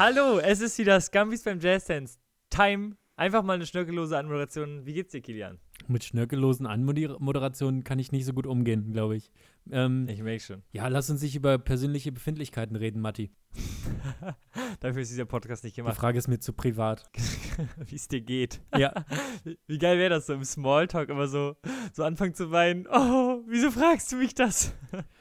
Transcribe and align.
Hallo, 0.00 0.38
es 0.38 0.62
ist 0.62 0.78
wieder 0.78 0.98
Scumbies 0.98 1.42
beim 1.44 1.60
Jazz 1.60 1.84
Dance. 1.84 2.16
Time. 2.48 2.96
Einfach 3.16 3.42
mal 3.42 3.52
eine 3.52 3.66
schnörkellose 3.66 4.16
Anmoderation. 4.16 4.86
Wie 4.86 4.94
geht's 4.94 5.12
dir, 5.12 5.20
Kilian? 5.20 5.58
Mit 5.88 6.04
schnörkellosen 6.04 6.64
Anmoderationen 6.66 7.84
kann 7.84 7.98
ich 7.98 8.10
nicht 8.10 8.24
so 8.24 8.32
gut 8.32 8.46
umgehen, 8.46 8.92
glaube 8.94 9.16
ich. 9.16 9.30
Ähm, 9.70 10.08
Ich 10.08 10.22
merke 10.22 10.42
schon. 10.42 10.62
ja, 10.72 10.88
lass 10.88 11.10
uns 11.10 11.20
nicht 11.20 11.36
über 11.36 11.58
persönliche 11.58 12.12
Befindlichkeiten 12.12 12.76
reden, 12.76 13.02
Matti. 13.02 13.30
Dafür 14.80 15.02
ist 15.02 15.10
dieser 15.10 15.26
Podcast 15.26 15.64
nicht 15.64 15.76
Die 15.76 15.82
gemacht. 15.82 15.98
Frage 15.98 16.16
ist 16.16 16.28
mir 16.28 16.40
zu 16.40 16.54
privat. 16.54 17.04
Wie 17.76 17.96
es 17.96 18.08
dir 18.08 18.22
geht. 18.22 18.62
Ja, 18.74 19.04
Wie- 19.44 19.58
Wie 19.66 19.76
geil 19.78 19.98
wäre 19.98 20.08
das 20.08 20.24
so 20.24 20.32
im 20.32 20.44
Smalltalk 20.44 21.10
immer 21.10 21.28
so, 21.28 21.56
so 21.92 22.04
anfangen 22.04 22.32
zu 22.32 22.50
weinen. 22.50 22.86
Oh, 22.90 23.42
wieso 23.46 23.70
fragst 23.70 24.10
du 24.12 24.16
mich 24.16 24.34
das? 24.34 24.72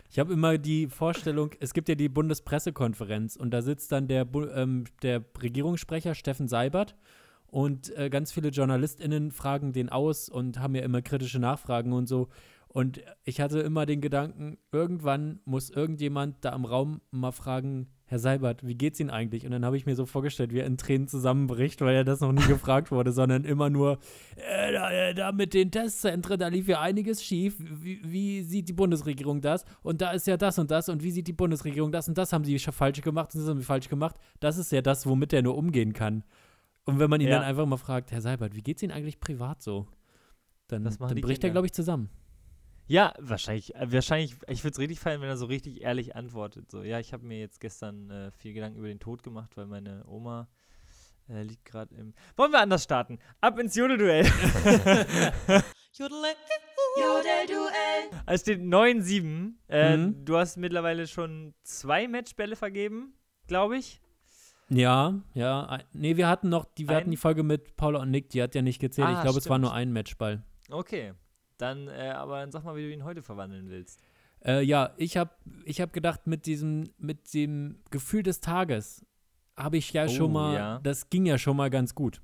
Ich 0.10 0.18
habe 0.20 0.34
immer 0.34 0.58
die 0.58 0.88
Vorstellung, 0.88 1.52
es 1.60 1.74
gibt 1.74 1.88
ja 1.88 1.96
die 1.96 2.10
Bundespressekonferenz 2.10 3.36
und 3.36 3.52
da 3.52 3.62
sitzt 3.62 3.92
dann 3.92 4.08
der, 4.08 4.28
ähm, 4.56 4.86
der 5.04 5.24
Regierungssprecher 5.40 6.16
Steffen 6.16 6.48
Seibert 6.48 6.96
und 7.48 7.96
äh, 7.96 8.10
ganz 8.10 8.32
viele 8.32 8.50
JournalistInnen 8.50 9.32
fragen 9.32 9.72
den 9.72 9.90
aus 9.90 10.28
und 10.28 10.60
haben 10.60 10.76
ja 10.76 10.82
immer 10.82 11.02
kritische 11.02 11.40
Nachfragen 11.40 11.94
und 11.94 12.08
so. 12.08 12.30
Und 12.68 13.02
ich 13.24 13.42
hatte 13.42 13.60
immer 13.60 13.86
den 13.86 14.02
Gedanken, 14.02 14.58
irgendwann 14.72 15.40
muss 15.46 15.70
irgendjemand 15.70 16.44
da 16.46 16.54
im 16.54 16.66
Raum 16.66 17.02
mal 17.12 17.32
fragen, 17.32 17.88
Herr 18.10 18.18
Seibert, 18.18 18.66
wie 18.66 18.74
geht's 18.74 19.00
Ihnen 19.00 19.12
eigentlich? 19.12 19.46
Und 19.46 19.52
dann 19.52 19.64
habe 19.64 19.78
ich 19.78 19.86
mir 19.86 19.96
so 19.96 20.08
vorgestellt, 20.08 20.52
wie 20.52 20.58
er 20.60 20.66
in 20.66 20.78
Tränen 20.78 21.08
zusammenbricht, 21.08 21.80
weil 21.82 21.96
er 21.96 22.04
das 22.04 22.22
noch 22.22 22.32
nie 22.32 22.42
gefragt 22.48 22.90
wurde, 22.92 23.12
sondern 23.12 23.44
immer 23.44 23.70
nur, 23.70 24.00
äh, 24.36 24.72
da, 24.74 24.92
äh, 24.92 25.14
da 25.14 25.32
mit 25.32 25.54
den 25.54 25.70
Testzentren, 25.70 26.40
da 26.40 26.48
lief 26.48 26.68
ja 26.68 26.82
einiges 26.82 27.24
schief. 27.24 27.56
Wie, 27.60 28.02
wie 28.04 28.42
sieht 28.42 28.68
die 28.68 28.74
Bundesregierung 28.74 29.42
das? 29.42 29.64
Und 29.84 30.02
da 30.02 30.12
ist 30.12 30.26
ja 30.26 30.38
das 30.38 30.58
und 30.58 30.72
das. 30.72 30.90
Und 30.90 31.04
wie 31.04 31.12
sieht 31.12 31.28
die 31.28 31.34
Bundesregierung 31.34 31.92
das? 31.92 32.08
Und 32.08 32.18
das 32.18 32.34
haben 32.34 32.44
sie 32.44 32.56
sch- 32.58 32.72
falsch 32.72 33.02
gemacht 33.02 33.36
und 33.36 33.42
das 33.42 33.50
haben 33.50 33.60
sie 33.60 33.66
falsch 33.66 33.90
gemacht. 33.90 34.16
Das 34.40 34.58
ist 34.58 34.72
ja 34.72 34.82
das, 34.82 35.06
womit 35.06 35.32
er 35.32 35.44
nur 35.44 35.56
umgehen 35.56 35.94
kann. 35.94 36.24
Und 36.86 36.98
wenn 36.98 37.12
man 37.12 37.22
ihn 37.22 37.28
Ja. 37.28 37.36
dann 37.36 37.44
einfach 37.44 37.68
mal 37.68 37.78
fragt, 37.78 38.12
Herr 38.12 38.22
Seibert, 38.22 38.56
wie 38.56 38.64
geht's 38.64 38.82
Ihnen 38.82 38.92
eigentlich 38.92 39.20
privat 39.20 39.62
so? 39.62 39.86
Dann, 40.68 40.84
dann 40.84 41.22
bricht 41.22 41.44
er, 41.44 41.52
glaube 41.52 41.68
ich, 41.68 41.74
zusammen. 41.74 42.10
Ja, 42.90 43.14
wahrscheinlich. 43.20 43.76
äh, 43.76 43.92
Wahrscheinlich, 43.92 44.36
ich 44.48 44.64
würde 44.64 44.74
es 44.74 44.80
richtig 44.80 45.00
feiern, 45.00 45.22
wenn 45.22 45.30
er 45.30 45.38
so 45.38 45.46
richtig 45.46 45.82
ehrlich 45.82 46.16
antwortet. 46.16 46.70
So, 46.72 46.82
ja, 46.84 47.00
ich 47.00 47.14
habe 47.14 47.24
mir 47.26 47.40
jetzt 47.40 47.60
gestern 47.60 48.10
äh, 48.10 48.32
viel 48.32 48.54
Gedanken 48.54 48.80
über 48.80 48.88
den 48.88 49.00
Tod 49.00 49.22
gemacht, 49.24 49.56
weil 49.58 49.68
meine 49.68 50.04
Oma 50.08 50.50
äh, 51.30 51.44
liegt 51.44 51.66
gerade 51.66 51.94
im. 51.96 52.14
Wollen 52.36 52.52
wir 52.52 52.60
anders 52.60 52.84
starten? 52.84 53.20
Ab 53.42 53.60
ins 53.60 53.76
Jodelduell. 53.76 54.26
Jodelduell. 56.98 58.10
Es 58.26 58.42
steht 58.42 58.62
9-7. 58.62 59.54
Äh, 59.68 59.98
Mhm. 59.98 60.26
Du 60.26 60.38
hast 60.38 60.58
mittlerweile 60.58 61.08
schon 61.08 61.54
zwei 61.64 62.08
Matchbälle 62.08 62.56
vergeben, 62.56 63.14
glaube 63.48 63.78
ich. 63.78 64.02
Ja, 64.70 65.20
ja. 65.34 65.80
Nee, 65.94 66.16
wir 66.18 66.28
hatten 66.28 66.50
noch, 66.50 66.66
die, 66.66 66.88
wir 66.88 66.92
Ein? 66.96 67.02
hatten 67.02 67.12
die 67.12 67.18
Folge 67.18 67.44
mit 67.44 67.76
Paula 67.76 68.02
und 68.02 68.12
Nick, 68.12 68.30
die 68.30 68.42
hat 68.42 68.54
ja 68.56 68.62
nicht 68.62 68.80
gezählt. 68.80 69.08
Ah, 69.08 69.14
ich 69.18 69.22
glaube, 69.22 69.40
es 69.40 69.50
war 69.50 69.58
nur 69.58 69.74
ein 69.74 69.92
Matchball. 69.92 70.44
Okay. 70.70 71.14
Dann, 71.60 71.88
äh, 71.88 72.10
aber 72.16 72.40
dann 72.40 72.52
sag 72.52 72.64
mal, 72.64 72.76
wie 72.76 72.82
du 72.82 72.92
ihn 72.92 73.04
heute 73.04 73.22
verwandeln 73.22 73.70
willst. 73.70 74.02
Äh, 74.44 74.64
ja, 74.64 74.94
ich 74.98 75.18
habe 75.18 75.32
ich 75.66 75.82
hab 75.82 75.94
gedacht, 75.94 76.26
mit 76.26 76.46
diesem, 76.46 76.90
mit 76.98 77.34
dem 77.34 77.80
Gefühl 77.92 78.24
des 78.24 78.40
Tages 78.40 79.06
habe 79.58 79.78
ich 79.78 79.92
ja 79.94 80.06
Oh, 80.06 80.08
schon 80.08 80.32
mal, 80.34 80.56
ja. 80.56 80.80
das 80.82 81.10
ging 81.10 81.26
ja 81.26 81.38
schon 81.38 81.58
mal 81.58 81.70
ganz 81.70 81.94
gut. 81.94 82.22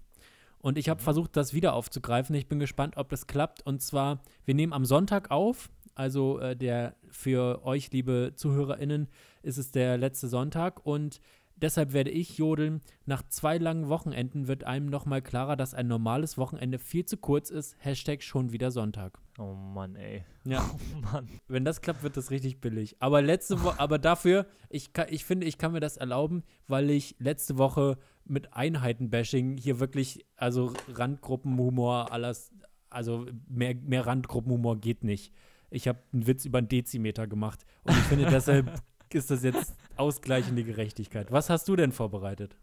Und 0.59 0.77
ich 0.77 0.89
habe 0.89 1.00
Mhm. 1.02 1.03
versucht, 1.03 1.36
das 1.38 1.53
wieder 1.53 1.73
aufzugreifen. 1.73 2.33
Ich 2.36 2.47
bin 2.47 2.58
gespannt, 2.59 2.97
ob 2.97 3.09
das 3.09 3.27
klappt. 3.27 3.61
Und 3.66 3.81
zwar, 3.81 4.23
wir 4.45 4.55
nehmen 4.55 4.73
am 4.73 4.86
Sonntag 4.86 5.30
auf. 5.30 5.70
Also 5.94 6.39
äh, 6.39 6.55
der 6.55 6.95
für 7.09 7.64
euch, 7.66 7.92
liebe 7.92 8.32
ZuhörerInnen, 8.36 9.08
ist 9.43 9.58
es 9.58 9.71
der 9.71 9.98
letzte 9.98 10.27
Sonntag. 10.27 10.86
Und 10.86 11.20
deshalb 11.55 11.93
werde 11.93 12.11
ich 12.11 12.38
jodeln. 12.38 12.82
Nach 13.05 13.23
zwei 13.27 13.58
langen 13.58 13.88
Wochenenden 13.88 14.48
wird 14.48 14.64
einem 14.64 14.88
nochmal 14.88 15.21
klarer, 15.21 15.55
dass 15.55 15.73
ein 15.73 15.88
normales 15.88 16.38
Wochenende 16.38 16.80
viel 16.80 17.05
zu 17.05 17.17
kurz 17.17 17.49
ist. 17.49 17.76
Hashtag 17.80 18.23
schon 18.23 18.52
wieder 18.52 18.71
Sonntag. 18.71 19.20
Oh 19.38 19.54
Mann, 19.54 19.95
ey. 19.95 20.23
Ja. 20.44 20.70
Oh 20.95 20.99
Mann. 20.99 21.27
Wenn 21.48 21.65
das 21.65 21.82
klappt, 21.82 22.04
wird 22.04 22.17
das 22.17 22.32
richtig 22.32 22.61
billig. 22.61 22.95
Aber 22.99 23.21
letzte 23.21 23.64
Woche, 23.64 23.80
aber 23.80 23.99
dafür, 23.99 24.45
ich, 24.70 24.94
kann, 24.94 25.08
ich 25.10 25.26
finde, 25.26 25.45
ich 25.45 25.58
kann 25.58 25.71
mir 25.71 25.80
das 25.80 25.98
erlauben, 25.98 26.44
weil 26.67 26.89
ich 26.89 27.15
letzte 27.20 27.58
Woche 27.58 27.98
mit 28.26 28.54
Einheitenbashing 28.54 29.58
hier 29.58 29.80
wirklich, 29.80 30.26
also 30.36 30.73
Randgruppenhumor, 30.88 32.11
alles, 32.11 32.52
also 32.89 33.26
mehr, 33.48 33.76
mehr 33.76 34.05
Randgruppenhumor 34.05 34.77
geht 34.77 35.04
nicht. 35.04 35.33
Ich 35.70 35.88
habe 35.88 35.99
einen 36.14 36.27
Witz 36.27 36.45
über 36.45 36.60
einen 36.60 36.70
Dezimeter 36.70 37.27
gemacht 37.27 37.65
und 37.83 37.94
ich 37.94 38.04
finde, 38.04 38.26
deshalb 38.26 38.71
ist 39.14 39.32
das 39.32 39.44
jetzt 39.44 39.76
ausgleichende 39.98 40.64
Gerechtigkeit. 40.64 41.32
Was 41.32 41.50
hast 41.50 41.67
du 41.67 41.76
denn 41.76 41.92
vorbereitet? 41.92 42.58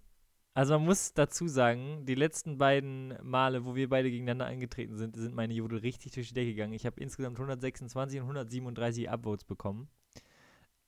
Also 0.54 0.74
man 0.74 0.84
muss 0.84 1.14
dazu 1.14 1.48
sagen, 1.48 2.04
die 2.04 2.14
letzten 2.14 2.58
beiden 2.58 3.14
Male, 3.22 3.64
wo 3.64 3.74
wir 3.74 3.88
beide 3.88 4.10
gegeneinander 4.10 4.46
angetreten 4.46 4.96
sind, 4.96 5.16
sind 5.16 5.34
meine 5.34 5.54
Jodel 5.54 5.78
richtig 5.78 6.12
durch 6.12 6.28
die 6.28 6.34
Decke 6.34 6.50
gegangen. 6.50 6.74
Ich 6.74 6.84
habe 6.84 7.00
insgesamt 7.00 7.36
126 7.36 8.20
und 8.20 8.24
137 8.24 9.08
Upvotes 9.08 9.44
bekommen. 9.44 9.88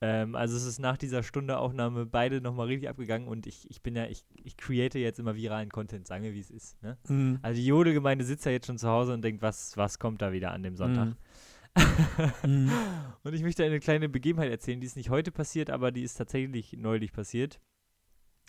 Ähm, 0.03 0.35
also 0.35 0.55
es 0.55 0.65
ist 0.67 0.81
nach 0.81 0.99
dieser 0.99 1.23
Stunde 1.23 1.57
Aufnahme 1.57 2.05
beide 2.05 2.43
nochmal 2.43 2.67
richtig 2.67 2.91
abgegangen 2.91 3.27
und 3.27 3.47
ich, 3.47 3.71
ich 3.71 3.83
bin 3.83 3.97
ja, 3.97 4.05
ich, 4.07 4.25
ich 4.43 4.59
create 4.59 4.99
jetzt 4.99 5.19
immer 5.19 5.35
viralen 5.35 5.71
Content, 5.71 6.07
sagen 6.07 6.25
wir 6.25 6.35
wie 6.35 6.41
es 6.41 6.51
ist. 6.51 6.83
Ne? 6.83 6.99
Also 7.41 7.59
die 7.59 7.67
Jodelgemeinde 7.67 8.25
sitzt 8.25 8.45
ja 8.45 8.53
jetzt 8.53 8.67
schon 8.67 8.77
zu 8.77 8.89
Hause 8.89 9.15
und 9.15 9.23
denkt, 9.23 9.41
was, 9.41 9.79
was 9.79 9.99
kommt 9.99 10.21
da 10.21 10.33
wieder 10.33 10.51
an 10.53 10.63
dem 10.63 10.77
Sonntag? 10.77 11.07
Mhm. 11.07 11.17
Und 12.47 13.33
ich 13.35 13.43
möchte 13.43 13.65
eine 13.65 13.81
kleine 13.81 14.09
Begebenheit 14.09 14.51
erzählen, 14.51 14.81
die 14.81 14.87
ist 14.87 14.97
nicht 14.97 15.11
heute 15.11 15.31
passiert, 15.33 15.71
aber 15.71 15.91
die 15.93 16.03
ist 16.03 16.15
tatsächlich 16.15 16.73
neulich 16.75 17.13
passiert. 17.13 17.61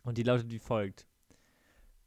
Und 0.04 0.18
die 0.18 0.24
lautet 0.24 0.52
wie 0.52 0.60
folgt. 0.60 1.08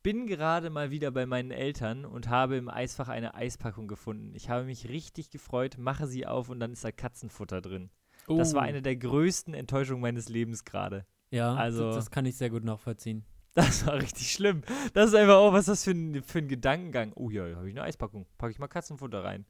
Bin 0.02 0.26
gerade 0.26 0.70
mal 0.70 0.90
wieder 0.90 1.10
bei 1.10 1.26
meinen 1.26 1.50
Eltern 1.50 2.04
und 2.04 2.28
habe 2.28 2.56
im 2.56 2.68
Eisfach 2.68 3.08
eine 3.08 3.34
Eispackung 3.34 3.88
gefunden. 3.88 4.32
Ich 4.34 4.48
habe 4.48 4.64
mich 4.64 4.88
richtig 4.88 5.30
gefreut, 5.30 5.76
mache 5.78 6.06
sie 6.06 6.26
auf 6.26 6.48
und 6.48 6.60
dann 6.60 6.72
ist 6.72 6.84
da 6.84 6.92
Katzenfutter 6.92 7.60
drin. 7.60 7.90
Das 8.28 8.54
war 8.54 8.62
Oh. 8.62 8.64
eine 8.64 8.82
der 8.82 8.94
größten 8.96 9.54
Enttäuschungen 9.54 10.02
meines 10.02 10.28
Lebens 10.28 10.64
gerade. 10.64 11.04
Ja, 11.30 11.54
also- 11.54 11.86
das, 11.86 11.96
das 11.96 12.10
kann 12.10 12.26
ich 12.26 12.36
sehr 12.36 12.50
gut 12.50 12.64
nachvollziehen. 12.64 13.24
Das 13.54 13.84
war 13.86 13.94
richtig 13.94 14.30
schlimm. 14.30 14.62
Das 14.92 15.08
ist 15.08 15.14
einfach, 15.16 15.40
oh, 15.40 15.52
was 15.52 15.62
ist 15.62 15.68
das 15.68 15.84
für 15.84 15.90
ein, 15.90 16.22
für 16.22 16.38
ein 16.38 16.46
Gedankengang? 16.46 17.12
Oh 17.16 17.28
ja, 17.28 17.56
habe 17.56 17.68
ich 17.68 17.74
eine 17.74 17.82
Eispackung. 17.82 18.24
Packe 18.38 18.52
ich 18.52 18.60
mal 18.60 18.68
Katzenfutter 18.68 19.24
rein. 19.24 19.46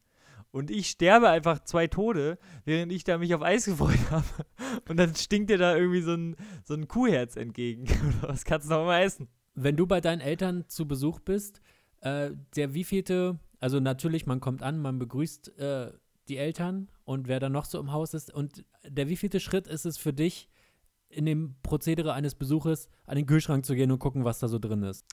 Und 0.50 0.70
ich 0.70 0.88
sterbe 0.88 1.28
einfach 1.28 1.62
zwei 1.64 1.86
Tode, 1.86 2.38
während 2.64 2.90
ich 2.92 3.04
da 3.04 3.18
mich 3.18 3.34
auf 3.34 3.42
Eis 3.42 3.66
gefreut 3.66 3.98
habe. 4.10 4.26
Und 4.88 4.96
dann 4.96 5.14
stinkt 5.14 5.50
dir 5.50 5.58
da 5.58 5.76
irgendwie 5.76 6.00
so 6.00 6.14
ein, 6.14 6.36
so 6.64 6.74
ein 6.74 6.88
Kuhherz 6.88 7.36
entgegen. 7.36 7.84
Oder 8.20 8.30
was 8.30 8.44
kannst 8.44 8.66
du 8.66 8.74
noch 8.74 8.82
immer 8.82 9.00
essen? 9.00 9.28
Wenn 9.54 9.76
du 9.76 9.86
bei 9.86 10.00
deinen 10.00 10.20
Eltern 10.20 10.64
zu 10.68 10.86
Besuch 10.86 11.20
bist, 11.20 11.60
äh, 12.00 12.30
der 12.56 12.74
wievielte, 12.74 13.38
also 13.60 13.80
natürlich, 13.80 14.26
man 14.26 14.40
kommt 14.40 14.62
an, 14.62 14.78
man 14.80 14.98
begrüßt 14.98 15.58
äh, 15.58 15.92
die 16.28 16.36
Eltern 16.36 16.88
und 17.04 17.28
wer 17.28 17.40
dann 17.40 17.52
noch 17.52 17.64
so 17.64 17.78
im 17.78 17.92
Haus 17.92 18.14
ist. 18.14 18.32
Und 18.32 18.64
der 18.86 19.08
wievielte 19.08 19.40
Schritt 19.40 19.66
ist 19.66 19.84
es 19.84 19.98
für 19.98 20.12
dich, 20.12 20.48
in 21.08 21.24
dem 21.24 21.56
Prozedere 21.62 22.12
eines 22.12 22.34
Besuches 22.34 22.88
an 23.06 23.16
den 23.16 23.26
Kühlschrank 23.26 23.64
zu 23.64 23.74
gehen 23.74 23.90
und 23.90 23.98
gucken, 23.98 24.24
was 24.24 24.38
da 24.38 24.48
so 24.48 24.58
drin 24.58 24.82
ist? 24.82 25.06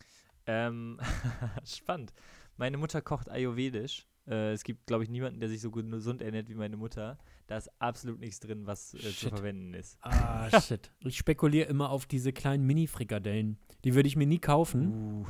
Ähm, 0.46 1.00
spannend. 1.66 2.14
Meine 2.58 2.78
Mutter 2.78 3.02
kocht 3.02 3.30
ayurvedisch. 3.30 4.06
Äh, 4.28 4.54
es 4.54 4.64
gibt, 4.64 4.88
glaube 4.88 5.04
ich, 5.04 5.10
niemanden, 5.10 5.40
der 5.40 5.50
sich 5.50 5.62
so 5.62 5.70
gut 5.72 5.90
gesund 5.90 6.22
ernährt 6.22 6.50
wie 6.50 6.56
meine 6.56 6.78
Mutter. 6.78 7.18
Da 7.48 7.58
ist 7.58 7.70
absolut 7.80 8.20
nichts 8.20 8.40
drin, 8.40 8.66
was 8.66 8.94
äh, 8.96 9.00
zu 9.00 9.30
verwenden 9.30 9.74
ist. 9.74 9.98
Ah, 10.02 10.50
shit. 10.62 10.92
Ich 11.06 11.18
spekuliere 11.18 11.68
immer 11.70 11.90
auf 11.92 12.06
diese 12.06 12.34
kleinen 12.34 12.66
Mini-Frikadellen. 12.66 13.58
Die 13.84 13.94
würde 13.94 14.08
ich 14.08 14.16
mir 14.16 14.26
nie 14.28 14.40
kaufen, 14.40 14.94
Uh. 15.22 15.26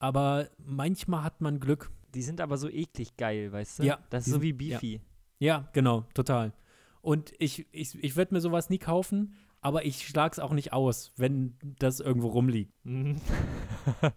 aber 0.00 0.48
manchmal 0.58 1.22
hat 1.22 1.40
man 1.40 1.60
Glück. 1.60 1.90
Die 2.14 2.22
sind 2.22 2.40
aber 2.40 2.56
so 2.56 2.68
eklig 2.68 3.16
geil, 3.16 3.52
weißt 3.52 3.78
du? 3.80 3.82
Ja, 3.84 3.98
Das 4.10 4.26
ist 4.26 4.32
so 4.32 4.42
wie 4.42 4.50
ja. 4.50 4.78
Beefy. 4.78 5.00
Ja, 5.38 5.68
genau, 5.72 6.06
total. 6.14 6.52
Und 7.00 7.32
ich, 7.38 7.66
ich, 7.70 7.94
ich 8.02 8.16
würde 8.16 8.34
mir 8.34 8.40
sowas 8.40 8.70
nie 8.70 8.78
kaufen, 8.78 9.36
aber 9.60 9.84
ich 9.84 10.06
schlag's 10.06 10.38
auch 10.40 10.52
nicht 10.52 10.72
aus, 10.72 11.12
wenn 11.16 11.56
das 11.78 12.00
irgendwo 12.00 12.28
rumliegt. 12.28 12.72
Mhm. 12.84 13.20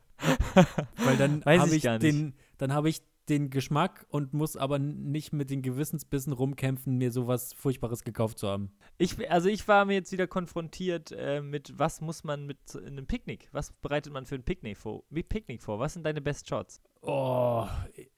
Weil 0.97 1.17
dann 1.17 1.43
habe 1.45 1.75
ich 1.75 1.85
ich, 1.85 1.99
den, 1.99 2.33
dann 2.57 2.73
habe 2.73 2.89
ich 2.89 3.01
den 3.31 3.49
Geschmack 3.49 4.05
und 4.09 4.33
muss 4.33 4.57
aber 4.57 4.77
nicht 4.77 5.31
mit 5.31 5.49
den 5.49 5.61
Gewissensbissen 5.61 6.33
rumkämpfen, 6.33 6.97
mir 6.97 7.11
sowas 7.11 7.53
Furchtbares 7.53 8.03
gekauft 8.03 8.37
zu 8.37 8.47
haben. 8.47 8.71
Ich, 8.97 9.31
also 9.31 9.47
ich 9.47 9.67
war 9.67 9.85
mir 9.85 9.93
jetzt 9.93 10.11
wieder 10.11 10.27
konfrontiert 10.27 11.13
äh, 11.17 11.41
mit, 11.41 11.79
was 11.79 12.01
muss 12.01 12.23
man 12.25 12.45
mit 12.45 12.59
einem 12.75 13.07
Picknick, 13.07 13.47
was 13.53 13.71
bereitet 13.71 14.11
man 14.11 14.25
für 14.25 14.35
ein 14.35 14.43
Picknick 14.43 14.77
vor? 14.77 15.03
Wie 15.09 15.23
Picknick 15.23 15.63
vor? 15.63 15.79
Was 15.79 15.93
sind 15.93 16.05
deine 16.05 16.21
Best 16.21 16.49
Shots? 16.49 16.81
Oh, 17.01 17.65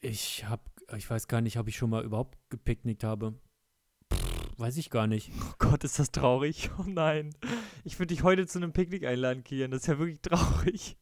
ich 0.02 0.46
hab, 0.50 0.70
ich 0.98 1.08
weiß 1.10 1.28
gar 1.28 1.42
nicht, 1.42 1.58
ob 1.60 1.68
ich 1.68 1.78
schon 1.78 1.92
mal 1.92 2.04
überhaupt 2.04 2.38
gepicknickt 2.50 3.04
habe. 3.04 3.36
Pff, 4.12 4.58
weiß 4.58 4.78
ich 4.78 4.90
gar 4.90 5.06
nicht. 5.06 5.32
Oh 5.40 5.54
Gott, 5.60 5.84
ist 5.84 6.00
das 6.00 6.12
traurig. 6.12 6.72
Oh 6.80 6.86
nein. 6.88 7.36
Ich 7.84 8.00
würde 8.00 8.16
dich 8.16 8.24
heute 8.24 8.48
zu 8.48 8.58
einem 8.58 8.74
Picknick 8.74 9.06
einladen, 9.06 9.44
Kian. 9.44 9.70
Das 9.70 9.82
ist 9.82 9.88
ja 9.88 10.00
wirklich 10.00 10.22
traurig. 10.22 10.98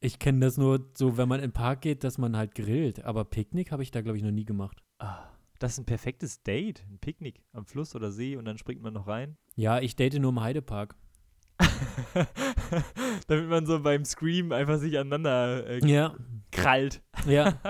Ich 0.00 0.18
kenne 0.20 0.40
das 0.40 0.56
nur 0.56 0.90
so, 0.94 1.16
wenn 1.16 1.28
man 1.28 1.40
in 1.40 1.48
den 1.48 1.52
Park 1.52 1.80
geht, 1.80 2.04
dass 2.04 2.18
man 2.18 2.36
halt 2.36 2.54
grillt. 2.54 3.04
Aber 3.04 3.24
Picknick 3.24 3.72
habe 3.72 3.82
ich 3.82 3.90
da, 3.90 4.00
glaube 4.00 4.16
ich, 4.16 4.22
noch 4.24 4.30
nie 4.30 4.44
gemacht. 4.44 4.82
Ah, 4.98 5.24
das 5.58 5.72
ist 5.72 5.78
ein 5.78 5.86
perfektes 5.86 6.42
Date. 6.44 6.84
Ein 6.88 6.98
Picknick 7.00 7.42
am 7.52 7.66
Fluss 7.66 7.96
oder 7.96 8.12
See 8.12 8.36
und 8.36 8.44
dann 8.44 8.58
springt 8.58 8.80
man 8.82 8.94
noch 8.94 9.08
rein. 9.08 9.36
Ja, 9.56 9.80
ich 9.80 9.96
date 9.96 10.14
nur 10.20 10.30
im 10.30 10.40
Heidepark. 10.40 10.94
Damit 13.26 13.48
man 13.48 13.66
so 13.66 13.80
beim 13.82 14.04
Scream 14.04 14.52
einfach 14.52 14.78
sich 14.78 14.96
aneinander 14.98 15.66
äh, 15.66 15.84
Ja, 15.86 16.14
krallt. 16.52 17.02
ja. 17.26 17.54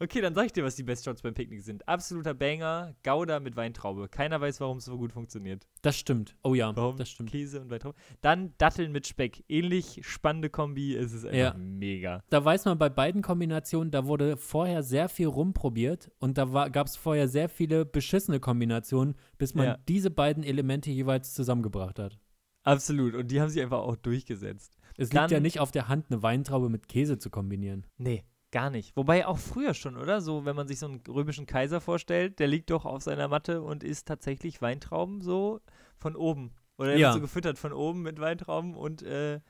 Okay, 0.00 0.20
dann 0.20 0.34
sag 0.34 0.46
ich 0.46 0.52
dir, 0.52 0.64
was 0.64 0.74
die 0.74 0.82
Best 0.82 1.04
Shots 1.04 1.22
beim 1.22 1.34
Picknick 1.34 1.62
sind. 1.62 1.86
Absoluter 1.88 2.34
Banger, 2.34 2.94
Gouda 3.04 3.38
mit 3.38 3.54
Weintraube. 3.56 4.08
Keiner 4.08 4.40
weiß, 4.40 4.60
warum 4.60 4.78
es 4.78 4.86
so 4.86 4.98
gut 4.98 5.12
funktioniert. 5.12 5.68
Das 5.82 5.96
stimmt. 5.96 6.36
Oh 6.42 6.54
ja, 6.54 6.74
Warum? 6.76 6.96
das 6.96 7.08
stimmt. 7.10 7.30
Käse 7.30 7.60
und 7.60 7.70
Weintraube. 7.70 7.96
Dann 8.20 8.54
Datteln 8.58 8.90
mit 8.90 9.06
Speck. 9.06 9.44
Ähnlich 9.48 10.00
spannende 10.02 10.50
Kombi, 10.50 10.94
es 10.96 11.12
ist 11.12 11.24
einfach 11.24 11.36
Ja. 11.38 11.54
mega. 11.56 12.22
Da 12.28 12.44
weiß 12.44 12.64
man 12.64 12.76
bei 12.76 12.88
beiden 12.88 13.22
Kombinationen, 13.22 13.92
da 13.92 14.04
wurde 14.06 14.36
vorher 14.36 14.82
sehr 14.82 15.08
viel 15.08 15.28
rumprobiert 15.28 16.10
und 16.18 16.38
da 16.38 16.44
gab 16.68 16.88
es 16.88 16.96
vorher 16.96 17.28
sehr 17.28 17.48
viele 17.48 17.84
beschissene 17.84 18.40
Kombinationen, 18.40 19.14
bis 19.38 19.54
man 19.54 19.66
Ja. 19.66 19.78
diese 19.88 20.10
beiden 20.10 20.42
Elemente 20.42 20.90
jeweils 20.90 21.34
zusammengebracht 21.34 21.98
hat. 22.00 22.18
Absolut. 22.64 23.14
Und 23.14 23.30
die 23.30 23.40
haben 23.40 23.48
sich 23.50 23.62
einfach 23.62 23.80
auch 23.80 23.96
durchgesetzt. 23.96 24.76
Es 24.96 25.10
Dann- 25.10 25.22
liegt 25.24 25.32
ja 25.32 25.40
nicht 25.40 25.60
auf 25.60 25.70
der 25.70 25.88
Hand, 25.88 26.06
eine 26.10 26.22
Weintraube 26.22 26.68
mit 26.68 26.88
Käse 26.88 27.18
zu 27.18 27.28
kombinieren. 27.30 27.86
Nee, 27.98 28.24
gar 28.54 28.70
nicht. 28.70 28.96
Wobei 28.96 29.26
auch 29.26 29.36
früher 29.38 29.74
schon, 29.74 29.96
oder? 29.98 30.20
So, 30.22 30.44
wenn 30.46 30.56
man 30.56 30.66
sich 30.68 30.78
so 30.78 30.86
einen 30.86 31.02
römischen 31.08 31.44
Kaiser 31.46 31.80
vorstellt, 31.82 32.38
der 32.38 32.46
liegt 32.46 32.70
doch 32.70 32.86
auf 32.86 33.02
seiner 33.02 33.28
Matte 33.28 33.60
und 33.60 33.82
isst 33.84 34.08
tatsächlich 34.08 34.62
Weintrauben 34.62 35.20
so 35.20 35.60
von 35.98 36.16
oben. 36.16 36.52
Oder 36.78 36.92
er 36.92 36.98
Ja. 36.98 37.06
wird 37.08 37.14
so 37.16 37.20
gefüttert 37.20 37.58
von 37.58 37.72
oben 37.72 38.02
mit 38.02 38.18
Weintrauben 38.20 38.74
und 38.74 39.02
äh, 39.02 39.40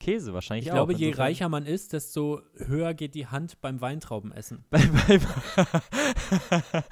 Käse 0.00 0.34
wahrscheinlich 0.34 0.66
Ich 0.66 0.72
auch. 0.72 0.76
glaube, 0.76 0.94
je 0.94 1.12
reicher 1.12 1.48
man 1.48 1.66
ist, 1.66 1.92
desto 1.92 2.40
höher 2.56 2.94
geht 2.94 3.14
die 3.14 3.26
Hand 3.26 3.60
beim 3.60 3.80
Weintraubenessen. 3.80 4.64
Bei, 4.70 4.78
bei, 5.08 5.20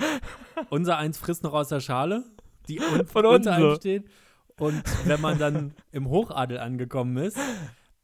Unser 0.70 0.98
eins 0.98 1.18
frisst 1.18 1.42
noch 1.42 1.52
aus 1.52 1.68
der 1.68 1.80
Schale, 1.80 2.24
die 2.68 2.80
un 2.80 3.06
Von 3.08 3.26
unten 3.26 3.36
unter 3.38 3.52
einem 3.54 3.70
so. 3.70 3.76
steht. 3.76 4.08
Und 4.58 4.82
wenn 5.06 5.20
man 5.20 5.38
dann 5.38 5.74
im 5.90 6.08
Hochadel 6.08 6.58
angekommen 6.58 7.16
ist, 7.16 7.38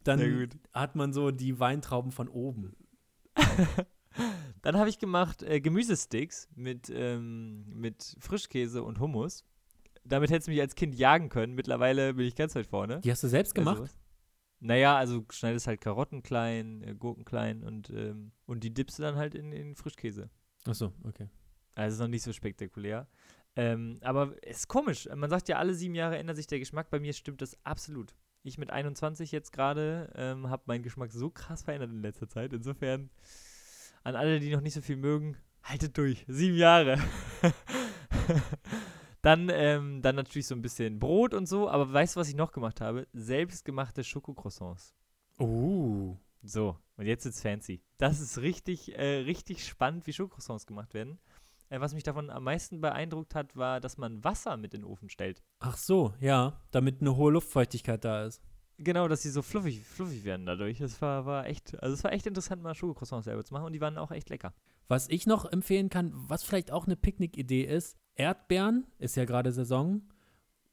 dann 0.05 0.49
hat 0.73 0.97
man 0.97 1.13
so 1.13 1.31
die 1.31 1.61
Weintrauben 1.61 2.11
von 2.11 2.29
oben. 2.29 2.75
Dann 4.63 4.77
habe 4.77 4.89
ich 4.89 4.99
gemacht 4.99 5.43
äh, 5.43 5.61
Gemüsesticks 5.61 6.49
mit, 6.55 6.91
ähm, 6.91 7.65
mit 7.69 8.17
Frischkäse 8.19 8.83
und 8.83 9.01
Hummus. 9.01 9.45
Damit 10.05 10.31
hättest 10.31 10.49
du 10.49 10.53
mich 10.53 10.61
als 10.61 10.75
Kind 10.75 10.95
jagen 10.95 11.29
können. 11.29 11.55
Mittlerweile 11.55 12.15
bin 12.15 12.27
ich 12.27 12.35
ganz 12.35 12.55
weit 12.55 12.67
vorne. 12.67 13.01
Die 13.01 13.11
hast 13.11 13.23
du 13.23 13.29
selbst 13.29 13.55
bei 13.55 13.61
gemacht? 13.61 13.79
sowas. 13.79 13.97
Naja, 14.61 14.97
also 14.97 15.25
schneidest 15.31 15.69
halt 15.69 15.81
Karotten 15.81 16.23
klein, 16.23 16.83
äh, 16.83 16.95
Gurken 16.95 17.25
klein 17.25 17.63
und, 17.63 17.91
ähm, 17.91 18.33
und 18.47 18.65
die 18.65 18.75
dippst 18.75 18.99
du 18.99 19.03
dann 19.03 19.17
halt 19.17 19.35
in, 19.35 19.53
in 19.53 19.77
Frischkäse. 19.77 20.31
Achso, 20.67 20.93
okay. 21.05 21.29
Also 21.75 21.95
ist 21.95 22.01
noch 22.01 22.09
nicht 22.09 22.25
so 22.25 22.33
spektakulär. 22.33 23.07
Ähm, 23.55 23.99
aber 24.03 24.35
es 24.43 24.59
ist 24.59 24.69
komisch. 24.69 25.09
Man 25.15 25.31
sagt 25.31 25.49
ja, 25.49 25.57
alle 25.59 25.75
sieben 25.75 25.95
Jahre 25.95 26.19
ändert 26.19 26.37
sich 26.37 26.47
der 26.47 26.59
Geschmack. 26.59 26.91
Bei 26.91 26.99
mir 26.99 27.13
stimmt 27.13 27.41
das 27.41 27.57
absolut. 27.65 28.15
Ich 28.43 28.59
mit 28.59 28.71
21 28.71 29.33
jetzt 29.33 29.53
gerade 29.53 30.13
ähm, 30.15 30.49
habe 30.49 30.63
meinen 30.67 30.83
Geschmack 30.83 31.13
so 31.13 31.31
krass 31.31 31.63
verändert 31.63 31.91
in 31.91 32.03
letzter 32.03 32.29
Zeit. 32.29 32.53
Insofern 32.53 33.11
an 34.05 34.17
alle, 34.17 34.41
die 34.41 34.51
noch 34.51 34.61
nicht 34.61 34.75
so 34.75 34.81
viel 34.81 34.97
mögen, 34.97 35.37
haltet 35.63 35.99
durch. 35.99 36.25
Sieben 36.29 36.57
Jahre. 36.57 36.99
dann, 39.23 39.51
ähm, 39.53 40.03
dann 40.03 40.17
natürlich 40.17 40.47
so 40.47 40.55
ein 40.55 40.63
bisschen 40.63 40.99
Brot 40.99 41.35
und 41.35 41.47
so. 41.47 41.69
Aber 41.69 41.93
weißt 41.93 42.17
du, 42.17 42.21
was 42.21 42.29
ich 42.29 42.37
noch 42.37 42.53
gemacht 42.53 42.81
habe? 42.81 43.07
Selbstgemachte 43.13 44.05
Schokocroissants. 44.05 44.95
Uh. 45.39 46.17
So, 46.43 46.77
und 46.97 47.07
jetzt 47.07 47.25
wird's 47.25 47.43
fancy. 47.43 47.83
Das 47.99 48.21
ist 48.21 48.39
richtig, 48.39 48.97
äh, 48.97 49.19
richtig 49.21 49.67
spannend, 49.67 50.07
wie 50.07 50.13
Schokocroissants 50.13 50.67
gemacht 50.67 50.95
werden. 50.95 51.19
Äh, 51.71 51.81
was 51.81 51.95
mich 51.95 52.03
davon 52.03 52.31
am 52.31 52.45
meisten 52.45 52.81
beeindruckt 52.81 53.35
hat, 53.35 53.57
war, 53.57 53.81
dass 53.81 53.99
man 53.99 54.25
Wasser 54.25 54.57
mit 54.57 54.75
in 54.75 54.83
den 54.83 54.91
Ofen 54.91 55.11
stellt. 55.11 55.43
Ach 55.61 55.77
so, 55.77 56.15
ja, 56.21 56.61
damit 56.71 57.01
eine 57.01 57.17
hohe 57.17 57.33
Luftfeuchtigkeit 57.33 58.05
da 58.05 58.25
ist. 58.25 58.43
Genau, 58.79 59.09
dass 59.09 59.23
sie 59.23 59.31
so 59.31 59.43
fluffig, 59.43 59.85
fluffig 59.85 60.23
werden 60.23 60.47
dadurch. 60.47 60.79
Das 60.79 61.03
war, 61.03 61.27
war 61.27 61.47
echt, 61.47 61.81
also 61.83 61.95
es 61.95 62.05
war 62.05 62.13
echt 62.13 62.27
interessant, 62.27 62.63
mal 62.63 62.75
Schokocroissants 62.75 63.25
selber 63.25 63.45
zu 63.45 63.53
machen 63.53 63.67
und 63.67 63.73
die 63.73 63.81
waren 63.81 63.99
auch 63.99 64.13
echt 64.13 64.31
lecker. 64.31 64.55
Was 64.87 65.09
ich 65.09 65.27
noch 65.27 65.45
empfehlen 65.45 65.91
kann, 65.91 66.13
was 66.15 66.45
vielleicht 66.45 66.71
auch 66.71 66.87
eine 66.87 66.97
Picknick-Idee 66.97 67.65
ist, 67.65 67.97
Erdbeeren, 68.15 68.87
ist 68.99 69.17
ja 69.17 69.25
gerade 69.25 69.53
Saison, 69.53 70.03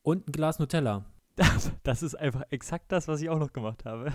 und 0.03 0.27
ein 0.27 0.31
Glas 0.31 0.59
Nutella. 0.59 1.05
Das, 1.35 1.71
das 1.83 2.03
ist 2.03 2.15
einfach 2.15 2.43
exakt 2.49 2.91
das, 2.91 3.07
was 3.07 3.21
ich 3.21 3.29
auch 3.29 3.39
noch 3.39 3.51
gemacht 3.51 3.85
habe. 3.85 4.13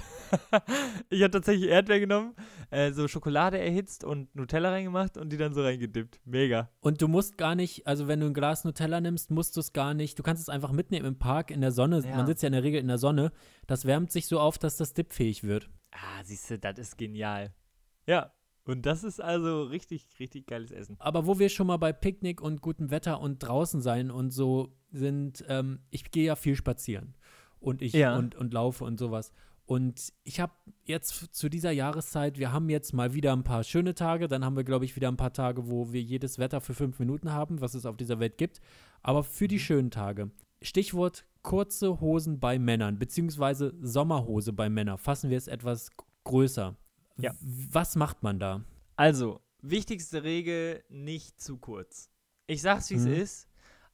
ich 1.11 1.23
habe 1.23 1.31
tatsächlich 1.31 1.69
Erdbeer 1.69 2.01
genommen, 2.01 2.35
äh, 2.71 2.93
so 2.93 3.09
Schokolade 3.09 3.59
erhitzt 3.59 4.05
und 4.05 4.35
Nutella 4.35 4.71
reingemacht 4.71 5.17
und 5.17 5.31
die 5.31 5.37
dann 5.37 5.53
so 5.53 5.63
reingedippt. 5.63 6.21
Mega. 6.25 6.71
Und 6.81 7.03
du 7.03 7.09
musst 7.09 7.37
gar 7.37 7.55
nicht, 7.55 7.87
also 7.87 8.09
wenn 8.09 8.21
du 8.21 8.27
ein 8.27 8.35
Glas 8.35 8.65
Nutella 8.65 9.01
nimmst, 9.01 9.31
musst 9.31 9.57
du 9.57 9.61
es 9.61 9.73
gar 9.73 9.95
nicht, 9.95 10.19
du 10.19 10.23
kannst 10.23 10.43
es 10.43 10.49
einfach 10.49 10.73
mitnehmen 10.73 11.07
im 11.07 11.19
Park, 11.19 11.51
in 11.51 11.61
der 11.61 11.73
Sonne. 11.73 12.01
Ja. 12.01 12.17
Man 12.17 12.27
sitzt 12.27 12.43
ja 12.43 12.47
in 12.47 12.55
der 12.55 12.63
Regel 12.63 12.81
in 12.81 12.89
der 12.89 12.99
Sonne. 12.99 13.33
Das 13.67 13.85
wärmt 13.85 14.11
sich 14.11 14.27
so 14.27 14.41
auf, 14.41 14.59
dass 14.59 14.77
das 14.77 14.95
dippfähig 14.95 15.45
wird. 15.45 15.69
Ah, 15.93 16.25
siehst 16.25 16.51
du, 16.51 16.59
das 16.59 16.79
ist 16.79 16.97
genial. 16.97 17.53
Ja, 18.07 18.33
und 18.71 18.87
das 18.87 19.05
ist 19.05 19.21
also 19.21 19.65
richtig, 19.65 20.07
richtig 20.19 20.47
geiles 20.47 20.71
Essen. 20.71 20.97
Aber 20.99 21.27
wo 21.27 21.39
wir 21.39 21.49
schon 21.49 21.67
mal 21.67 21.77
bei 21.77 21.93
Picknick 21.93 22.41
und 22.41 22.63
gutem 22.63 22.91
Wetter 22.91 23.21
und 23.21 23.39
draußen 23.39 23.81
sein 23.81 24.11
und 24.11 24.31
so 24.31 24.73
sind, 24.91 25.45
ähm, 25.49 25.81
ich 25.91 26.11
gehe 26.11 26.25
ja 26.25 26.37
viel 26.37 26.57
spazieren 26.57 27.15
und 27.61 27.83
ich 27.83 27.93
Ja. 27.93 28.17
und, 28.17 28.35
und 28.35 28.53
laufe 28.55 28.85
und 28.85 28.99
sowas. 28.99 29.33
Und 29.67 30.13
ich 30.25 30.41
habe 30.41 30.53
jetzt 30.85 31.33
zu 31.33 31.49
dieser 31.49 31.71
Jahreszeit, 31.71 32.39
wir 32.41 32.51
haben 32.53 32.69
jetzt 32.71 32.93
mal 32.93 33.15
wieder 33.15 33.33
ein 33.33 33.45
paar 33.45 33.63
schöne 33.63 33.95
Tage, 33.95 34.27
dann 34.27 34.45
haben 34.45 34.57
wir, 34.57 34.65
glaube 34.65 34.85
ich, 34.85 34.97
wieder 34.97 35.07
ein 35.07 35.17
paar 35.17 35.33
Tage, 35.33 35.69
wo 35.71 35.93
wir 35.93 36.03
jedes 36.03 36.41
Wetter 36.41 36.61
für 36.61 36.75
fünf 36.75 36.99
Minuten 36.99 37.31
haben, 37.33 37.61
was 37.61 37.75
es 37.75 37.87
auf 37.87 37.97
dieser 37.97 38.19
Welt 38.19 38.37
gibt. 38.37 38.61
Aber 39.03 39.23
für 39.23 39.47
die 39.47 39.61
schönen 39.61 39.93
Tage. 39.93 40.33
Stichwort 40.61 41.25
kurze 41.43 42.01
Hosen 42.01 42.41
bei 42.41 42.59
Männern, 42.59 42.99
beziehungsweise 42.99 43.73
Sommerhose 43.81 44.53
bei 44.53 44.69
Männern. 44.69 44.99
Fassen 44.99 45.31
wir 45.31 45.39
es 45.39 45.47
etwas 45.47 45.91
größer. 46.25 46.77
Ja. 47.23 47.33
Was 47.41 47.97
macht 47.97 48.23
man 48.23 48.39
da? 48.39 48.65
Also, 48.97 49.41
wichtigste 49.63 50.23
Regel, 50.25 50.83
nicht 50.89 51.41
zu 51.41 51.59
kurz. 51.59 52.11
Ich 52.47 52.63
sag's, 52.63 52.91
wie 52.91 52.95
es 52.95 53.05
Mhm. 53.05 53.13
ist. 53.13 53.47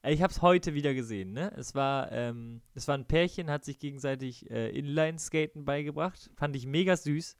Ich 0.04 0.22
hab's 0.22 0.40
heute 0.40 0.74
wieder 0.74 0.94
gesehen, 0.94 1.32
ne? 1.32 1.52
Es 1.56 1.74
war, 1.74 2.12
ähm, 2.12 2.62
es 2.74 2.86
war 2.86 2.96
ein 2.96 3.06
Pärchen, 3.06 3.50
hat 3.50 3.64
sich 3.64 3.78
gegenseitig 3.80 4.48
äh, 4.50 4.70
Inline-Skaten 4.70 5.64
beigebracht. 5.64 6.30
Fand 6.36 6.54
ich 6.54 6.64
mega 6.66 6.96
süß. 6.96 7.36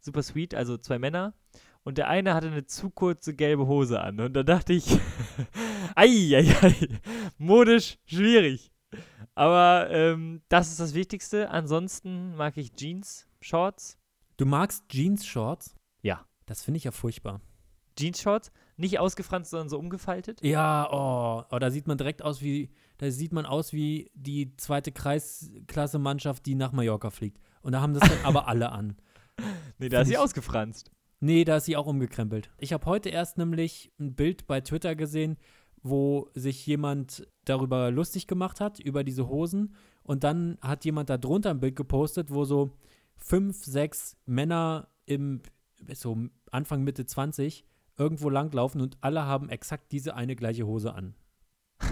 Super 0.00 0.22
sweet, 0.22 0.54
also 0.54 0.78
zwei 0.78 0.98
Männer. 0.98 1.34
Und 1.84 1.98
der 1.98 2.08
eine 2.08 2.34
hatte 2.34 2.48
eine 2.48 2.64
zu 2.66 2.90
kurze 2.90 3.34
gelbe 3.34 3.66
Hose 3.66 4.00
an. 4.00 4.18
Und 4.20 4.32
da 4.34 4.42
dachte 4.42 4.72
ich, 4.72 4.86
ei, 5.94 6.34
ei, 6.36 6.54
ei, 6.62 6.88
modisch 7.38 7.98
schwierig. 8.06 8.72
Aber 9.34 9.88
ähm, 9.90 10.42
das 10.48 10.68
ist 10.70 10.80
das 10.80 10.94
Wichtigste. 10.94 11.50
Ansonsten 11.50 12.34
mag 12.36 12.56
ich 12.56 12.72
Jeans, 12.74 13.26
Shorts. 13.40 13.98
Du 14.36 14.44
magst 14.44 14.88
Jeans-Shorts? 14.90 15.74
Ja. 16.02 16.26
Das 16.44 16.62
finde 16.62 16.76
ich 16.76 16.84
ja 16.84 16.90
furchtbar. 16.90 17.40
Jeans-Shorts, 17.98 18.52
nicht 18.76 18.98
ausgefranst, 18.98 19.50
sondern 19.50 19.70
so 19.70 19.78
umgefaltet. 19.78 20.42
Ja, 20.42 20.88
oh, 20.92 21.44
oh, 21.50 21.58
da 21.58 21.70
sieht 21.70 21.86
man 21.86 21.96
direkt 21.96 22.22
aus 22.22 22.42
wie, 22.42 22.70
da 22.98 23.10
sieht 23.10 23.32
man 23.32 23.46
aus 23.46 23.72
wie 23.72 24.10
die 24.14 24.54
zweite 24.56 24.92
Kreisklasse-Mannschaft, 24.92 26.44
die 26.44 26.54
nach 26.54 26.72
Mallorca 26.72 27.08
fliegt. 27.08 27.40
Und 27.62 27.72
da 27.72 27.80
haben 27.80 27.94
das 27.94 28.06
dann 28.08 28.24
aber 28.24 28.48
alle 28.48 28.72
an. 28.72 28.96
Nee, 29.78 29.90
da 29.90 30.00
ist 30.00 30.08
sie 30.08 30.16
ausgefranst. 30.16 30.90
Nee, 31.20 31.44
da 31.44 31.58
ist 31.58 31.66
sie 31.66 31.76
auch 31.76 31.86
umgekrempelt. 31.86 32.48
Ich 32.56 32.72
habe 32.72 32.86
heute 32.86 33.10
erst 33.10 33.36
nämlich 33.36 33.92
ein 34.00 34.14
Bild 34.14 34.46
bei 34.46 34.62
Twitter 34.62 34.96
gesehen, 34.96 35.36
wo 35.82 36.30
sich 36.32 36.66
jemand 36.66 37.28
darüber 37.44 37.90
lustig 37.90 38.26
gemacht 38.26 38.62
hat, 38.62 38.80
über 38.80 39.04
diese 39.04 39.28
Hosen. 39.28 39.74
Und 40.02 40.24
dann 40.24 40.56
hat 40.62 40.86
jemand 40.86 41.10
da 41.10 41.18
drunter 41.18 41.50
ein 41.50 41.60
Bild 41.60 41.76
gepostet, 41.76 42.30
wo 42.30 42.44
so 42.44 42.78
fünf, 43.16 43.64
sechs 43.64 44.16
Männer 44.26 44.88
im 45.04 45.42
so 45.94 46.16
Anfang, 46.50 46.84
Mitte 46.84 47.06
20 47.06 47.64
irgendwo 47.98 48.28
langlaufen 48.28 48.80
und 48.80 48.98
alle 49.00 49.24
haben 49.24 49.48
exakt 49.48 49.92
diese 49.92 50.14
eine 50.14 50.36
gleiche 50.36 50.66
Hose 50.66 50.94
an. 50.94 51.14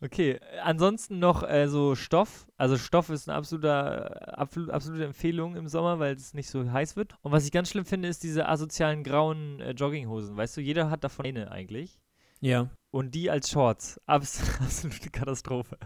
Okay, 0.00 0.38
ansonsten 0.62 1.18
noch 1.18 1.42
äh, 1.42 1.66
so 1.66 1.96
Stoff. 1.96 2.46
Also 2.56 2.76
Stoff 2.76 3.10
ist 3.10 3.28
eine 3.28 3.36
absoluter, 3.36 4.28
äh, 4.28 4.30
absolut, 4.30 4.70
absolute 4.70 5.04
Empfehlung 5.04 5.56
im 5.56 5.66
Sommer, 5.66 5.98
weil 5.98 6.14
es 6.14 6.34
nicht 6.34 6.48
so 6.48 6.70
heiß 6.70 6.94
wird. 6.94 7.16
Und 7.22 7.32
was 7.32 7.44
ich 7.44 7.50
ganz 7.50 7.70
schlimm 7.70 7.84
finde, 7.84 8.06
ist 8.06 8.22
diese 8.22 8.48
asozialen 8.48 9.02
grauen 9.02 9.60
äh, 9.60 9.72
Jogginghosen. 9.72 10.36
Weißt 10.36 10.56
du, 10.56 10.60
jeder 10.60 10.90
hat 10.90 11.02
davon 11.02 11.26
eine 11.26 11.50
eigentlich. 11.50 11.98
Ja. 12.40 12.70
Und 12.92 13.16
die 13.16 13.28
als 13.28 13.50
Shorts. 13.50 14.00
Abs 14.06 14.40
absolute 14.60 15.10
Katastrophe. 15.10 15.76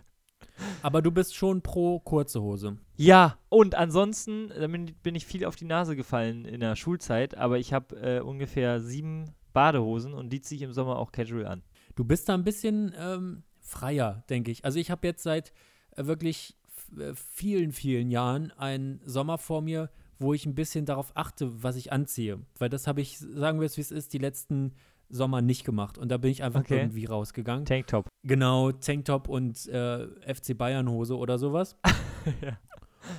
Aber 0.83 1.01
du 1.01 1.11
bist 1.11 1.35
schon 1.35 1.63
pro 1.63 1.99
kurze 1.99 2.43
Hose. 2.43 2.77
Ja, 3.03 3.39
und 3.49 3.75
ansonsten 3.75 4.49
da 4.49 4.67
bin, 4.69 4.95
bin 5.03 5.17
ich 5.17 5.27
viel 5.27 5.45
auf 5.45 5.57
die 5.57 5.65
Nase 5.65 5.97
gefallen 5.97 6.45
in 6.45 6.61
der 6.61 6.77
Schulzeit, 6.77 7.37
aber 7.37 7.59
ich 7.59 7.73
habe 7.73 7.97
äh, 7.97 8.21
ungefähr 8.21 8.81
sieben 8.81 9.35
Badehosen 9.53 10.15
und 10.15 10.31
die 10.31 10.41
ziehe 10.41 10.57
ich 10.57 10.63
im 10.63 10.73
Sommer 10.73 10.99
auch 11.01 11.11
casual 11.11 11.47
an. 11.47 11.63
Du 11.97 12.05
bist 12.05 12.29
da 12.29 12.35
ein 12.35 12.45
bisschen 12.45 12.95
ähm, 12.97 13.43
freier, 13.59 14.23
denke 14.31 14.53
ich. 14.53 14.65
Also 14.65 14.79
ich 14.79 14.91
habe 14.93 15.05
jetzt 15.07 15.25
seit 15.25 15.53
äh, 15.97 16.07
wirklich 16.07 16.57
äh, 16.97 17.13
vielen, 17.15 17.73
vielen 17.73 18.09
Jahren 18.11 18.53
einen 18.53 19.01
Sommer 19.05 19.37
vor 19.37 19.63
mir, 19.63 19.91
wo 20.21 20.33
ich 20.33 20.47
ein 20.47 20.55
bisschen 20.55 20.87
darauf 20.87 21.11
achte, 21.17 21.63
was 21.63 21.75
ich 21.75 21.93
anziehe. 21.93 22.39
Weil 22.57 22.69
das 22.69 22.87
habe 22.87 23.01
ich, 23.01 23.19
sagen 23.19 23.59
wir 23.59 23.67
es 23.67 23.77
wie 23.77 23.81
es 23.81 23.91
ist, 23.91 24.13
die 24.13 24.19
letzten 24.19 24.75
Sommer 25.09 25.43
nicht 25.43 25.65
gemacht. 25.65 25.99
Und 25.99 26.09
da 26.09 26.19
bin 26.19 26.31
ich 26.31 26.45
einfach 26.45 26.61
Okay. 26.61 26.79
irgendwie 26.79 27.07
rausgegangen. 27.07 27.65
Tanktop. 27.65 28.07
Genau, 28.23 28.71
Tanktop 28.71 29.29
und 29.29 29.67
äh, 29.67 30.07
FC 30.33 30.57
Bayern 30.57 30.89
Hose 30.89 31.19
oder 31.19 31.39
sowas. 31.39 31.77
ja. 32.41 32.57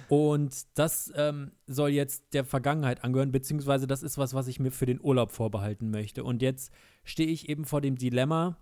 Und 0.10 0.66
das 0.76 1.12
ähm, 1.16 1.52
soll 1.68 1.90
jetzt 1.90 2.34
der 2.34 2.46
Vergangenheit 2.46 3.04
angehören, 3.04 3.32
beziehungsweise 3.32 3.88
das 3.88 4.04
ist 4.04 4.18
was, 4.18 4.34
was 4.34 4.48
ich 4.48 4.60
mir 4.60 4.72
für 4.72 4.86
den 4.86 5.00
Urlaub 5.02 5.32
vorbehalten 5.32 5.90
möchte. 5.92 6.24
Und 6.24 6.42
jetzt 6.42 6.72
stehe 7.04 7.30
ich 7.30 7.50
eben 7.50 7.66
vor 7.66 7.82
dem 7.82 7.98
Dilemma, 7.98 8.58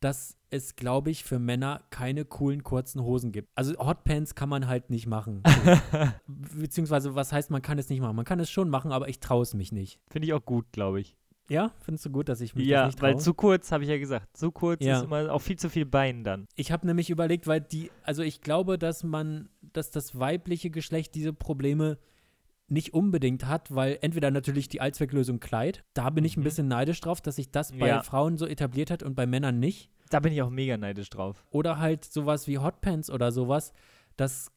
dass 0.00 0.36
es, 0.50 0.76
glaube 0.76 1.10
ich, 1.10 1.24
für 1.24 1.38
Männer 1.38 1.82
keine 1.90 2.24
coolen 2.24 2.62
kurzen 2.62 3.02
Hosen 3.02 3.32
gibt. 3.32 3.48
Also 3.54 3.78
Hotpants 3.78 4.34
kann 4.34 4.48
man 4.48 4.66
halt 4.66 4.90
nicht 4.90 5.06
machen. 5.06 5.42
beziehungsweise, 6.26 7.14
was 7.14 7.32
heißt, 7.32 7.50
man 7.50 7.62
kann 7.62 7.78
es 7.78 7.88
nicht 7.88 8.00
machen? 8.00 8.16
Man 8.16 8.24
kann 8.24 8.40
es 8.40 8.50
schon 8.50 8.68
machen, 8.68 8.92
aber 8.92 9.08
ich 9.08 9.20
traue 9.20 9.42
es 9.42 9.54
mich 9.54 9.72
nicht. 9.72 10.00
Finde 10.08 10.26
ich 10.26 10.34
auch 10.34 10.44
gut, 10.44 10.66
glaube 10.72 11.00
ich. 11.00 11.16
Ja, 11.48 11.72
findest 11.80 12.06
du 12.06 12.10
gut, 12.10 12.28
dass 12.28 12.40
ich 12.40 12.54
mich 12.54 12.66
Ja, 12.66 12.86
nicht 12.86 12.98
traue? 12.98 13.10
weil 13.14 13.18
zu 13.20 13.34
kurz, 13.34 13.72
habe 13.72 13.84
ich 13.84 13.90
ja 13.90 13.98
gesagt. 13.98 14.36
Zu 14.36 14.52
kurz 14.52 14.84
Ja. 14.84 14.98
ist 14.98 15.04
immer 15.04 15.32
auch 15.32 15.40
viel 15.40 15.58
zu 15.58 15.68
viel 15.68 15.84
Bein 15.84 16.24
dann. 16.24 16.46
Ich 16.54 16.72
habe 16.72 16.86
nämlich 16.86 17.10
überlegt, 17.10 17.46
weil 17.46 17.60
die, 17.60 17.90
also 18.02 18.22
ich 18.22 18.40
glaube, 18.40 18.78
dass 18.78 19.02
man, 19.02 19.48
dass 19.60 19.90
das 19.90 20.18
weibliche 20.18 20.70
Geschlecht 20.70 21.14
diese 21.14 21.32
Probleme 21.32 21.98
nicht 22.68 22.94
unbedingt 22.94 23.46
hat, 23.46 23.74
weil 23.74 23.98
entweder 24.00 24.30
natürlich 24.30 24.68
die 24.68 24.80
Allzwecklösung 24.80 25.40
Kleid, 25.40 25.84
da 25.94 26.08
bin 26.10 26.24
ich 26.24 26.36
ein 26.36 26.40
Mhm. 26.40 26.44
bisschen 26.44 26.68
neidisch 26.68 27.00
drauf, 27.00 27.20
dass 27.20 27.36
sich 27.36 27.50
das 27.50 27.72
bei 27.72 27.88
Ja. 27.88 28.02
Frauen 28.02 28.38
so 28.38 28.46
etabliert 28.46 28.90
hat 28.90 29.02
und 29.02 29.14
bei 29.14 29.26
Männern 29.26 29.58
nicht. 29.58 29.90
Da 30.08 30.20
bin 30.20 30.32
ich 30.32 30.40
auch 30.42 30.50
mega 30.50 30.76
neidisch 30.78 31.10
drauf. 31.10 31.44
Oder 31.50 31.78
halt 31.78 32.04
sowas 32.04 32.46
wie 32.46 32.58
Hotpants 32.58 33.10
oder 33.10 33.30
sowas, 33.32 33.72
das 34.16 34.50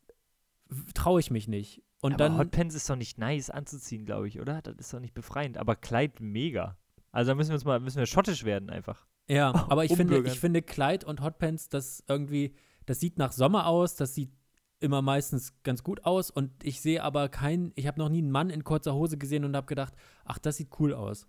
traue 0.93 1.19
ich 1.19 1.31
mich 1.31 1.47
nicht. 1.47 1.81
Und 2.05 2.13
aber 2.13 2.23
dann, 2.29 2.37
Hotpants 2.37 2.75
ist 2.75 2.87
doch 2.87 2.95
nicht 2.95 3.17
nice 3.17 3.49
anzuziehen, 3.49 4.05
glaube 4.05 4.27
ich, 4.27 4.39
oder? 4.39 4.61
Das 4.61 4.75
ist 4.77 4.93
doch 4.93 4.99
nicht 4.99 5.15
befreiend. 5.15 5.57
Aber 5.57 5.75
Kleid 5.75 6.19
mega. 6.19 6.77
Also 7.11 7.31
da 7.31 7.35
müssen 7.35 7.49
wir 7.49 7.55
uns 7.55 7.65
mal, 7.65 7.79
müssen 7.79 7.97
wir 7.97 8.05
schottisch 8.05 8.43
werden 8.43 8.69
einfach. 8.69 9.07
ja, 9.27 9.51
aber 9.69 9.85
ich 9.85 9.95
finde, 9.95 10.21
ich 10.23 10.39
finde 10.39 10.61
Kleid 10.61 11.03
und 11.03 11.23
Hotpants, 11.23 11.67
das 11.67 12.03
irgendwie, 12.07 12.53
das 12.85 12.99
sieht 12.99 13.17
nach 13.17 13.31
Sommer 13.31 13.65
aus, 13.65 13.95
das 13.95 14.13
sieht 14.13 14.31
immer 14.79 15.01
meistens 15.01 15.63
ganz 15.63 15.81
gut 15.81 16.05
aus 16.05 16.29
und 16.29 16.51
ich 16.63 16.79
sehe 16.79 17.01
aber 17.01 17.27
keinen, 17.27 17.71
ich 17.73 17.87
habe 17.87 17.97
noch 17.97 18.09
nie 18.09 18.19
einen 18.19 18.29
Mann 18.29 18.51
in 18.51 18.63
kurzer 18.63 18.93
Hose 18.93 19.17
gesehen 19.17 19.43
und 19.43 19.55
habe 19.55 19.65
gedacht, 19.65 19.95
ach, 20.25 20.37
das 20.37 20.57
sieht 20.57 20.79
cool 20.79 20.93
aus. 20.93 21.25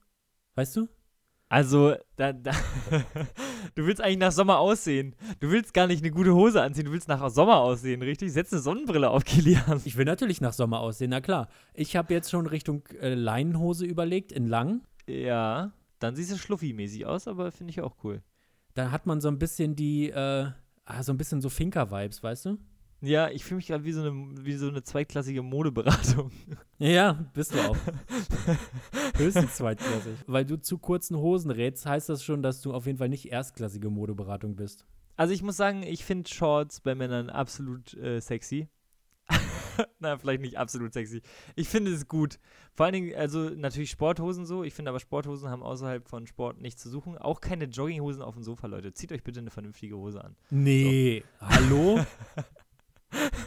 Weißt 0.56 0.76
du? 0.76 0.88
Also, 1.49 1.95
da, 2.17 2.33
da 2.33 2.50
du 3.76 3.87
willst 3.87 4.00
eigentlich 4.00 4.19
nach 4.19 4.33
Sommer 4.33 4.59
aussehen. 4.59 5.15
Du 5.38 5.50
willst 5.50 5.75
gar 5.75 5.87
nicht 5.87 6.03
eine 6.03 6.11
gute 6.11 6.35
Hose 6.35 6.61
anziehen, 6.61 6.87
du 6.87 6.93
willst 6.93 7.07
nach 7.07 7.29
Sommer 7.31 7.59
aussehen, 7.59 8.03
richtig? 8.03 8.33
Setz 8.33 8.53
eine 8.53 8.62
Sonnenbrille 8.62 9.11
auf, 9.11 9.25
Kilian. 9.25 9.81
Ich 9.85 9.97
will 9.97 10.05
natürlich 10.05 10.41
nach 10.41 10.53
Sommer 10.53 10.81
aussehen, 10.81 11.11
na 11.11 11.21
klar. 11.21 11.49
Ich 11.73 11.95
habe 11.95 12.12
jetzt 12.12 12.31
schon 12.31 12.47
Richtung 12.47 12.83
äh, 13.00 13.15
Leinenhose 13.15 13.87
überlegt, 13.87 14.33
in 14.33 14.47
lang. 14.47 14.83
Ja, 15.07 15.73
dann 16.00 16.17
siehst 16.17 16.33
du 16.33 16.37
schluffi-mäßig 16.37 17.07
aus, 17.07 17.29
aber 17.29 17.53
finde 17.53 17.71
ich 17.71 17.81
auch 17.81 17.97
cool. 18.03 18.23
Da 18.75 18.91
hat 18.91 19.07
man 19.07 19.21
so 19.21 19.29
ein 19.29 19.38
bisschen 19.38 19.76
die, 19.76 20.11
äh, 20.11 20.50
ah, 20.85 21.03
so 21.03 21.12
ein 21.12 21.17
bisschen 21.17 21.41
so 21.41 21.49
Finker-Vibes, 21.49 22.23
weißt 22.25 22.47
du? 22.47 22.59
Ja, 23.03 23.29
ich 23.29 23.45
fühle 23.45 23.57
mich 23.57 23.67
gerade 23.67 23.85
wie, 23.85 23.93
so 23.93 24.00
eine, 24.00 24.12
wie 24.45 24.55
so 24.55 24.69
eine 24.69 24.83
zweitklassige 24.83 25.43
Modeberatung. 25.43 26.31
Ja, 26.79 27.12
bist 27.35 27.55
du 27.55 27.61
auch. 27.61 27.76
Höchstens 29.17 29.57
zweitklassig. 29.57 30.19
Weil 30.26 30.45
du 30.45 30.57
zu 30.61 30.79
kurzen 30.79 31.17
Hosen 31.17 31.50
rätst, 31.50 31.87
heißt 31.87 32.09
das 32.09 32.25
schon, 32.25 32.43
dass 32.43 32.62
du 32.62 32.73
auf 32.73 32.87
jeden 32.87 32.99
Fall 32.99 33.09
nicht 33.09 33.31
erstklassige 33.31 33.91
Modeberatung 33.91 34.57
bist. 34.57 34.87
Also 35.17 35.33
ich 35.33 35.43
muss 35.43 35.57
sagen, 35.57 35.83
ich 35.83 36.05
finde 36.05 36.29
Shorts 36.29 36.81
bei 36.81 36.95
Männern 36.95 37.31
absolut 37.31 37.95
äh, 37.95 38.21
sexy. 38.21 38.69
Na, 39.99 40.17
vielleicht 40.19 40.41
nicht 40.41 40.59
absolut 40.59 40.93
sexy. 40.93 41.23
Ich 41.55 41.69
finde 41.69 41.93
es 41.93 42.09
gut. 42.09 42.38
Vor 42.75 42.87
allen 42.87 42.93
Dingen, 42.95 43.15
also 43.15 43.50
natürlich 43.50 43.91
Sporthosen 43.91 44.47
so. 44.47 44.62
Ich 44.65 44.75
finde 44.75 44.91
aber 44.91 45.00
Sporthosen 45.00 45.49
haben 45.49 45.62
außerhalb 45.62 46.09
von 46.09 46.26
Sport 46.26 46.61
nichts 46.61 46.83
zu 46.83 46.91
suchen. 46.91 47.17
Auch 47.19 47.41
keine 47.41 47.65
Jogginghosen 47.65 48.23
auf 48.23 48.35
dem 48.35 48.43
Sofa, 48.43 48.67
Leute. 48.67 48.93
Zieht 48.93 49.12
euch 49.12 49.23
bitte 49.23 49.41
eine 49.41 49.50
vernünftige 49.50 49.97
Hose 49.97 50.23
an. 50.23 50.37
Nee, 50.50 51.25
hallo? 51.41 52.00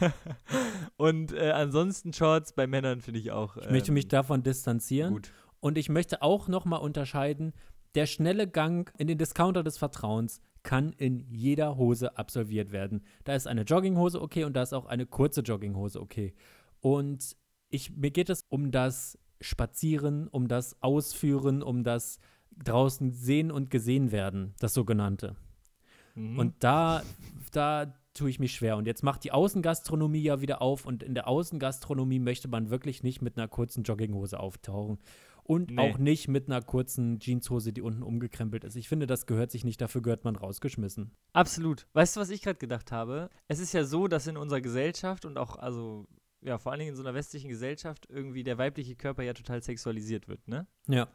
Und 0.96 1.32
äh, 1.32 1.50
ansonsten 1.50 2.12
Shorts 2.12 2.52
bei 2.52 2.66
Männern 2.66 3.00
finde 3.00 3.20
ich 3.20 3.30
auch. 3.30 3.56
Ich 3.56 3.70
möchte 3.70 3.92
mich 3.92 4.04
ähm, 4.04 4.10
davon 4.10 4.42
distanzieren. 4.42 5.14
gut. 5.14 5.32
Und 5.60 5.76
ich 5.76 5.88
möchte 5.88 6.22
auch 6.22 6.48
nochmal 6.48 6.80
unterscheiden, 6.80 7.52
der 7.94 8.06
schnelle 8.06 8.48
Gang 8.48 8.92
in 8.98 9.06
den 9.06 9.18
Discounter 9.18 9.62
des 9.62 9.78
Vertrauens 9.78 10.40
kann 10.62 10.92
in 10.92 11.20
jeder 11.30 11.76
Hose 11.76 12.16
absolviert 12.18 12.72
werden. 12.72 13.04
Da 13.24 13.34
ist 13.34 13.46
eine 13.46 13.62
Jogginghose 13.62 14.20
okay 14.20 14.44
und 14.44 14.54
da 14.54 14.62
ist 14.62 14.72
auch 14.72 14.86
eine 14.86 15.06
kurze 15.06 15.40
Jogginghose 15.40 16.00
okay. 16.00 16.34
Und 16.80 17.36
ich, 17.68 17.96
mir 17.96 18.10
geht 18.10 18.30
es 18.30 18.44
um 18.48 18.70
das 18.70 19.18
Spazieren, 19.40 20.28
um 20.28 20.48
das 20.48 20.82
Ausführen, 20.82 21.62
um 21.62 21.82
das 21.82 22.18
draußen 22.62 23.12
sehen 23.12 23.50
und 23.50 23.70
gesehen 23.70 24.12
werden, 24.12 24.54
das 24.58 24.74
sogenannte. 24.74 25.36
Mhm. 26.14 26.38
Und 26.38 26.54
da, 26.62 27.02
da 27.52 27.94
tue 28.20 28.28
ich 28.30 28.38
mich 28.38 28.52
schwer. 28.52 28.76
Und 28.76 28.86
jetzt 28.86 29.02
macht 29.02 29.24
die 29.24 29.32
Außengastronomie 29.32 30.22
ja 30.22 30.40
wieder 30.42 30.60
auf 30.60 30.84
und 30.84 31.02
in 31.02 31.14
der 31.14 31.26
Außengastronomie 31.26 32.18
möchte 32.18 32.48
man 32.48 32.68
wirklich 32.68 33.02
nicht 33.02 33.22
mit 33.22 33.38
einer 33.38 33.48
kurzen 33.48 33.82
Jogginghose 33.82 34.38
auftauchen. 34.38 34.98
Und 35.42 35.70
Nee. 35.70 35.78
auch 35.78 35.98
nicht 35.98 36.28
mit 36.28 36.46
einer 36.48 36.60
kurzen 36.62 37.18
Jeanshose, 37.18 37.72
die 37.72 37.80
unten 37.80 38.02
umgekrempelt 38.02 38.62
ist. 38.62 38.76
Ich 38.76 38.88
finde, 38.88 39.06
das 39.06 39.26
gehört 39.26 39.50
sich 39.50 39.64
nicht, 39.64 39.80
dafür 39.80 40.02
gehört 40.02 40.22
man 40.24 40.36
rausgeschmissen. 40.36 41.10
Absolut. 41.32 41.86
Weißt 41.94 42.14
du, 42.14 42.20
was 42.20 42.28
ich 42.30 42.42
gerade 42.42 42.58
gedacht 42.58 42.92
habe? 42.92 43.30
Es 43.48 43.58
ist 43.58 43.72
ja 43.72 43.84
so, 43.84 44.06
dass 44.06 44.26
in 44.26 44.36
unserer 44.36 44.60
Gesellschaft 44.60 45.24
und 45.24 45.38
auch, 45.38 45.56
also, 45.56 46.06
ja, 46.42 46.58
vor 46.58 46.70
allen 46.72 46.78
Dingen 46.80 46.90
in 46.90 46.96
so 46.96 47.02
einer 47.02 47.14
westlichen 47.14 47.48
Gesellschaft 47.48 48.06
irgendwie 48.10 48.44
der 48.44 48.58
weibliche 48.58 48.94
Körper 48.96 49.22
ja 49.24 49.32
total 49.32 49.62
sexualisiert 49.62 50.28
wird, 50.28 50.46
ne? 50.46 50.66
Ja. 50.88 51.08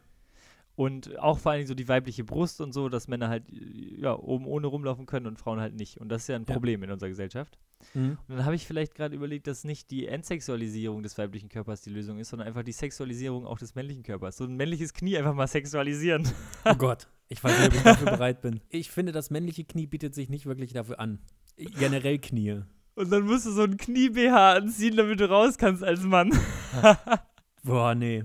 Und 0.76 1.18
auch 1.18 1.38
vor 1.38 1.52
allen 1.52 1.60
Dingen 1.60 1.68
so 1.68 1.74
die 1.74 1.88
weibliche 1.88 2.22
Brust 2.22 2.60
und 2.60 2.72
so, 2.74 2.90
dass 2.90 3.08
Männer 3.08 3.28
halt, 3.30 3.48
äh, 3.50 3.98
ja, 4.00 4.14
oben 4.14 4.44
ohne 4.46 4.66
rumlaufen 4.66 5.06
können 5.06 5.26
und 5.26 5.38
Frauen 5.38 5.58
halt 5.58 5.74
nicht. 5.74 5.98
Und 5.98 6.10
das 6.10 6.22
ist 6.22 6.28
ja 6.28 6.36
ein 6.36 6.44
Ja. 6.46 6.52
Problem 6.52 6.82
in 6.82 6.90
unserer 6.90 7.08
Gesellschaft. 7.08 7.58
Mhm. 7.94 8.18
Und 8.28 8.36
dann 8.36 8.44
habe 8.44 8.54
ich 8.56 8.66
vielleicht 8.66 8.94
gerade 8.94 9.14
überlegt, 9.16 9.46
dass 9.46 9.64
nicht 9.64 9.90
die 9.90 10.06
Entsexualisierung 10.06 11.02
des 11.02 11.16
weiblichen 11.16 11.48
Körpers 11.48 11.80
die 11.80 11.88
Lösung 11.90 12.18
ist, 12.18 12.28
sondern 12.28 12.46
einfach 12.48 12.62
die 12.62 12.72
Sexualisierung 12.72 13.46
auch 13.46 13.58
des 13.58 13.74
männlichen 13.74 14.02
Körpers. 14.02 14.36
So 14.36 14.44
ein 14.44 14.54
männliches 14.54 14.92
Knie 14.92 15.16
einfach 15.16 15.34
mal 15.34 15.46
sexualisieren. 15.46 16.28
Oh 16.66 16.74
Gott, 16.74 17.08
ich 17.28 17.42
weiß 17.42 17.58
nicht, 17.58 17.68
ob 17.68 17.74
ich 17.74 17.82
dafür 17.82 18.10
bereit 18.12 18.42
bin. 18.42 18.60
Ich 18.68 18.90
finde, 18.90 19.12
das 19.12 19.30
männliche 19.30 19.64
Knie 19.64 19.86
bietet 19.86 20.14
sich 20.14 20.28
nicht 20.28 20.44
wirklich 20.44 20.74
dafür 20.74 21.00
an. 21.00 21.20
Generell 21.56 22.18
Knie. 22.18 22.62
Und 22.96 23.10
dann 23.10 23.24
musst 23.24 23.46
du 23.46 23.50
so 23.52 23.62
ein 23.62 23.78
Knie-BH 23.78 24.52
anziehen, 24.54 24.96
damit 24.96 25.20
du 25.20 25.28
raus 25.30 25.56
kannst 25.56 25.82
als 25.82 26.02
Mann. 26.02 26.30
Boah, 27.62 27.94
nee. 27.94 28.24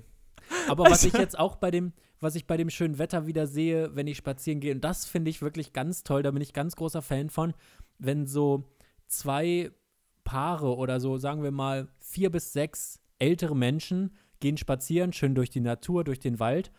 Aber 0.67 0.83
was 0.85 0.91
Also- 1.03 1.07
ich 1.07 1.13
jetzt 1.13 1.37
auch 1.39 1.55
bei 1.55 1.71
dem, 1.71 1.93
was 2.21 2.35
ich 2.35 2.47
bei 2.47 2.55
dem 2.55 2.69
schönen 2.69 2.99
Wetter 2.99 3.27
wieder 3.27 3.47
sehe, 3.47 3.93
wenn 3.95 4.07
ich 4.07 4.17
spazieren 4.17 4.61
gehe, 4.61 4.73
und 4.73 4.83
das 4.83 5.05
finde 5.05 5.29
ich 5.29 5.41
wirklich 5.41 5.73
ganz 5.73 6.03
toll, 6.03 6.23
da 6.23 6.31
bin 6.31 6.41
ich 6.41 6.53
ganz 6.53 6.75
großer 6.75 7.01
Fan 7.01 7.29
von, 7.29 7.53
wenn 7.97 8.27
so 8.27 8.63
zwei 9.07 9.71
Paare 10.23 10.77
oder 10.77 10.99
so, 10.99 11.17
sagen 11.17 11.43
wir 11.43 11.51
mal, 11.51 11.89
vier 11.99 12.29
bis 12.29 12.53
sechs 12.53 13.01
ältere 13.19 13.55
Menschen 13.55 14.15
gehen 14.39 14.57
spazieren, 14.57 15.13
schön 15.13 15.35
durch 15.35 15.49
die 15.49 15.59
Natur, 15.59 16.03
durch 16.03 16.19
den 16.19 16.39
Wald. 16.39 16.71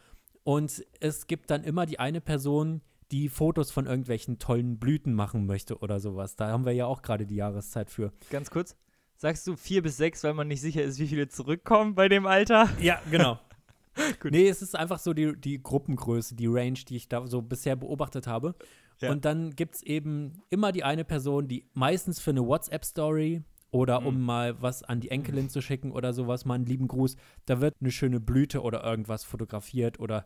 Und 0.44 0.84
es 1.00 1.26
gibt 1.26 1.50
dann 1.50 1.64
immer 1.64 1.86
die 1.86 1.98
eine 1.98 2.20
Person, 2.20 2.80
die 3.10 3.28
Fotos 3.28 3.70
von 3.70 3.86
irgendwelchen 3.86 4.38
tollen 4.38 4.78
Blüten 4.78 5.14
machen 5.14 5.46
möchte 5.46 5.78
oder 5.78 6.00
sowas. 6.00 6.34
Da 6.36 6.48
haben 6.48 6.64
wir 6.64 6.72
ja 6.72 6.86
auch 6.86 7.02
gerade 7.02 7.26
die 7.26 7.36
Jahreszeit 7.36 7.90
für. 7.90 8.12
Ganz 8.30 8.50
kurz. 8.50 8.76
Sagst 9.16 9.46
du 9.46 9.54
vier 9.54 9.82
bis 9.82 9.96
sechs, 9.98 10.24
weil 10.24 10.34
man 10.34 10.48
nicht 10.48 10.60
sicher 10.60 10.82
ist, 10.82 10.98
wie 10.98 11.06
viele 11.06 11.28
zurückkommen 11.28 11.94
bei 11.94 12.08
dem 12.08 12.26
Alter? 12.26 12.68
Ja, 12.80 13.00
genau. 13.10 13.38
Gut. 14.20 14.32
Nee, 14.32 14.48
es 14.48 14.62
ist 14.62 14.76
einfach 14.76 14.98
so 14.98 15.12
die, 15.12 15.38
die 15.38 15.62
Gruppengröße, 15.62 16.34
die 16.34 16.46
Range, 16.46 16.78
die 16.88 16.96
ich 16.96 17.08
da 17.08 17.26
so 17.26 17.42
bisher 17.42 17.76
beobachtet 17.76 18.26
habe. 18.26 18.54
Ja. 19.00 19.10
Und 19.10 19.24
dann 19.24 19.50
gibt 19.50 19.76
es 19.76 19.82
eben 19.82 20.42
immer 20.50 20.72
die 20.72 20.84
eine 20.84 21.04
Person, 21.04 21.48
die 21.48 21.68
meistens 21.74 22.20
für 22.20 22.30
eine 22.30 22.46
WhatsApp-Story 22.46 23.42
oder 23.70 24.00
Mhm. 24.00 24.06
um 24.06 24.20
mal 24.20 24.62
was 24.62 24.82
an 24.82 25.00
die 25.00 25.10
Enkelin 25.10 25.48
zu 25.48 25.60
schicken 25.60 25.92
oder 25.92 26.12
sowas, 26.12 26.44
mal 26.44 26.54
einen 26.54 26.66
lieben 26.66 26.88
Gruß, 26.88 27.16
da 27.46 27.60
wird 27.60 27.74
eine 27.80 27.90
schöne 27.90 28.20
Blüte 28.20 28.62
oder 28.62 28.84
irgendwas 28.84 29.24
fotografiert 29.24 29.98
oder 29.98 30.24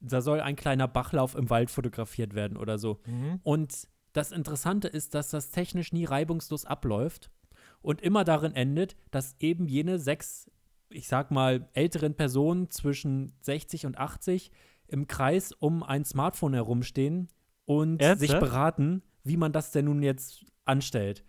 da 0.00 0.20
soll 0.20 0.40
ein 0.40 0.56
kleiner 0.56 0.88
Bachlauf 0.88 1.34
im 1.34 1.48
Wald 1.48 1.70
fotografiert 1.70 2.34
werden 2.34 2.56
oder 2.56 2.78
so. 2.78 3.00
Mhm. 3.06 3.40
Und 3.42 3.88
das 4.12 4.30
Interessante 4.30 4.88
ist, 4.88 5.14
dass 5.14 5.30
das 5.30 5.50
technisch 5.50 5.92
nie 5.92 6.04
reibungslos 6.04 6.64
abläuft 6.64 7.30
und 7.80 8.02
immer 8.02 8.24
darin 8.24 8.54
endet, 8.54 8.96
dass 9.10 9.36
eben 9.40 9.66
jene 9.66 9.98
sechs, 9.98 10.50
ich 10.94 11.08
sag 11.08 11.30
mal, 11.30 11.68
älteren 11.72 12.14
Personen 12.14 12.70
zwischen 12.70 13.32
60 13.40 13.86
und 13.86 13.98
80 13.98 14.50
im 14.88 15.06
Kreis 15.06 15.52
um 15.52 15.82
ein 15.82 16.04
Smartphone 16.04 16.54
herumstehen 16.54 17.28
und 17.64 18.00
sich 18.00 18.08
Ernsthaft? 18.08 18.40
beraten, 18.40 19.02
wie 19.24 19.36
man 19.36 19.52
das 19.52 19.70
denn 19.70 19.86
nun 19.86 20.02
jetzt 20.02 20.44
anstellt. 20.64 21.24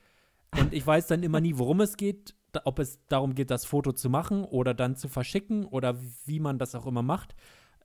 Und 0.60 0.74
ich 0.74 0.86
weiß 0.86 1.08
dann 1.08 1.24
immer 1.24 1.41
nie, 1.41 1.58
worum 1.58 1.82
es 1.82 1.98
geht, 1.98 2.36
ob 2.65 2.79
es 2.79 3.00
darum 3.08 3.34
geht, 3.36 3.50
das 3.50 3.65
Foto 3.65 3.91
zu 3.91 4.10
machen 4.10 4.43
oder 4.43 4.74
dann 4.74 4.96
zu 4.96 5.08
verschicken 5.08 5.65
oder 5.65 6.00
wie 6.25 6.39
man 6.39 6.60
das 6.60 6.75
auch 6.75 6.86
immer 6.86 7.01
macht. 7.01 7.36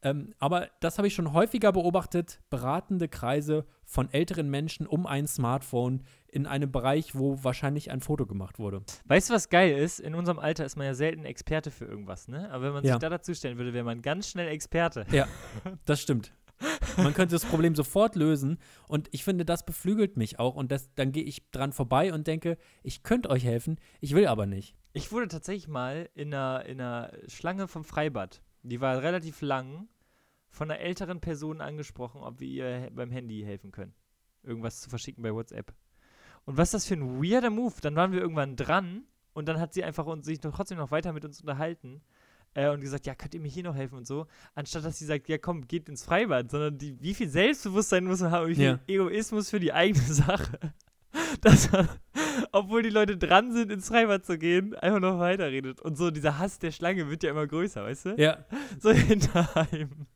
Ähm, 0.03 0.33
aber 0.39 0.69
das 0.81 0.99
habe 0.99 1.09
ich 1.09 1.15
schon 1.15 1.33
häufiger 1.33 1.73
beobachtet, 1.73 2.41
beratende 2.51 3.09
Kreise 3.09 3.65
von 3.85 4.11
älteren 4.13 4.49
Menschen 4.49 4.87
um 4.87 5.07
ein 5.07 5.27
Smartphone 5.27 6.05
in 6.29 6.47
einem 6.47 6.71
Bereich, 6.71 7.15
wo 7.15 7.43
wahrscheinlich 7.43 7.91
ein 7.91 8.01
Foto 8.01 8.27
gemacht 8.27 8.59
wurde. 8.59 8.83
Weißt 9.07 9.31
du, 9.31 9.35
was 9.35 9.49
geil 9.49 9.77
ist? 9.79 9.99
In 9.99 10.15
unserem 10.15 10.39
Alter 10.39 10.65
ist 10.65 10.77
man 10.77 10.87
ja 10.87 10.95
selten 10.95 11.25
Experte 11.25 11.71
für 11.71 11.87
irgendwas, 11.87 12.29
ne? 12.29 12.51
Aber 12.51 12.65
wenn 12.65 12.73
man 12.75 12.85
Ja. 12.85 12.95
sich 12.95 13.01
da 13.01 13.09
dazu 13.09 13.35
stellen 13.35 13.57
würde, 13.59 13.73
wäre 13.73 13.85
man 13.85 14.03
ganz 14.03 14.29
schnell 14.29 14.49
Experte. 14.49 15.07
Das 15.87 16.01
stimmt. 16.01 16.33
Man 16.97 17.15
könnte 17.15 17.35
das 17.37 17.45
Problem 17.45 17.75
sofort 17.77 18.17
lösen. 18.17 18.59
Und 18.89 19.09
ich 19.13 19.23
finde, 19.25 19.45
das 19.45 19.65
beflügelt 19.65 20.17
mich 20.17 20.39
auch. 20.41 20.57
Und 20.57 20.73
das, 20.73 20.93
dann 20.97 21.13
gehe 21.13 21.23
ich 21.23 21.49
dran 21.53 21.73
vorbei 21.73 22.13
und 22.13 22.27
denke, 22.27 22.59
ich 22.83 23.03
könnte 23.05 23.31
euch 23.31 23.45
helfen, 23.45 23.79
ich 24.01 24.15
will 24.15 24.27
aber 24.27 24.47
nicht. 24.47 24.75
Ich 24.93 25.13
wurde 25.13 25.29
tatsächlich 25.29 25.69
mal 25.69 26.09
in 26.15 26.35
einer, 26.35 26.65
in 26.67 26.81
einer 26.81 27.13
Schlange 27.29 27.69
vom 27.69 27.85
Freibad, 27.85 28.43
die 28.63 28.81
war 28.81 29.03
relativ 29.03 29.41
lang, 29.41 29.89
von 30.51 30.71
einer 30.71 30.81
älteren 30.81 31.21
Person 31.21 31.61
angesprochen, 31.61 32.23
ob 32.23 32.41
wir 32.41 32.49
ihr 32.49 32.91
beim 32.93 33.11
Handy 33.11 33.43
helfen 33.43 33.71
können. 33.71 33.95
Irgendwas 34.43 34.81
zu 34.81 34.91
verschicken 34.91 35.23
bei 35.23 35.33
WhatsApp. 35.35 35.75
Und 36.47 36.57
was 36.57 36.69
ist 36.69 36.75
das 36.75 36.87
für 36.87 36.95
ein 36.95 37.23
weirder 37.23 37.51
Move? 37.51 37.75
Dann 37.83 37.97
waren 37.97 38.13
wir 38.13 38.21
irgendwann 38.21 38.57
dran 38.57 39.05
und 39.35 39.47
dann 39.47 39.61
hat 39.61 39.75
sie 39.75 39.85
einfach 39.85 40.07
uns, 40.07 40.25
sich 40.25 40.43
noch, 40.43 40.55
trotzdem 40.55 40.79
noch 40.79 40.91
weiter 40.91 41.13
mit 41.13 41.25
uns 41.25 41.41
unterhalten 41.41 42.01
äh, 42.55 42.71
und 42.71 42.81
gesagt, 42.81 43.07
ja, 43.07 43.15
könnt 43.15 43.35
ihr 43.35 43.41
mir 43.41 43.49
hier 43.51 43.65
noch 43.65 43.75
helfen 43.77 43.97
und 43.97 44.07
so, 44.07 44.27
anstatt 44.55 44.85
dass 44.85 44.99
sie 44.99 45.05
sagt, 45.05 45.29
ja 45.29 45.37
komm, 45.39 45.69
geht 45.69 45.89
ins 45.89 46.05
Freibad, 46.05 46.51
sondern 46.51 46.79
die, 46.79 47.01
wie 47.03 47.15
viel 47.15 47.29
Selbstbewusstsein 47.29 48.05
muss 48.05 48.21
man 48.21 48.31
haben, 48.31 48.49
wie 48.49 48.55
viel 48.55 48.65
Ja. 48.65 48.81
Egoismus 48.87 49.51
für 49.51 49.61
die 49.61 49.73
eigene 49.73 50.03
Sache, 50.15 50.59
dass 51.43 51.71
man, 51.71 51.89
obwohl 52.53 52.83
die 52.83 52.91
Leute 52.91 53.17
dran 53.17 53.53
sind, 53.53 53.71
ins 53.73 53.89
Freibad 53.89 54.25
zu 54.25 54.39
gehen, 54.39 54.75
einfach 54.77 55.01
noch 55.01 55.19
weiterredet. 55.19 55.81
Und 55.81 55.97
so 55.97 56.11
dieser 56.11 56.39
Hass 56.39 56.59
der 56.59 56.71
Schlange 56.73 57.09
wird 57.11 57.23
ja 57.23 57.31
immer 57.31 57.47
größer, 57.47 57.85
weißt 57.85 58.07
du? 58.07 58.15
Ja, 58.17 58.45
So 58.81 58.91
hinterheim. 58.93 60.07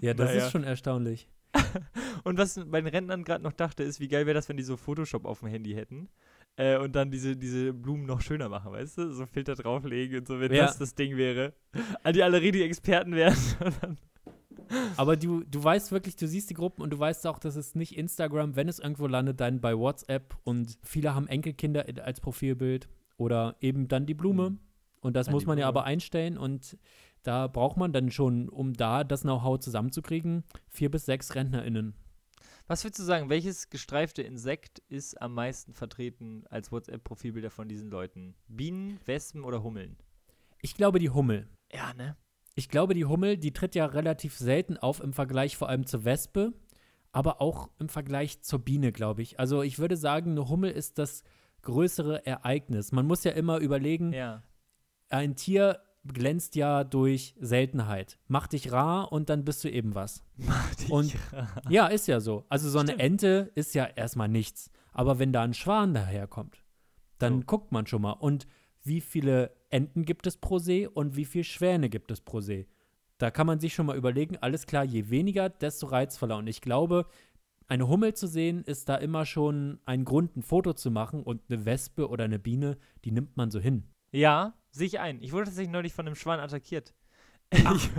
ja 0.00 0.14
das 0.14 0.30
Naja. 0.30 0.44
ist 0.46 0.52
schon 0.52 0.64
erstaunlich. 0.64 1.28
Und 2.24 2.36
was 2.38 2.60
bei 2.66 2.80
den 2.80 2.88
Rentnern 2.88 3.24
gerade 3.24 3.44
noch 3.44 3.52
dachte, 3.52 3.82
ist, 3.84 4.00
wie 4.00 4.08
geil 4.08 4.26
wäre 4.26 4.34
das, 4.34 4.48
wenn 4.48 4.56
die 4.56 4.62
so 4.62 4.76
Photoshop 4.76 5.24
auf 5.24 5.40
dem 5.40 5.48
Handy 5.48 5.72
hätten. 5.74 6.08
Äh, 6.56 6.78
und 6.78 6.94
dann 6.94 7.10
diese, 7.10 7.36
diese 7.36 7.72
Blumen 7.72 8.06
noch 8.06 8.20
schöner 8.20 8.48
machen, 8.48 8.72
weißt 8.72 8.98
du? 8.98 9.12
So 9.12 9.26
Filter 9.26 9.54
drauflegen 9.54 10.20
und 10.20 10.26
so, 10.28 10.40
wenn 10.40 10.52
Ja. 10.52 10.66
das 10.66 10.78
das 10.78 10.94
Ding 10.94 11.16
wäre. 11.16 11.52
All 12.02 12.12
die 12.12 12.22
alle 12.22 12.40
richtig 12.40 12.62
Experten 12.62 13.14
wären. 13.14 13.36
Aber 14.96 15.16
du, 15.16 15.42
du 15.44 15.62
weißt 15.62 15.92
wirklich, 15.92 16.16
du 16.16 16.26
siehst 16.26 16.50
die 16.50 16.54
Gruppen 16.54 16.82
und 16.82 16.90
du 16.90 16.98
weißt 16.98 17.26
auch, 17.26 17.38
dass 17.38 17.56
es 17.56 17.74
nicht 17.74 17.96
Instagram, 17.96 18.56
wenn 18.56 18.68
es 18.68 18.78
irgendwo 18.78 19.06
landet, 19.06 19.40
dann 19.40 19.60
bei 19.60 19.76
WhatsApp 19.76 20.36
und 20.44 20.78
viele 20.82 21.14
haben 21.14 21.26
Enkelkinder 21.26 21.88
in- 21.88 22.00
als 22.00 22.20
Profilbild 22.20 22.88
oder 23.16 23.56
eben 23.60 23.88
dann 23.88 24.06
die 24.06 24.14
Blume. 24.14 24.50
Mhm. 24.50 24.58
Und 25.00 25.14
das 25.16 25.26
Dann 25.26 25.34
muss 25.34 25.46
man 25.46 25.58
ja 25.58 25.68
aber 25.68 25.84
einstellen 25.84 26.38
und 26.38 26.78
da 27.22 27.46
braucht 27.46 27.76
man 27.76 27.92
dann 27.92 28.10
schon, 28.10 28.48
um 28.48 28.72
da 28.74 29.04
das 29.04 29.22
Know-how 29.22 29.58
zusammenzukriegen, 29.58 30.44
vier 30.68 30.90
bis 30.90 31.04
sechs 31.06 31.34
RentnerInnen. 31.34 31.94
Was 32.66 32.82
würdest 32.84 33.00
du 33.00 33.04
sagen, 33.04 33.28
welches 33.28 33.68
gestreifte 33.68 34.22
Insekt 34.22 34.78
ist 34.88 35.20
am 35.20 35.34
meisten 35.34 35.74
vertreten 35.74 36.44
als 36.48 36.72
WhatsApp-Profilbilder 36.72 37.50
von 37.50 37.68
diesen 37.68 37.90
Leuten? 37.90 38.34
Bienen, 38.48 38.98
Wespen 39.04 39.44
oder 39.44 39.62
Hummeln? 39.62 39.98
Ich 40.62 40.74
glaube, 40.74 40.98
die 40.98 41.10
Hummel. 41.10 41.46
Ja, 41.70 41.92
ne? 41.92 42.16
Ich 42.54 42.68
glaube, 42.68 42.94
die 42.94 43.04
Hummel, 43.04 43.36
die 43.36 43.52
tritt 43.52 43.74
ja 43.74 43.86
relativ 43.86 44.36
selten 44.36 44.76
auf 44.76 45.00
im 45.00 45.12
Vergleich 45.12 45.56
vor 45.56 45.68
allem 45.68 45.86
zur 45.86 46.04
Wespe, 46.04 46.52
aber 47.12 47.40
auch 47.40 47.68
im 47.78 47.88
Vergleich 47.88 48.42
zur 48.42 48.60
Biene, 48.60 48.92
glaube 48.92 49.22
ich. 49.22 49.40
Also 49.40 49.62
ich 49.62 49.78
würde 49.78 49.96
sagen, 49.96 50.32
eine 50.32 50.48
Hummel 50.48 50.70
ist 50.70 50.98
das 50.98 51.24
größere 51.62 52.24
Ereignis. 52.26 52.92
Man 52.92 53.06
muss 53.06 53.24
ja 53.24 53.32
immer 53.32 53.58
überlegen, 53.58 54.12
Ja. 54.12 54.42
ein 55.08 55.34
Tier 55.36 55.80
glänzt 56.06 56.54
ja 56.54 56.84
durch 56.84 57.34
Seltenheit. 57.40 58.18
Mach 58.28 58.46
dich 58.46 58.70
rar 58.70 59.10
und 59.10 59.30
dann 59.30 59.44
bist 59.44 59.64
du 59.64 59.70
eben 59.70 59.94
was. 59.94 60.22
Und- 60.90 61.14
Ja, 61.70 61.86
ist 61.86 62.06
ja 62.08 62.20
so. 62.20 62.44
Also 62.50 62.68
so 62.68 62.78
eine 62.78 62.88
Stimmt. 62.90 63.02
Ente 63.02 63.52
ist 63.54 63.74
ja 63.74 63.84
erstmal 63.86 64.28
nichts. 64.28 64.70
Aber 64.92 65.18
wenn 65.18 65.32
da 65.32 65.42
ein 65.42 65.54
Schwan 65.54 65.94
daherkommt, 65.94 66.62
dann 67.18 67.40
So. 67.40 67.46
guckt 67.46 67.72
man 67.72 67.86
schon 67.86 68.02
mal. 68.02 68.12
Und 68.12 68.46
wie 68.82 69.00
viele 69.00 69.56
Enten 69.74 70.04
gibt 70.04 70.28
es 70.28 70.36
pro 70.36 70.60
See 70.60 70.86
und 70.86 71.16
wie 71.16 71.24
viele 71.24 71.42
Schwäne 71.42 71.88
gibt 71.88 72.12
es 72.12 72.20
pro 72.20 72.40
See? 72.40 72.68
Da 73.18 73.32
kann 73.32 73.48
man 73.48 73.58
sich 73.58 73.74
schon 73.74 73.86
mal 73.86 73.96
überlegen, 73.96 74.36
alles 74.36 74.66
klar, 74.66 74.84
je 74.84 75.10
weniger, 75.10 75.48
desto 75.48 75.88
reizvoller. 75.88 76.36
Und 76.36 76.46
ich 76.46 76.60
glaube, 76.60 77.08
eine 77.66 77.88
Hummel 77.88 78.14
zu 78.14 78.28
sehen, 78.28 78.62
ist 78.62 78.88
da 78.88 78.94
immer 78.94 79.26
schon 79.26 79.80
ein 79.84 80.04
Grund, 80.04 80.36
ein 80.36 80.44
Foto 80.44 80.74
zu 80.74 80.92
machen. 80.92 81.24
Und 81.24 81.42
eine 81.48 81.64
Wespe 81.64 82.08
oder 82.08 82.22
eine 82.22 82.38
Biene, 82.38 82.78
die 83.04 83.10
nimmt 83.10 83.36
man 83.36 83.50
so 83.50 83.58
hin. 83.58 83.82
Ja, 84.12 84.54
sehe 84.70 84.86
ich 84.86 85.00
ein. 85.00 85.20
Ich 85.20 85.32
wurde 85.32 85.46
tatsächlich 85.46 85.72
neulich 85.72 85.92
von 85.92 86.06
einem 86.06 86.14
Schwan 86.14 86.38
attackiert. 86.38 86.94
Ich, 87.74 87.90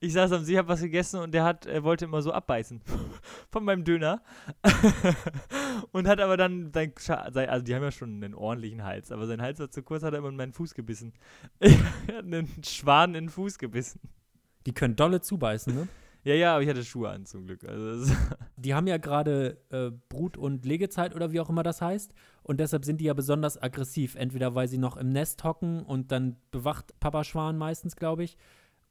ich 0.00 0.12
saß 0.12 0.32
am 0.32 0.44
See, 0.44 0.58
hab 0.58 0.68
was 0.68 0.82
gegessen 0.82 1.18
und 1.20 1.32
der 1.32 1.44
hat, 1.44 1.64
er 1.64 1.82
wollte 1.82 2.04
immer 2.04 2.20
so 2.20 2.30
abbeißen 2.30 2.82
von 3.50 3.64
meinem 3.64 3.84
Döner. 3.84 4.22
und 5.92 6.08
hat 6.08 6.20
aber 6.20 6.36
dann 6.36 6.72
sein, 6.72 6.92
also 7.48 7.64
die 7.64 7.74
haben 7.74 7.82
ja 7.82 7.92
schon 7.92 8.22
einen 8.22 8.34
ordentlichen 8.34 8.84
Hals, 8.84 9.12
aber 9.12 9.26
sein 9.26 9.42
Hals 9.42 9.58
war 9.58 9.70
zu 9.70 9.82
kurz, 9.82 10.02
hat 10.02 10.12
er 10.12 10.18
immer 10.18 10.28
in 10.28 10.36
meinen 10.36 10.52
Fuß 10.52 10.74
gebissen. 10.74 11.12
er 11.58 11.70
hat 12.16 12.24
einen 12.24 12.48
Schwan 12.64 13.14
in 13.14 13.24
den 13.24 13.30
Fuß 13.30 13.58
gebissen. 13.58 14.00
Die 14.66 14.72
können 14.72 14.96
dolle 14.96 15.20
zubeißen, 15.20 15.74
ne? 15.74 15.88
Ja, 16.24 16.32
ja, 16.32 16.54
aber 16.54 16.62
ich 16.62 16.68
hatte 16.70 16.84
Schuhe 16.84 17.10
an 17.10 17.26
zum 17.26 17.44
Glück. 17.44 17.64
Also 17.68 18.10
Die 18.56 18.72
haben 18.72 18.86
ja 18.86 18.96
gerade 18.96 19.58
äh, 19.70 19.90
Brut- 20.08 20.38
und 20.38 20.64
Legezeit 20.64 21.14
oder 21.14 21.32
wie 21.32 21.40
auch 21.40 21.50
immer 21.50 21.62
das 21.62 21.82
heißt. 21.82 22.14
Und 22.42 22.60
deshalb 22.60 22.86
sind 22.86 23.00
die 23.02 23.04
ja 23.04 23.12
besonders 23.12 23.62
aggressiv. 23.62 24.14
Entweder 24.14 24.54
weil 24.54 24.66
sie 24.66 24.78
noch 24.78 24.96
im 24.96 25.10
Nest 25.10 25.44
hocken 25.44 25.82
und 25.82 26.12
dann 26.12 26.36
bewacht 26.50 26.98
Papa 26.98 27.24
Schwan 27.24 27.58
meistens, 27.58 27.94
glaube 27.94 28.24
ich. 28.24 28.38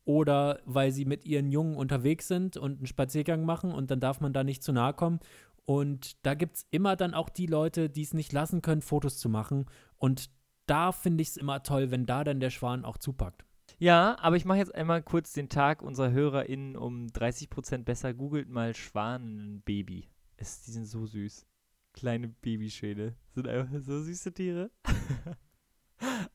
Oder 0.05 0.59
weil 0.65 0.91
sie 0.91 1.05
mit 1.05 1.25
ihren 1.25 1.51
Jungen 1.51 1.75
unterwegs 1.75 2.27
sind 2.27 2.55
und 2.55 2.77
einen 2.77 2.87
Spaziergang 2.87 3.45
machen 3.45 3.71
und 3.71 3.89
dann 3.89 3.99
darf 3.99 4.21
man 4.21 4.33
da 4.33 4.43
nicht 4.43 4.61
zu 4.61 4.71
nahe 4.71 4.93
kommen. 4.93 5.19
Und 5.65 6.25
da 6.25 6.33
gibt 6.33 6.57
es 6.57 6.67
immer 6.71 6.95
dann 6.95 7.13
auch 7.13 7.29
die 7.29 7.45
Leute, 7.45 7.89
die 7.89 8.01
es 8.01 8.13
nicht 8.13 8.33
lassen 8.33 8.61
können, 8.61 8.81
Fotos 8.81 9.17
zu 9.17 9.29
machen. 9.29 9.65
Und 9.97 10.29
da 10.65 10.91
finde 10.91 11.21
ich 11.21 11.29
es 11.29 11.37
immer 11.37 11.63
toll, 11.63 11.91
wenn 11.91 12.05
da 12.05 12.23
dann 12.23 12.39
der 12.39 12.49
Schwan 12.49 12.85
auch 12.85 12.97
zupackt. 12.97 13.45
Ja, 13.79 14.17
aber 14.19 14.35
ich 14.35 14.45
mache 14.45 14.59
jetzt 14.59 14.75
einmal 14.75 15.01
kurz 15.01 15.33
den 15.33 15.49
Tag 15.49 15.81
unserer 15.81 16.11
HörerInnen 16.11 16.75
um 16.75 17.07
30% 17.07 17.83
besser. 17.83 18.13
Googelt 18.13 18.49
mal 18.49 18.73
Schwanenbaby. 18.73 20.09
Die 20.39 20.71
sind 20.71 20.85
so 20.85 21.05
süß. 21.05 21.45
Kleine 21.93 22.27
Babyschädel. 22.27 23.15
Sind 23.33 23.47
einfach 23.47 23.79
so 23.79 24.01
süße 24.01 24.33
Tiere. 24.33 24.71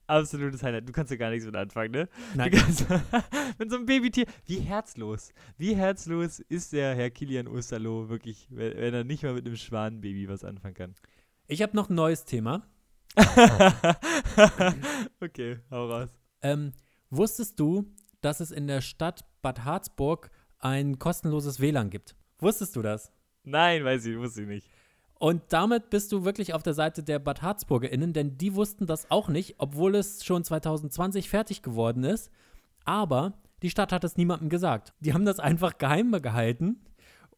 Absolutes 0.07 0.63
Highlight. 0.63 0.89
Du 0.89 0.93
kannst 0.93 1.11
ja 1.11 1.17
gar 1.17 1.31
nichts 1.31 1.47
mit 1.47 1.57
anfangen, 1.57 1.93
ne? 1.93 2.09
Nein. 2.35 2.51
Kannst, 2.51 2.87
mit 3.59 3.71
so 3.71 3.77
einem 3.77 3.87
Babytier. 3.87 4.27
Wie 4.47 4.61
herzlos. 4.61 5.33
Wie 5.57 5.75
herzlos 5.77 6.41
ist 6.41 6.73
der 6.73 6.95
Herr 6.95 7.11
Kilian 7.11 7.49
Osterloh 7.49 8.09
wirklich, 8.09 8.49
wenn, 8.51 8.77
wenn 8.77 8.95
er 8.95 9.05
nicht 9.05 9.23
mal 9.23 9.35
mit 9.35 9.47
einem 9.47 9.57
Schwanenbaby 9.57 10.29
was 10.29 10.45
anfangen 10.45 10.75
kann? 10.75 10.95
Ich 11.47 11.63
habe 11.63 11.77
noch 11.77 11.89
ein 11.89 11.95
neues 11.95 12.25
Thema. 12.25 12.67
okay, 15.21 15.59
hau 15.71 15.87
raus. 15.91 16.11
Ähm, 16.43 16.73
wusstest 17.11 17.59
du, 17.59 17.93
dass 18.21 18.41
es 18.41 18.51
in 18.51 18.67
der 18.67 18.81
Stadt 18.81 19.25
Bad 19.43 19.65
Harzburg 19.65 20.31
ein 20.59 20.99
kostenloses 20.99 21.61
WLAN 21.61 21.91
gibt? 21.91 22.15
Wusstest 22.39 22.77
du 22.77 22.83
das? 22.83 23.13
Nein, 23.45 23.85
weiß 23.85 24.07
ich, 24.07 24.19
wusste 24.19 24.43
ich 24.43 24.49
nicht. 24.49 24.69
Und 25.19 25.43
damit 25.49 25.91
bist 25.91 26.13
du 26.13 26.25
wirklich 26.25 26.55
auf 26.55 26.63
der 26.63 26.75
Seite 26.75 27.03
der 27.03 27.19
Bad 27.19 27.43
HarzburgerInnen, 27.43 28.13
denn 28.13 28.39
die 28.39 28.55
wussten 28.55 28.87
das 28.87 29.11
auch 29.11 29.29
nicht, 29.29 29.57
obwohl 29.59 29.97
es 29.97 30.25
schon 30.25 30.45
2020 30.45 31.29
fertig 31.29 31.63
geworden 31.63 32.05
ist. 32.05 32.31
Aber 32.85 33.35
die 33.63 33.71
Stadt 33.71 33.93
hat 33.93 34.05
es 34.05 34.17
niemandem 34.17 34.49
gesagt. 34.49 34.95
Die 35.01 35.13
haben 35.13 35.25
das 35.25 35.41
einfach 35.41 35.79
geheim 35.79 36.13
gehalten 36.23 36.85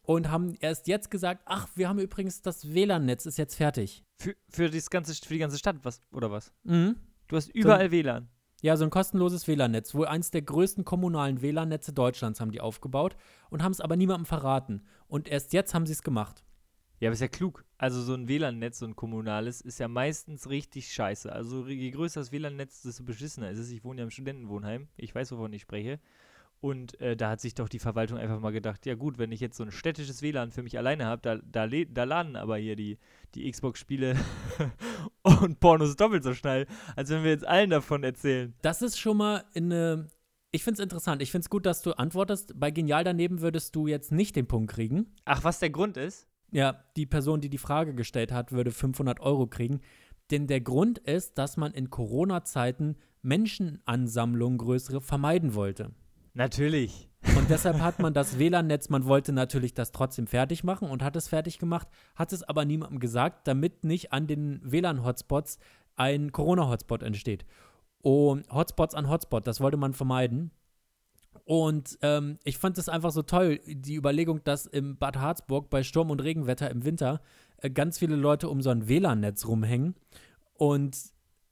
und 0.03 0.29
haben 0.29 0.55
erst 0.59 0.87
jetzt 0.87 1.09
gesagt, 1.09 1.41
ach, 1.45 1.67
wir 1.75 1.89
haben 1.89 1.99
übrigens 1.99 2.43
das 2.43 2.73
WLAN-Netz 2.73 3.25
ist 3.25 3.37
jetzt 3.37 3.55
fertig. 3.55 4.03
Für, 4.17 4.35
für, 4.49 4.69
ganze, 4.69 5.15
für 5.15 5.33
die 5.33 5.39
ganze 5.39 5.57
Stadt, 5.57 5.77
was, 5.81 6.01
oder 6.11 6.31
was? 6.31 6.53
Mhm. 6.63 6.97
Du 7.27 7.35
hast 7.35 7.49
überall 7.49 7.91
WLAN. 7.91 8.29
Ja, 8.61 8.77
so 8.77 8.83
ein 8.83 8.91
kostenloses 8.91 9.47
WLAN-Netz. 9.47 9.95
Wohl 9.95 10.05
eins 10.05 10.29
der 10.29 10.43
größten 10.43 10.85
kommunalen 10.85 11.41
WLAN-Netze 11.41 11.93
Deutschlands 11.93 12.39
haben 12.39 12.51
die 12.51 12.61
aufgebaut 12.61 13.15
und 13.49 13.63
haben 13.63 13.71
es 13.71 13.81
aber 13.81 13.95
niemandem 13.95 14.27
verraten. 14.27 14.83
Und 15.07 15.27
erst 15.27 15.53
jetzt 15.53 15.73
haben 15.73 15.87
sie 15.87 15.93
es 15.93 16.03
gemacht. 16.03 16.43
Ja, 17.01 17.09
aber 17.09 17.13
ist 17.13 17.21
ja 17.21 17.27
klug. 17.27 17.65
Also 17.79 17.99
so 18.03 18.13
ein 18.13 18.27
WLAN-Netz, 18.27 18.77
so 18.77 18.85
ein 18.85 18.95
kommunales, 18.95 19.59
ist 19.59 19.79
ja 19.79 19.87
meistens 19.87 20.47
richtig 20.49 20.93
scheiße. 20.93 21.33
Also 21.33 21.65
je 21.67 21.89
größer 21.89 22.21
das 22.21 22.31
WLAN-Netz, 22.31 22.83
desto 22.83 23.03
beschissener 23.03 23.49
ist 23.49 23.57
es. 23.57 23.71
Ich 23.71 23.83
wohne 23.83 24.01
ja 24.01 24.03
im 24.03 24.11
Studentenwohnheim. 24.11 24.87
Ich 24.97 25.13
weiß, 25.15 25.31
wovon 25.31 25.51
ich 25.51 25.63
spreche. 25.63 25.99
Und 26.59 27.01
äh, 27.01 27.17
da 27.17 27.31
hat 27.31 27.41
sich 27.41 27.55
doch 27.55 27.69
die 27.69 27.79
Verwaltung 27.79 28.19
einfach 28.19 28.39
mal 28.39 28.51
gedacht, 28.51 28.85
ja 28.85 28.93
gut, 28.93 29.17
wenn 29.17 29.31
ich 29.31 29.39
jetzt 29.39 29.57
so 29.57 29.63
ein 29.63 29.71
städtisches 29.71 30.21
WLAN 30.21 30.51
für 30.51 30.61
mich 30.61 30.77
alleine 30.77 31.05
habe, 31.05 31.23
da, 31.23 31.37
da, 31.37 31.67
da 31.67 32.03
laden 32.03 32.35
aber 32.35 32.57
hier 32.57 32.75
die, 32.75 32.99
die 33.33 33.49
Xbox-Spiele 33.49 34.15
und 35.23 35.59
Pornos 35.59 35.95
doppelt 35.95 36.23
so 36.23 36.35
schnell, 36.35 36.67
als 36.95 37.09
wenn 37.09 37.23
wir 37.23 37.31
jetzt 37.31 37.47
allen 37.47 37.71
davon 37.71 38.03
erzählen. 38.03 38.53
Das 38.61 38.83
ist 38.83 38.99
schon 38.99 39.17
mal 39.17 39.43
eine. 39.55 40.07
Ich 40.51 40.63
finde 40.63 40.81
es 40.81 40.83
interessant. 40.83 41.23
Ich 41.23 41.31
finde 41.31 41.45
es 41.45 41.49
gut, 41.49 41.65
dass 41.65 41.81
du 41.81 41.93
antwortest. 41.93 42.53
Bei 42.59 42.69
Genial 42.69 43.03
daneben 43.05 43.41
würdest 43.41 43.75
du 43.75 43.87
jetzt 43.87 44.11
nicht 44.11 44.35
den 44.35 44.47
Punkt 44.47 44.71
kriegen. 44.71 45.15
Ach, 45.25 45.43
was 45.43 45.57
der 45.57 45.71
Grund 45.71 45.97
ist? 45.97 46.27
Ja, 46.51 46.83
die 46.97 47.05
Person, 47.05 47.41
die 47.41 47.49
die 47.49 47.57
Frage 47.57 47.95
gestellt 47.95 48.31
hat, 48.31 48.51
würde 48.51 48.71
500 48.71 49.19
Euro 49.21 49.47
kriegen. 49.47 49.81
Denn 50.31 50.47
der 50.47 50.61
Grund 50.61 50.97
ist, 50.99 51.37
dass 51.37 51.57
man 51.57 51.73
in 51.73 51.89
Corona-Zeiten 51.89 52.97
Menschenansammlungen 53.21 54.57
größere 54.57 55.01
vermeiden 55.01 55.55
wollte. 55.55 55.91
Natürlich. 56.33 57.09
Und 57.37 57.49
deshalb 57.49 57.79
hat 57.79 57.99
man 57.99 58.13
das 58.13 58.39
WLAN-Netz, 58.39 58.89
man 58.89 59.05
wollte 59.05 59.31
natürlich 59.31 59.73
das 59.73 59.91
trotzdem 59.91 60.27
fertig 60.27 60.63
machen 60.63 60.89
und 60.89 61.03
hat 61.03 61.15
es 61.15 61.27
fertig 61.27 61.59
gemacht, 61.59 61.87
hat 62.15 62.33
es 62.33 62.43
aber 62.43 62.65
niemandem 62.65 62.99
gesagt, 62.99 63.47
damit 63.47 63.83
nicht 63.83 64.11
an 64.11 64.27
den 64.27 64.59
WLAN-Hotspots 64.63 65.59
ein 65.95 66.31
Corona-Hotspot 66.31 67.03
entsteht. 67.03 67.45
Und 68.01 68.49
Hotspots 68.51 68.95
an 68.95 69.09
Hotspot, 69.09 69.45
das 69.45 69.61
wollte 69.61 69.77
man 69.77 69.93
vermeiden. 69.93 70.51
Und 71.51 71.99
ähm, 72.01 72.39
ich 72.45 72.57
fand 72.57 72.77
das 72.77 72.87
einfach 72.87 73.11
so 73.11 73.23
toll, 73.23 73.59
die 73.67 73.97
Überlegung, 73.97 74.41
dass 74.45 74.65
im 74.65 74.95
Bad 74.95 75.17
Harzburg 75.17 75.69
bei 75.69 75.83
Sturm 75.83 76.09
und 76.09 76.23
Regenwetter 76.23 76.71
im 76.71 76.85
Winter 76.85 77.19
äh, 77.57 77.69
ganz 77.69 77.99
viele 77.99 78.15
Leute 78.15 78.47
um 78.47 78.61
so 78.61 78.69
ein 78.69 78.87
WLAN-Netz 78.87 79.45
rumhängen. 79.45 79.95
Und 80.53 80.97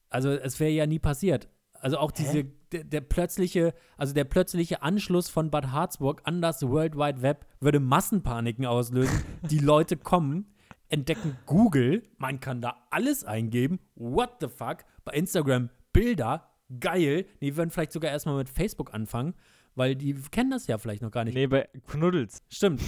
also 0.10 0.30
es 0.30 0.58
wäre 0.62 0.72
ja 0.72 0.88
nie 0.88 1.00
passiert. 1.00 1.50
Also 1.74 1.98
auch 1.98 2.12
diese, 2.12 2.46
der, 2.72 2.86
der, 2.86 3.02
plötzliche, 3.02 3.74
also 3.98 4.14
der 4.14 4.24
plötzliche 4.24 4.84
Anschluss 4.84 5.28
von 5.28 5.52
Bad 5.52 5.74
Harzburg 5.74 6.22
an 6.24 6.42
das 6.42 6.62
World 6.62 6.96
Wide 6.96 7.22
Web 7.22 7.46
würde 7.60 7.82
Massenpaniken 7.82 8.66
auslösen. 8.66 9.22
Die 9.50 9.60
Leute 9.60 9.98
kommen, 9.98 10.46
entdecken 10.88 11.36
Google, 11.46 12.04
man 12.18 12.40
kann 12.40 12.62
da 12.62 12.78
alles 12.90 13.26
eingeben. 13.26 13.82
What 13.96 14.38
the 14.40 14.48
fuck? 14.48 14.86
Bei 15.04 15.12
Instagram 15.12 15.72
Bilder, 15.92 16.50
geil. 16.80 17.26
Nee, 17.42 17.48
wir 17.48 17.58
würden 17.58 17.70
vielleicht 17.70 17.92
sogar 17.92 18.12
erstmal 18.12 18.38
mit 18.38 18.48
Facebook 18.48 18.94
anfangen, 18.94 19.34
weil 19.80 19.96
die 19.96 20.14
kennen 20.30 20.52
das 20.52 20.68
ja 20.68 20.78
vielleicht 20.78 21.02
noch 21.02 21.10
gar 21.10 21.24
nicht. 21.24 21.36
Nee, 21.36 21.48
bei 21.48 21.70
Knuddels. 21.88 22.44
Stimmt. 22.50 22.82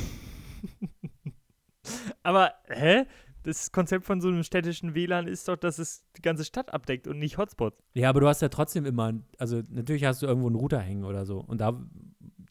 Aber, 2.24 2.52
hä? 2.68 3.06
Das 3.44 3.72
Konzept 3.72 4.06
von 4.06 4.20
so 4.20 4.28
einem 4.28 4.44
städtischen 4.44 4.94
WLAN 4.94 5.26
ist 5.26 5.48
doch, 5.48 5.56
dass 5.56 5.80
es 5.80 6.06
die 6.18 6.22
ganze 6.22 6.44
Stadt 6.46 6.72
abdeckt 6.74 7.08
und 7.08 7.18
nicht 7.18 7.40
Hotspots. 7.40 7.82
Ja, 7.96 8.10
aber 8.10 8.20
du 8.20 8.28
hast 8.28 8.44
ja 8.44 8.50
trotzdem 8.50 8.86
immer, 8.86 9.14
also 9.40 9.64
natürlich 9.70 10.06
hast 10.06 10.22
du 10.22 10.28
irgendwo 10.28 10.46
einen 10.46 10.58
Router 10.58 10.80
hängen 10.80 11.06
oder 11.06 11.26
so. 11.26 11.40
Und 11.40 11.60
da 11.60 11.82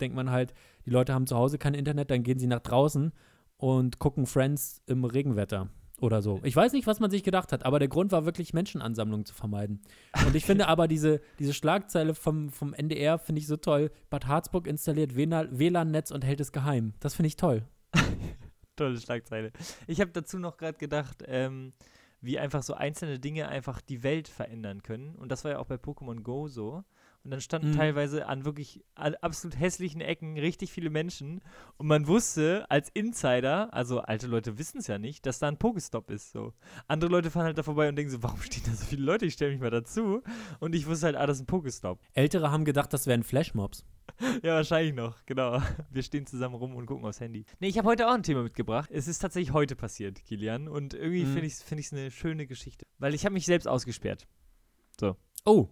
denkt 0.00 0.16
man 0.16 0.30
halt, 0.30 0.52
die 0.84 0.90
Leute 0.90 1.14
haben 1.14 1.28
zu 1.28 1.36
Hause 1.36 1.58
kein 1.58 1.74
Internet, 1.74 2.10
dann 2.10 2.24
gehen 2.24 2.40
sie 2.40 2.48
nach 2.48 2.58
draußen 2.58 3.12
und 3.56 4.00
gucken 4.00 4.26
Friends 4.26 4.82
im 4.86 5.04
Regenwetter 5.04 5.68
oder 6.00 6.22
so. 6.22 6.40
Ich 6.42 6.56
weiß 6.56 6.72
nicht, 6.72 6.86
was 6.86 7.00
man 7.00 7.10
sich 7.10 7.22
gedacht 7.22 7.52
hat, 7.52 7.64
aber 7.64 7.78
der 7.78 7.88
Grund 7.88 8.12
war 8.12 8.24
wirklich 8.24 8.52
Menschenansammlungen 8.52 9.26
zu 9.26 9.34
vermeiden. 9.34 9.80
Und 10.26 10.34
ich 10.34 10.44
finde 10.44 10.68
aber 10.68 10.88
diese, 10.88 11.20
diese 11.38 11.54
Schlagzeile 11.54 12.14
vom, 12.14 12.50
vom 12.50 12.74
NDR 12.74 13.18
finde 13.18 13.40
ich 13.40 13.46
so 13.46 13.56
toll. 13.56 13.90
Bad 14.10 14.26
Harzburg 14.26 14.66
installiert 14.66 15.14
WLAN-Netz 15.14 16.10
und 16.10 16.24
hält 16.24 16.40
es 16.40 16.52
geheim. 16.52 16.94
Das 17.00 17.14
finde 17.14 17.28
ich 17.28 17.36
toll. 17.36 17.64
Tolle 18.76 18.98
Schlagzeile. 18.98 19.52
Ich 19.86 20.00
habe 20.00 20.10
dazu 20.10 20.38
noch 20.38 20.56
gerade 20.56 20.78
gedacht, 20.78 21.22
ähm, 21.26 21.72
wie 22.20 22.38
einfach 22.38 22.62
so 22.62 22.74
einzelne 22.74 23.18
Dinge 23.18 23.48
einfach 23.48 23.80
die 23.80 24.02
Welt 24.02 24.28
verändern 24.28 24.82
können. 24.82 25.14
Und 25.16 25.30
das 25.30 25.44
war 25.44 25.52
ja 25.52 25.58
auch 25.58 25.66
bei 25.66 25.76
Pokémon 25.76 26.20
Go 26.22 26.48
so. 26.48 26.84
Und 27.22 27.32
dann 27.32 27.40
standen 27.42 27.72
mhm. 27.72 27.76
teilweise 27.76 28.26
an 28.26 28.46
wirklich 28.46 28.82
absolut 28.94 29.58
hässlichen 29.58 30.00
Ecken 30.00 30.38
richtig 30.38 30.72
viele 30.72 30.88
Menschen. 30.88 31.42
Und 31.76 31.86
man 31.86 32.06
wusste 32.06 32.64
als 32.70 32.88
Insider, 32.94 33.72
also 33.74 34.00
alte 34.00 34.26
Leute 34.26 34.58
wissen 34.58 34.78
es 34.78 34.86
ja 34.86 34.98
nicht, 34.98 35.26
dass 35.26 35.38
da 35.38 35.48
ein 35.48 35.58
Pokestop 35.58 36.10
ist. 36.10 36.32
So. 36.32 36.54
Andere 36.88 37.10
Leute 37.10 37.30
fahren 37.30 37.44
halt 37.44 37.58
da 37.58 37.62
vorbei 37.62 37.88
und 37.90 37.96
denken 37.96 38.10
so, 38.10 38.22
warum 38.22 38.40
stehen 38.40 38.62
da 38.64 38.72
so 38.72 38.86
viele 38.86 39.02
Leute? 39.02 39.26
Ich 39.26 39.34
stelle 39.34 39.52
mich 39.52 39.60
mal 39.60 39.70
dazu. 39.70 40.22
Und 40.60 40.74
ich 40.74 40.86
wusste 40.86 41.06
halt, 41.06 41.16
ah, 41.16 41.26
das 41.26 41.38
ist 41.38 41.42
ein 41.42 41.46
Pokestop. 41.46 42.00
Ältere 42.14 42.50
haben 42.50 42.64
gedacht, 42.64 42.92
das 42.92 43.06
wären 43.06 43.22
Flashmobs. 43.22 43.84
ja, 44.42 44.54
wahrscheinlich 44.54 44.94
noch, 44.94 45.24
genau. 45.26 45.62
Wir 45.90 46.02
stehen 46.02 46.26
zusammen 46.26 46.54
rum 46.54 46.74
und 46.74 46.86
gucken 46.86 47.04
aufs 47.04 47.20
Handy. 47.20 47.44
Nee, 47.60 47.68
ich 47.68 47.78
habe 47.78 47.88
heute 47.88 48.08
auch 48.08 48.14
ein 48.14 48.22
Thema 48.22 48.42
mitgebracht. 48.42 48.90
Es 48.90 49.08
ist 49.08 49.18
tatsächlich 49.18 49.52
heute 49.52 49.76
passiert, 49.76 50.24
Kilian. 50.24 50.68
Und 50.68 50.94
irgendwie 50.94 51.24
mhm. 51.24 51.32
finde 51.32 51.46
ich 51.46 51.52
es 51.52 51.62
find 51.62 51.92
eine 51.92 52.10
schöne 52.10 52.46
Geschichte. 52.46 52.86
Weil 52.98 53.14
ich 53.14 53.26
habe 53.26 53.34
mich 53.34 53.44
selbst 53.44 53.68
ausgesperrt. 53.68 54.26
So. 54.98 55.16
Oh, 55.44 55.68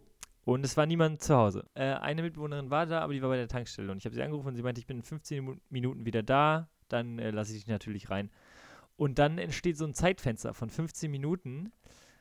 und 0.48 0.64
es 0.64 0.78
war 0.78 0.86
niemand 0.86 1.20
zu 1.22 1.36
Hause. 1.36 1.66
Äh, 1.74 1.92
eine 1.92 2.22
Mitbewohnerin 2.22 2.70
war 2.70 2.86
da, 2.86 3.02
aber 3.02 3.12
die 3.12 3.20
war 3.20 3.28
bei 3.28 3.36
der 3.36 3.48
Tankstelle. 3.48 3.92
Und 3.92 3.98
ich 3.98 4.06
habe 4.06 4.14
sie 4.14 4.22
angerufen 4.22 4.48
und 4.48 4.54
sie 4.54 4.62
meinte, 4.62 4.80
ich 4.80 4.86
bin 4.86 4.96
in 4.96 5.02
15 5.02 5.60
Minuten 5.68 6.06
wieder 6.06 6.22
da. 6.22 6.70
Dann 6.88 7.18
äh, 7.18 7.30
lasse 7.32 7.52
ich 7.52 7.64
dich 7.64 7.68
natürlich 7.68 8.08
rein. 8.08 8.30
Und 8.96 9.18
dann 9.18 9.36
entsteht 9.36 9.76
so 9.76 9.84
ein 9.84 9.92
Zeitfenster 9.92 10.54
von 10.54 10.70
15 10.70 11.10
Minuten, 11.10 11.70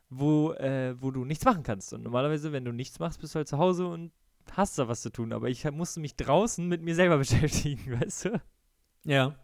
wo, 0.09 0.51
äh, 0.51 1.01
wo 1.01 1.11
du 1.11 1.23
nichts 1.23 1.45
machen 1.45 1.63
kannst. 1.63 1.93
Und 1.93 2.03
normalerweise, 2.03 2.51
wenn 2.51 2.65
du 2.65 2.73
nichts 2.73 2.99
machst, 2.99 3.21
bist 3.21 3.33
du 3.33 3.37
halt 3.37 3.47
zu 3.47 3.59
Hause 3.59 3.87
und 3.87 4.11
hast 4.51 4.77
da 4.77 4.89
was 4.89 5.03
zu 5.03 5.09
tun. 5.09 5.31
Aber 5.31 5.47
ich 5.47 5.63
musste 5.71 6.01
mich 6.01 6.17
draußen 6.17 6.67
mit 6.67 6.81
mir 6.81 6.95
selber 6.95 7.17
beschäftigen, 7.19 7.97
weißt 7.97 8.25
du? 8.25 8.41
Ja. 9.07 9.35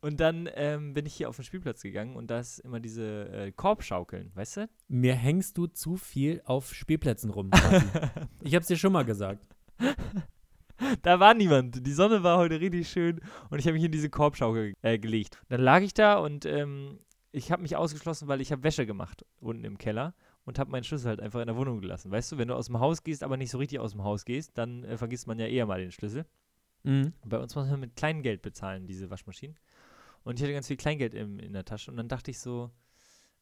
Und 0.00 0.20
dann 0.20 0.48
ähm, 0.54 0.92
bin 0.92 1.06
ich 1.06 1.14
hier 1.14 1.28
auf 1.28 1.36
den 1.36 1.44
Spielplatz 1.44 1.82
gegangen 1.82 2.16
und 2.16 2.30
da 2.30 2.38
ist 2.38 2.60
immer 2.60 2.80
diese 2.80 3.28
äh, 3.30 3.52
Korbschaukeln, 3.52 4.30
weißt 4.34 4.58
du? 4.58 4.68
Mir 4.88 5.14
hängst 5.14 5.56
du 5.58 5.66
zu 5.66 5.96
viel 5.96 6.42
auf 6.44 6.72
Spielplätzen 6.74 7.30
rum. 7.30 7.50
ich 8.42 8.54
hab's 8.54 8.66
dir 8.66 8.76
schon 8.76 8.92
mal 8.92 9.04
gesagt. 9.04 9.46
Da 11.02 11.20
war 11.20 11.34
niemand. 11.34 11.86
Die 11.86 11.92
Sonne 11.92 12.22
war 12.22 12.38
heute 12.38 12.60
richtig 12.60 12.88
schön 12.88 13.20
und 13.48 13.58
ich 13.58 13.66
habe 13.66 13.74
mich 13.74 13.84
in 13.84 13.92
diese 13.92 14.10
Korbschaukel 14.10 14.74
äh, 14.82 14.98
gelegt. 14.98 15.38
Dann 15.48 15.60
lag 15.60 15.80
ich 15.80 15.94
da 15.94 16.18
und 16.18 16.44
ähm, 16.46 16.98
ich 17.32 17.50
habe 17.50 17.62
mich 17.62 17.76
ausgeschlossen, 17.76 18.28
weil 18.28 18.40
ich 18.40 18.52
habe 18.52 18.64
Wäsche 18.64 18.86
gemacht 18.86 19.24
unten 19.40 19.64
im 19.64 19.78
Keller 19.78 20.14
und 20.44 20.58
habe 20.58 20.70
meinen 20.70 20.84
Schlüssel 20.84 21.08
halt 21.08 21.20
einfach 21.20 21.40
in 21.40 21.46
der 21.46 21.56
Wohnung 21.56 21.80
gelassen. 21.80 22.10
Weißt 22.10 22.32
du, 22.32 22.38
wenn 22.38 22.48
du 22.48 22.54
aus 22.54 22.66
dem 22.66 22.80
Haus 22.80 23.02
gehst, 23.02 23.22
aber 23.22 23.36
nicht 23.36 23.50
so 23.50 23.58
richtig 23.58 23.80
aus 23.80 23.92
dem 23.92 24.04
Haus 24.04 24.24
gehst, 24.24 24.58
dann 24.58 24.84
äh, 24.84 24.98
vergisst 24.98 25.26
man 25.26 25.38
ja 25.38 25.46
eher 25.46 25.66
mal 25.66 25.80
den 25.80 25.92
Schlüssel. 25.92 26.26
Mhm. 26.84 27.12
Bei 27.24 27.38
uns 27.38 27.54
muss 27.54 27.68
man 27.68 27.80
mit 27.80 27.96
Kleingeld 27.96 28.42
bezahlen, 28.42 28.86
diese 28.86 29.10
Waschmaschinen. 29.10 29.58
Und 30.22 30.38
ich 30.38 30.42
hatte 30.42 30.52
ganz 30.52 30.68
viel 30.68 30.76
Kleingeld 30.76 31.14
im, 31.14 31.38
in 31.38 31.52
der 31.52 31.64
Tasche. 31.64 31.90
Und 31.90 31.96
dann 31.96 32.08
dachte 32.08 32.30
ich 32.30 32.38
so, 32.38 32.70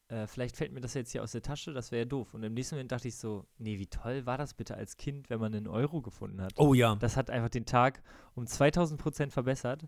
äh, 0.08 0.26
vielleicht 0.26 0.56
fällt 0.56 0.72
mir 0.72 0.80
das 0.80 0.94
jetzt 0.94 1.12
hier 1.12 1.22
aus 1.22 1.32
der 1.32 1.42
Tasche, 1.42 1.72
das 1.72 1.90
wäre 1.90 2.02
ja 2.02 2.04
doof. 2.04 2.34
Und 2.34 2.42
im 2.42 2.54
nächsten 2.54 2.74
Moment 2.74 2.92
dachte 2.92 3.08
ich 3.08 3.16
so, 3.16 3.46
nee, 3.58 3.78
wie 3.78 3.86
toll 3.86 4.26
war 4.26 4.38
das 4.38 4.54
bitte 4.54 4.76
als 4.76 4.96
Kind, 4.96 5.30
wenn 5.30 5.40
man 5.40 5.54
einen 5.54 5.68
Euro 5.68 6.02
gefunden 6.02 6.40
hat. 6.40 6.52
Oh 6.56 6.74
ja. 6.74 6.96
Das 6.96 7.16
hat 7.16 7.30
einfach 7.30 7.48
den 7.48 7.66
Tag 7.66 8.02
um 8.34 8.46
2000 8.46 9.00
Prozent 9.00 9.32
verbessert. 9.32 9.82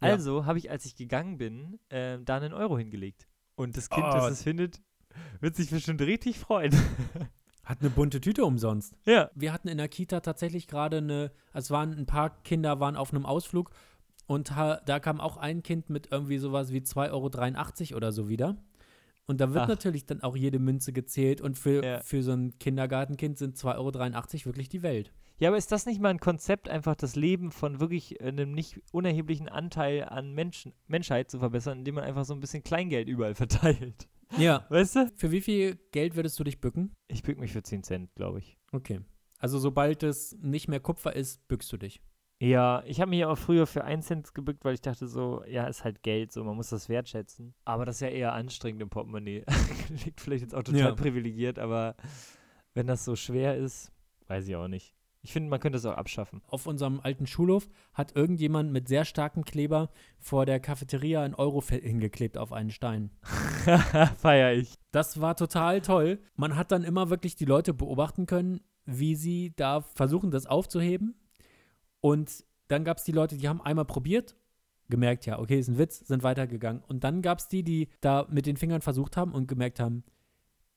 Ja. 0.00 0.08
Also 0.08 0.46
habe 0.46 0.58
ich, 0.58 0.70
als 0.70 0.84
ich 0.84 0.96
gegangen 0.96 1.38
bin, 1.38 1.78
äh, 1.90 2.18
da 2.20 2.36
einen 2.36 2.54
Euro 2.54 2.78
hingelegt. 2.78 3.28
Und 3.56 3.76
das 3.76 3.90
Kind, 3.90 4.06
oh. 4.06 4.12
das 4.12 4.30
es 4.30 4.42
findet, 4.42 4.80
wird 5.40 5.56
sich 5.56 5.70
bestimmt 5.70 6.00
richtig 6.00 6.38
freuen. 6.38 6.72
Hat 7.68 7.82
eine 7.82 7.90
bunte 7.90 8.22
Tüte 8.22 8.46
umsonst. 8.46 8.96
Ja. 9.04 9.30
Wir 9.34 9.52
hatten 9.52 9.68
in 9.68 9.76
der 9.76 9.88
Kita 9.88 10.20
tatsächlich 10.20 10.68
gerade 10.68 10.96
eine, 10.96 11.30
es 11.52 11.70
waren 11.70 11.92
ein 11.92 12.06
paar 12.06 12.30
Kinder 12.42 12.80
waren 12.80 12.96
auf 12.96 13.12
einem 13.12 13.26
Ausflug 13.26 13.70
und 14.26 14.50
da 14.50 15.00
kam 15.00 15.20
auch 15.20 15.36
ein 15.36 15.62
Kind 15.62 15.90
mit 15.90 16.08
irgendwie 16.10 16.38
sowas 16.38 16.72
wie 16.72 16.78
2,83 16.78 17.90
Euro 17.90 17.96
oder 17.98 18.12
so 18.12 18.30
wieder. 18.30 18.56
Und 19.26 19.42
da 19.42 19.52
wird 19.52 19.64
Ach. 19.64 19.68
natürlich 19.68 20.06
dann 20.06 20.22
auch 20.22 20.34
jede 20.34 20.58
Münze 20.58 20.94
gezählt 20.94 21.42
und 21.42 21.58
für, 21.58 21.84
ja. 21.84 22.00
für 22.00 22.22
so 22.22 22.32
ein 22.32 22.58
Kindergartenkind 22.58 23.36
sind 23.36 23.58
2,83 23.58 23.76
Euro 23.76 24.44
wirklich 24.46 24.70
die 24.70 24.82
Welt. 24.82 25.12
Ja, 25.38 25.50
aber 25.50 25.58
ist 25.58 25.70
das 25.70 25.84
nicht 25.84 26.00
mal 26.00 26.08
ein 26.08 26.20
Konzept, 26.20 26.70
einfach 26.70 26.96
das 26.96 27.16
Leben 27.16 27.52
von 27.52 27.80
wirklich 27.80 28.22
einem 28.22 28.52
nicht 28.52 28.80
unerheblichen 28.92 29.50
Anteil 29.50 30.04
an 30.04 30.32
Menschen, 30.32 30.72
Menschheit 30.86 31.30
zu 31.30 31.38
verbessern, 31.38 31.80
indem 31.80 31.96
man 31.96 32.04
einfach 32.04 32.24
so 32.24 32.32
ein 32.32 32.40
bisschen 32.40 32.64
Kleingeld 32.64 33.08
überall 33.08 33.34
verteilt? 33.34 34.08
Ja. 34.38 34.66
Weißt 34.68 34.96
du? 34.96 35.12
Für 35.16 35.30
wie 35.30 35.40
viel 35.40 35.76
Geld 35.90 36.14
würdest 36.14 36.38
du 36.38 36.44
dich 36.44 36.60
bücken? 36.60 36.94
Ich 37.08 37.22
bück 37.22 37.38
mich 37.38 37.52
für 37.52 37.62
10 37.62 37.82
Cent, 37.82 38.14
glaube 38.14 38.40
ich. 38.40 38.58
Okay. 38.72 39.00
Also 39.38 39.58
sobald 39.58 40.02
es 40.02 40.36
nicht 40.40 40.68
mehr 40.68 40.80
Kupfer 40.80 41.14
ist, 41.16 41.46
bückst 41.48 41.72
du 41.72 41.76
dich. 41.76 42.02
Ja, 42.40 42.84
ich 42.86 43.00
habe 43.00 43.10
mich 43.10 43.24
auch 43.24 43.36
früher 43.36 43.66
für 43.66 43.84
1 43.84 44.06
Cent 44.06 44.34
gebückt, 44.34 44.64
weil 44.64 44.74
ich 44.74 44.80
dachte 44.80 45.08
so, 45.08 45.42
ja, 45.46 45.66
ist 45.66 45.82
halt 45.82 46.02
Geld, 46.02 46.32
so 46.32 46.44
man 46.44 46.56
muss 46.56 46.68
das 46.68 46.88
wertschätzen. 46.88 47.54
Aber 47.64 47.84
das 47.84 47.96
ist 47.96 48.00
ja 48.00 48.08
eher 48.08 48.32
anstrengend 48.32 48.82
im 48.82 48.90
Portemonnaie. 48.90 49.44
Liegt 50.04 50.20
vielleicht 50.20 50.42
jetzt 50.42 50.54
auch 50.54 50.62
total 50.62 50.80
ja. 50.80 50.94
privilegiert, 50.94 51.58
aber 51.58 51.96
wenn 52.74 52.86
das 52.86 53.04
so 53.04 53.16
schwer 53.16 53.56
ist, 53.56 53.92
weiß 54.28 54.46
ich 54.46 54.54
auch 54.54 54.68
nicht. 54.68 54.94
Ich 55.28 55.32
finde, 55.34 55.50
man 55.50 55.60
könnte 55.60 55.76
es 55.76 55.84
auch 55.84 55.98
abschaffen. 55.98 56.40
Auf 56.46 56.66
unserem 56.66 57.00
alten 57.00 57.26
Schulhof 57.26 57.68
hat 57.92 58.16
irgendjemand 58.16 58.72
mit 58.72 58.88
sehr 58.88 59.04
starkem 59.04 59.44
Kleber 59.44 59.90
vor 60.18 60.46
der 60.46 60.58
Cafeteria 60.58 61.22
ein 61.22 61.34
Euro 61.34 61.62
hingeklebt 61.62 62.38
auf 62.38 62.50
einen 62.50 62.70
Stein. 62.70 63.10
Feier 64.16 64.54
ich. 64.54 64.72
Das 64.90 65.20
war 65.20 65.36
total 65.36 65.82
toll. 65.82 66.18
Man 66.36 66.56
hat 66.56 66.72
dann 66.72 66.82
immer 66.82 67.10
wirklich 67.10 67.36
die 67.36 67.44
Leute 67.44 67.74
beobachten 67.74 68.24
können, 68.24 68.62
wie 68.86 69.14
sie 69.16 69.52
da 69.54 69.82
versuchen, 69.82 70.30
das 70.30 70.46
aufzuheben. 70.46 71.14
Und 72.00 72.46
dann 72.68 72.84
gab 72.84 72.96
es 72.96 73.04
die 73.04 73.12
Leute, 73.12 73.36
die 73.36 73.50
haben 73.50 73.60
einmal 73.60 73.84
probiert, 73.84 74.34
gemerkt, 74.88 75.26
ja, 75.26 75.38
okay, 75.38 75.58
ist 75.58 75.68
ein 75.68 75.76
Witz, 75.76 75.98
sind 75.98 76.22
weitergegangen. 76.22 76.82
Und 76.88 77.04
dann 77.04 77.20
gab 77.20 77.40
es 77.40 77.48
die, 77.48 77.62
die 77.62 77.90
da 78.00 78.26
mit 78.30 78.46
den 78.46 78.56
Fingern 78.56 78.80
versucht 78.80 79.18
haben 79.18 79.32
und 79.34 79.46
gemerkt 79.46 79.78
haben, 79.78 80.04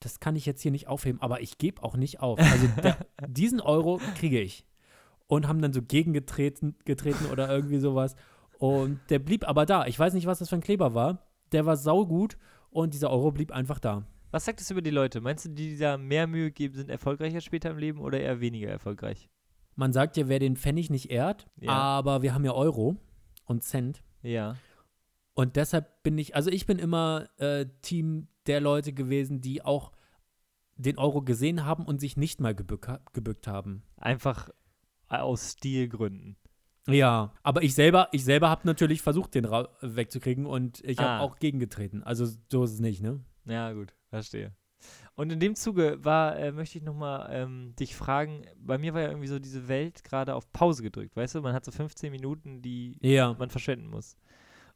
das 0.02 0.20
kann 0.20 0.36
ich 0.36 0.46
jetzt 0.46 0.62
hier 0.62 0.72
nicht 0.72 0.88
aufheben, 0.88 1.22
aber 1.22 1.42
ich 1.42 1.58
gebe 1.58 1.84
auch 1.84 1.96
nicht 1.96 2.20
auf. 2.20 2.40
Also 2.40 2.68
der, 2.84 2.98
diesen 3.28 3.62
Euro 3.62 4.02
kriege 4.18 4.42
ich. 4.42 4.66
Und 5.28 5.48
haben 5.48 5.62
dann 5.62 5.72
so 5.72 5.82
gegengetreten 5.82 6.76
getreten 6.84 7.28
oder 7.32 7.50
irgendwie 7.50 7.78
sowas. 7.78 8.16
Und 8.58 9.00
der 9.10 9.20
blieb 9.20 9.48
aber 9.48 9.66
da. 9.66 9.86
Ich 9.86 9.98
weiß 9.98 10.14
nicht, 10.14 10.26
was 10.26 10.40
das 10.40 10.50
für 10.50 10.56
ein 10.56 10.62
Kleber 10.62 10.94
war. 10.94 11.26
Der 11.54 11.66
war 11.66 11.78
saugut 11.78 12.38
und 12.70 12.94
dieser 12.94 13.10
Euro 13.12 13.32
blieb 13.32 13.52
einfach 13.52 13.80
da. 13.80 14.06
Was 14.32 14.46
sagt 14.46 14.60
das 14.60 14.72
über 14.72 14.82
die 14.82 14.90
Leute? 14.90 15.22
Meinst 15.22 15.46
du, 15.46 15.50
die, 15.50 15.70
die 15.70 15.78
da 15.78 15.98
mehr 15.98 16.28
Mühe 16.28 16.52
geben, 16.52 16.76
sind 16.76 16.90
erfolgreicher 16.90 17.42
später 17.42 17.70
im 17.70 17.78
Leben 17.78 18.00
oder 18.00 18.20
eher 18.20 18.42
weniger 18.42 18.70
erfolgreich? 18.70 19.30
Man 19.76 19.94
sagt 19.94 20.18
ja, 20.18 20.28
wer 20.28 20.40
den 20.40 20.58
Pfennig 20.58 20.90
nicht 20.90 21.12
ehrt, 21.12 21.48
ja. 21.60 21.72
aber 21.72 22.22
wir 22.22 22.34
haben 22.34 22.44
ja 22.44 22.54
Euro 22.54 22.98
und 23.46 23.64
Cent. 23.64 24.04
Ja. 24.22 24.56
Und 25.34 25.56
deshalb 25.56 26.04
bin 26.04 26.18
ich, 26.18 26.36
also 26.36 26.50
ich 26.50 26.66
bin 26.66 26.78
immer 26.78 27.30
äh, 27.38 27.66
Team 27.82 28.28
der 28.48 28.62
Leute 28.62 28.94
gewesen, 28.94 29.42
die 29.42 29.64
auch 29.64 29.92
den 30.76 30.98
Euro 30.98 31.22
gesehen 31.22 31.66
haben 31.66 31.86
und 31.86 32.00
sich 32.00 32.18
nicht 32.18 32.42
mal 32.42 32.56
gebück, 32.56 32.88
gebückt 33.14 33.48
haben. 33.48 33.84
Einfach 33.98 34.50
aus 35.08 35.54
Stilgründen. 35.54 36.38
Ja, 36.88 37.34
aber 37.44 37.62
ich 37.62 37.76
selber, 37.76 38.08
ich 38.12 38.24
selber 38.24 38.50
habe 38.50 38.62
natürlich 38.66 39.02
versucht, 39.02 39.36
den 39.36 39.46
wegzukriegen 39.46 40.46
und 40.46 40.84
ich 40.84 40.98
habe 40.98 41.10
ah. 41.10 41.20
auch 41.20 41.38
gegengetreten. 41.38 42.02
Also 42.02 42.26
so 42.52 42.64
ist 42.64 42.74
es 42.74 42.80
nicht, 42.80 43.02
ne? 43.02 43.24
Ja, 43.46 43.72
gut, 43.74 43.94
verstehe. 44.10 44.56
Und 45.14 45.32
in 45.32 45.40
dem 45.40 45.56
Zuge 45.56 46.04
war, 46.04 46.38
äh, 46.40 46.52
möchte 46.52 46.80
ich 46.80 46.84
nochmal 46.84 47.30
ähm, 47.32 47.76
dich 47.76 47.96
fragen, 47.96 48.46
bei 48.56 48.80
mir 48.80 48.96
war 48.96 49.02
ja 49.02 49.10
irgendwie 49.10 49.28
so 49.28 49.38
diese 49.38 49.68
Welt 49.68 50.04
gerade 50.04 50.34
auf 50.34 50.52
Pause 50.52 50.82
gedrückt, 50.82 51.16
weißt 51.16 51.36
du? 51.36 51.42
Man 51.42 51.54
hat 51.54 51.66
so 51.66 51.72
15 51.72 52.12
Minuten, 52.12 52.62
die 52.64 52.98
Ja. 53.02 53.36
man 53.38 53.52
verschwenden 53.52 53.88
muss. 53.88 54.18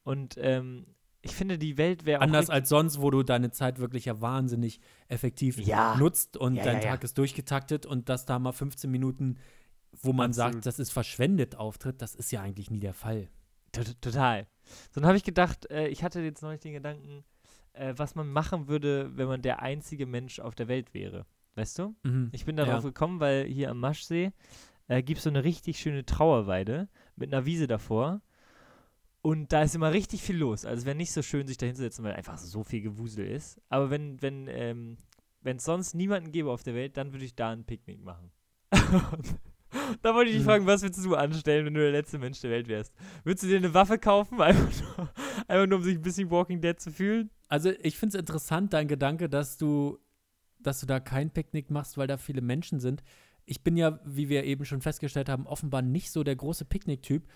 Und 0.03 0.35
ähm, 0.37 0.85
ich 1.25 1.35
finde, 1.35 1.57
die 1.57 1.77
Welt 1.77 2.05
wäre 2.05 2.21
Anders 2.21 2.49
als 2.49 2.69
sonst, 2.69 3.01
wo 3.01 3.09
du 3.11 3.23
deine 3.23 3.51
Zeit 3.51 3.79
wirklich 3.79 4.05
ja 4.05 4.21
wahnsinnig 4.21 4.79
effektiv 5.07 5.57
Ja. 5.59 5.95
nutzt 5.97 6.37
und 6.37 6.55
Ja, 6.55 6.63
dein 6.63 6.75
ja. 6.81 6.89
Tag 6.91 7.03
ist 7.03 7.17
durchgetaktet 7.17 7.85
und 7.85 8.07
dass 8.09 8.25
da 8.25 8.39
mal 8.39 8.51
15 8.53 8.89
Minuten, 8.89 9.37
wo 10.01 10.13
man 10.13 10.29
Absolut. 10.31 10.53
sagt, 10.53 10.65
das 10.65 10.79
ist 10.79 10.91
verschwendet 10.91 11.55
auftritt, 11.55 12.01
das 12.01 12.15
ist 12.15 12.31
ja 12.31 12.41
eigentlich 12.41 12.69
nie 12.69 12.79
der 12.79 12.93
Fall. 12.93 13.27
Tot- 13.71 13.95
Total. 14.01 14.47
So, 14.91 15.01
dann 15.01 15.05
habe 15.07 15.17
ich 15.17 15.23
gedacht, 15.23 15.69
äh, 15.69 15.87
ich 15.87 16.03
hatte 16.03 16.21
jetzt 16.21 16.41
neulich 16.41 16.61
den 16.61 16.73
Gedanken, 16.73 17.23
äh, 17.73 17.93
was 17.97 18.15
man 18.15 18.29
machen 18.31 18.67
würde, 18.67 19.11
wenn 19.17 19.27
man 19.27 19.41
der 19.41 19.61
einzige 19.61 20.05
Mensch 20.05 20.39
auf 20.39 20.55
der 20.55 20.67
Welt 20.67 20.93
wäre. 20.93 21.25
Weißt 21.55 21.79
du? 21.79 21.95
Mhm. 22.03 22.29
Ich 22.33 22.45
bin 22.45 22.55
darauf 22.57 22.83
gekommen, 22.83 23.19
weil 23.19 23.45
hier 23.45 23.71
am 23.71 23.79
Maschsee 23.79 24.31
äh, 24.87 25.01
gibt 25.01 25.17
es 25.19 25.23
so 25.23 25.29
eine 25.29 25.43
richtig 25.43 25.79
schöne 25.79 26.05
Trauerweide 26.05 26.89
mit 27.15 27.33
einer 27.33 27.45
Wiese 27.45 27.67
davor. 27.67 28.21
Und 29.25 29.51
da 29.53 29.63
ist 29.63 29.73
immer 29.73 29.91
richtig 29.91 30.21
viel 30.21 30.37
los. 30.37 30.65
Also 30.65 30.81
es 30.81 30.85
wäre 30.85 30.95
nicht 30.95 31.11
so 31.11 31.23
schön, 31.23 31.47
sich 31.47 31.57
da 31.57 31.65
hinzusetzen, 31.65 32.05
weil 32.05 32.13
einfach 32.13 32.37
so 32.37 32.63
viel 32.63 32.81
Gewusel 32.81 33.25
ist. 33.25 33.59
Aber 33.69 33.89
wenn, 33.89 34.21
wenn, 34.21 34.47
ähm, 34.47 34.97
wenn 35.41 35.57
es 35.57 35.63
sonst 35.63 35.95
niemanden 35.95 36.31
gäbe 36.31 36.51
auf 36.51 36.61
der 36.61 36.75
Welt, 36.75 36.95
dann 36.95 37.11
würde 37.11 37.25
ich 37.25 37.33
da 37.33 37.49
ein 37.49 37.63
Picknick 37.65 38.03
machen. 38.03 38.29
da 40.03 40.13
wollte 40.13 40.29
ich 40.29 40.35
dich 40.37 40.43
Mhm. 40.45 40.49
fragen, 40.49 40.67
was 40.67 40.83
würdest 40.83 41.03
du 41.03 41.15
anstellen, 41.15 41.65
wenn 41.65 41.73
du 41.73 41.79
der 41.79 41.91
letzte 41.91 42.19
Mensch 42.19 42.39
der 42.41 42.51
Welt 42.51 42.67
wärst? 42.67 42.93
Würdest 43.23 43.43
du 43.43 43.47
dir 43.47 43.57
eine 43.57 43.73
Waffe 43.73 43.97
kaufen, 43.97 44.39
einfach 44.41 44.71
nur, 44.97 45.09
einfach 45.47 45.67
nur 45.67 45.79
um 45.79 45.83
sich 45.83 45.95
ein 45.95 46.03
bisschen 46.03 46.29
Walking 46.29 46.61
Dead 46.61 46.79
zu 46.79 46.91
fühlen? 46.91 47.31
Also 47.47 47.71
ich 47.81 47.97
finde 47.97 48.17
es 48.17 48.19
interessant, 48.19 48.73
dein 48.73 48.87
Gedanke, 48.87 49.27
dass 49.27 49.57
du, 49.57 49.97
dass 50.59 50.81
du 50.81 50.85
da 50.85 50.99
kein 50.99 51.31
Picknick 51.31 51.71
machst, 51.71 51.97
weil 51.97 52.05
da 52.05 52.17
viele 52.17 52.41
Menschen 52.41 52.79
sind. 52.79 53.01
Ich 53.47 53.63
bin 53.63 53.75
ja, 53.77 53.99
wie 54.05 54.29
wir 54.29 54.43
eben 54.43 54.65
schon 54.65 54.81
festgestellt 54.81 55.29
haben, 55.29 55.45
offenbar 55.47 55.81
nicht 55.81 56.11
so 56.11 56.23
der 56.23 56.35
große 56.35 56.65
Picknick-Typ. 56.65 57.27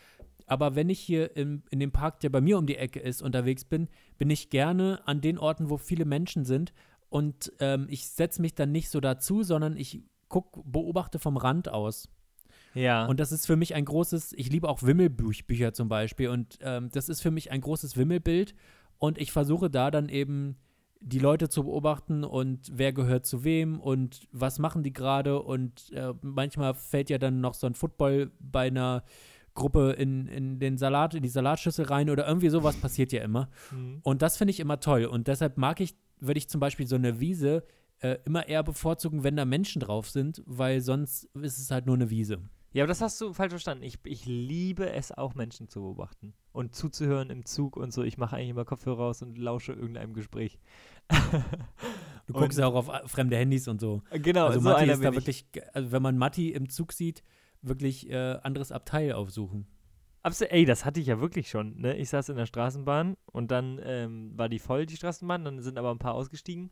Aber 0.49 0.75
wenn 0.75 0.89
ich 0.89 0.99
hier 0.99 1.35
im, 1.37 1.63
in 1.69 1.79
dem 1.79 1.91
Park, 1.91 2.19
der 2.21 2.29
bei 2.29 2.41
mir 2.41 2.57
um 2.57 2.65
die 2.65 2.77
Ecke 2.77 2.99
ist, 2.99 3.21
unterwegs 3.21 3.65
bin, 3.65 3.87
bin 4.17 4.29
ich 4.29 4.49
gerne 4.49 5.01
an 5.05 5.21
den 5.21 5.37
Orten, 5.37 5.69
wo 5.69 5.77
viele 5.77 6.05
Menschen 6.05 6.43
sind. 6.43 6.73
Und 7.09 7.53
ähm, 7.59 7.87
ich 7.89 8.07
setze 8.07 8.41
mich 8.41 8.55
dann 8.55 8.71
nicht 8.71 8.89
so 8.89 8.99
dazu, 8.99 9.43
sondern 9.43 9.77
ich 9.77 10.01
guck, 10.27 10.63
beobachte 10.65 11.19
vom 11.19 11.37
Rand 11.37 11.69
aus. 11.69 12.09
Ja. 12.73 13.05
Und 13.05 13.19
das 13.19 13.31
ist 13.31 13.45
für 13.45 13.55
mich 13.55 13.75
ein 13.75 13.85
großes, 13.85 14.33
ich 14.33 14.51
liebe 14.51 14.67
auch 14.67 14.83
Wimmelbücher 14.83 15.73
zum 15.73 15.87
Beispiel. 15.87 16.29
Und 16.29 16.57
ähm, 16.61 16.89
das 16.91 17.09
ist 17.09 17.21
für 17.21 17.31
mich 17.31 17.51
ein 17.51 17.61
großes 17.61 17.95
Wimmelbild. 17.95 18.55
Und 18.97 19.17
ich 19.17 19.31
versuche 19.31 19.69
da 19.69 19.91
dann 19.91 20.09
eben 20.09 20.57
die 21.01 21.19
Leute 21.19 21.47
zu 21.47 21.63
beobachten 21.63 22.25
und 22.25 22.71
wer 22.73 22.91
gehört 22.91 23.25
zu 23.25 23.45
wem 23.45 23.79
und 23.79 24.27
was 24.31 24.59
machen 24.59 24.83
die 24.83 24.93
gerade. 24.93 25.41
Und 25.41 25.91
äh, 25.93 26.13
manchmal 26.21 26.73
fällt 26.73 27.09
ja 27.09 27.17
dann 27.17 27.39
noch 27.39 27.53
so 27.53 27.67
ein 27.67 27.75
Football 27.75 28.31
bei 28.39 28.67
einer 28.67 29.03
Gruppe 29.59 29.91
in, 29.91 30.27
in 30.27 30.59
den 30.59 30.77
Salat, 30.77 31.13
in 31.13 31.23
die 31.23 31.29
Salatschüssel 31.29 31.85
rein 31.85 32.09
oder 32.09 32.27
irgendwie 32.27 32.49
sowas 32.49 32.75
passiert 32.77 33.11
ja 33.11 33.23
immer. 33.23 33.49
Mhm. 33.71 33.99
Und 34.03 34.21
das 34.21 34.37
finde 34.37 34.51
ich 34.51 34.59
immer 34.59 34.79
toll. 34.79 35.05
Und 35.05 35.27
deshalb 35.27 35.57
mag 35.57 35.79
ich, 35.79 35.95
würde 36.19 36.39
ich 36.39 36.49
zum 36.49 36.59
Beispiel 36.59 36.87
so 36.87 36.95
eine 36.95 37.19
Wiese 37.19 37.63
äh, 37.99 38.17
immer 38.25 38.47
eher 38.47 38.63
bevorzugen, 38.63 39.23
wenn 39.23 39.35
da 39.35 39.45
Menschen 39.45 39.81
drauf 39.81 40.09
sind, 40.09 40.41
weil 40.45 40.81
sonst 40.81 41.25
ist 41.35 41.59
es 41.59 41.69
halt 41.69 41.85
nur 41.85 41.95
eine 41.95 42.09
Wiese. 42.09 42.39
Ja, 42.71 42.83
aber 42.83 42.89
das 42.89 43.01
hast 43.01 43.19
du 43.19 43.33
falsch 43.33 43.51
verstanden. 43.51 43.83
Ich, 43.83 43.97
ich 44.03 44.25
liebe 44.25 44.91
es 44.91 45.11
auch, 45.11 45.33
Menschen 45.33 45.67
zu 45.69 45.81
beobachten 45.81 46.33
und 46.51 46.75
zuzuhören 46.75 47.31
im 47.31 47.45
Zug 47.45 47.75
und 47.75 47.91
so. 47.91 48.03
Ich 48.03 48.17
mache 48.17 48.35
eigentlich 48.35 48.49
immer 48.49 48.65
Kopfhörer 48.65 48.97
raus 48.97 49.21
und 49.21 49.37
lausche 49.37 49.73
irgendeinem 49.73 50.13
Gespräch. 50.13 50.59
Du 52.27 52.33
guckst 52.33 52.59
ja 52.59 52.67
auch 52.67 52.75
auf 52.75 52.89
äh, 52.89 53.07
fremde 53.07 53.37
Handys 53.37 53.67
und 53.67 53.81
so. 53.81 54.03
Genau, 54.11 54.45
also 54.45 54.59
so 54.59 54.69
Matti 54.69 54.83
einer 54.83 54.93
ist 54.93 55.03
da 55.03 55.09
ich. 55.09 55.15
wirklich, 55.15 55.45
also 55.73 55.91
wenn 55.91 56.03
man 56.03 56.15
Matti 56.15 56.49
im 56.49 56.69
Zug 56.69 56.93
sieht, 56.93 57.23
wirklich 57.61 58.09
äh, 58.09 58.37
anderes 58.43 58.71
Abteil 58.71 59.13
aufsuchen. 59.13 59.67
Absolut, 60.21 60.51
ey, 60.51 60.65
das 60.65 60.83
hatte 60.83 60.99
ich 60.99 61.07
ja 61.07 61.21
wirklich 61.21 61.49
schon. 61.49 61.79
Ne? 61.79 61.95
Ich 61.95 62.09
saß 62.09 62.29
in 62.29 62.35
der 62.35 62.45
Straßenbahn 62.45 63.15
und 63.25 63.51
dann 63.51 63.79
ähm, 63.83 64.37
war 64.37 64.49
die 64.49 64.59
voll, 64.59 64.85
die 64.85 64.97
Straßenbahn. 64.97 65.45
Dann 65.45 65.61
sind 65.61 65.77
aber 65.77 65.91
ein 65.91 65.99
paar 65.99 66.13
ausgestiegen. 66.13 66.71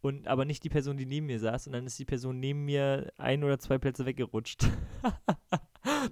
Und 0.00 0.28
aber 0.28 0.44
nicht 0.44 0.62
die 0.64 0.68
Person, 0.68 0.96
die 0.96 1.06
neben 1.06 1.26
mir 1.26 1.38
saß. 1.38 1.66
Und 1.66 1.74
dann 1.74 1.86
ist 1.86 1.98
die 1.98 2.04
Person 2.04 2.40
neben 2.40 2.64
mir 2.64 3.12
ein 3.18 3.44
oder 3.44 3.58
zwei 3.58 3.78
Plätze 3.78 4.06
weggerutscht. 4.06 4.66
da 5.02 5.58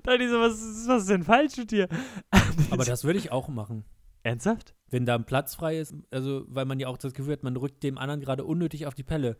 dachte 0.03 0.23
ich 0.23 0.31
so, 0.31 0.41
was 0.41 0.61
ist, 0.61 0.89
was 0.89 1.03
ist 1.03 1.11
denn 1.11 1.23
falsch 1.23 1.57
mit 1.57 1.71
dir? 1.71 1.89
Aber 2.71 2.85
das 2.85 3.05
würde 3.05 3.19
ich 3.19 3.33
auch 3.33 3.49
machen. 3.49 3.85
Ernsthaft? 4.23 4.75
Wenn 4.91 5.07
da 5.07 5.15
ein 5.15 5.25
Platz 5.25 5.55
frei 5.55 5.79
ist, 5.79 5.95
also 6.11 6.45
weil 6.49 6.65
man 6.65 6.81
ja 6.81 6.89
auch 6.89 6.99
das 6.99 7.15
Gefühl 7.15 7.35
hat, 7.35 7.45
man 7.45 7.57
rückt 7.57 7.83
dem 7.85 7.97
anderen 7.97 8.21
gerade 8.21 8.45
unnötig 8.45 8.87
auf 8.87 8.95
die 8.95 9.05
Pelle. 9.05 9.39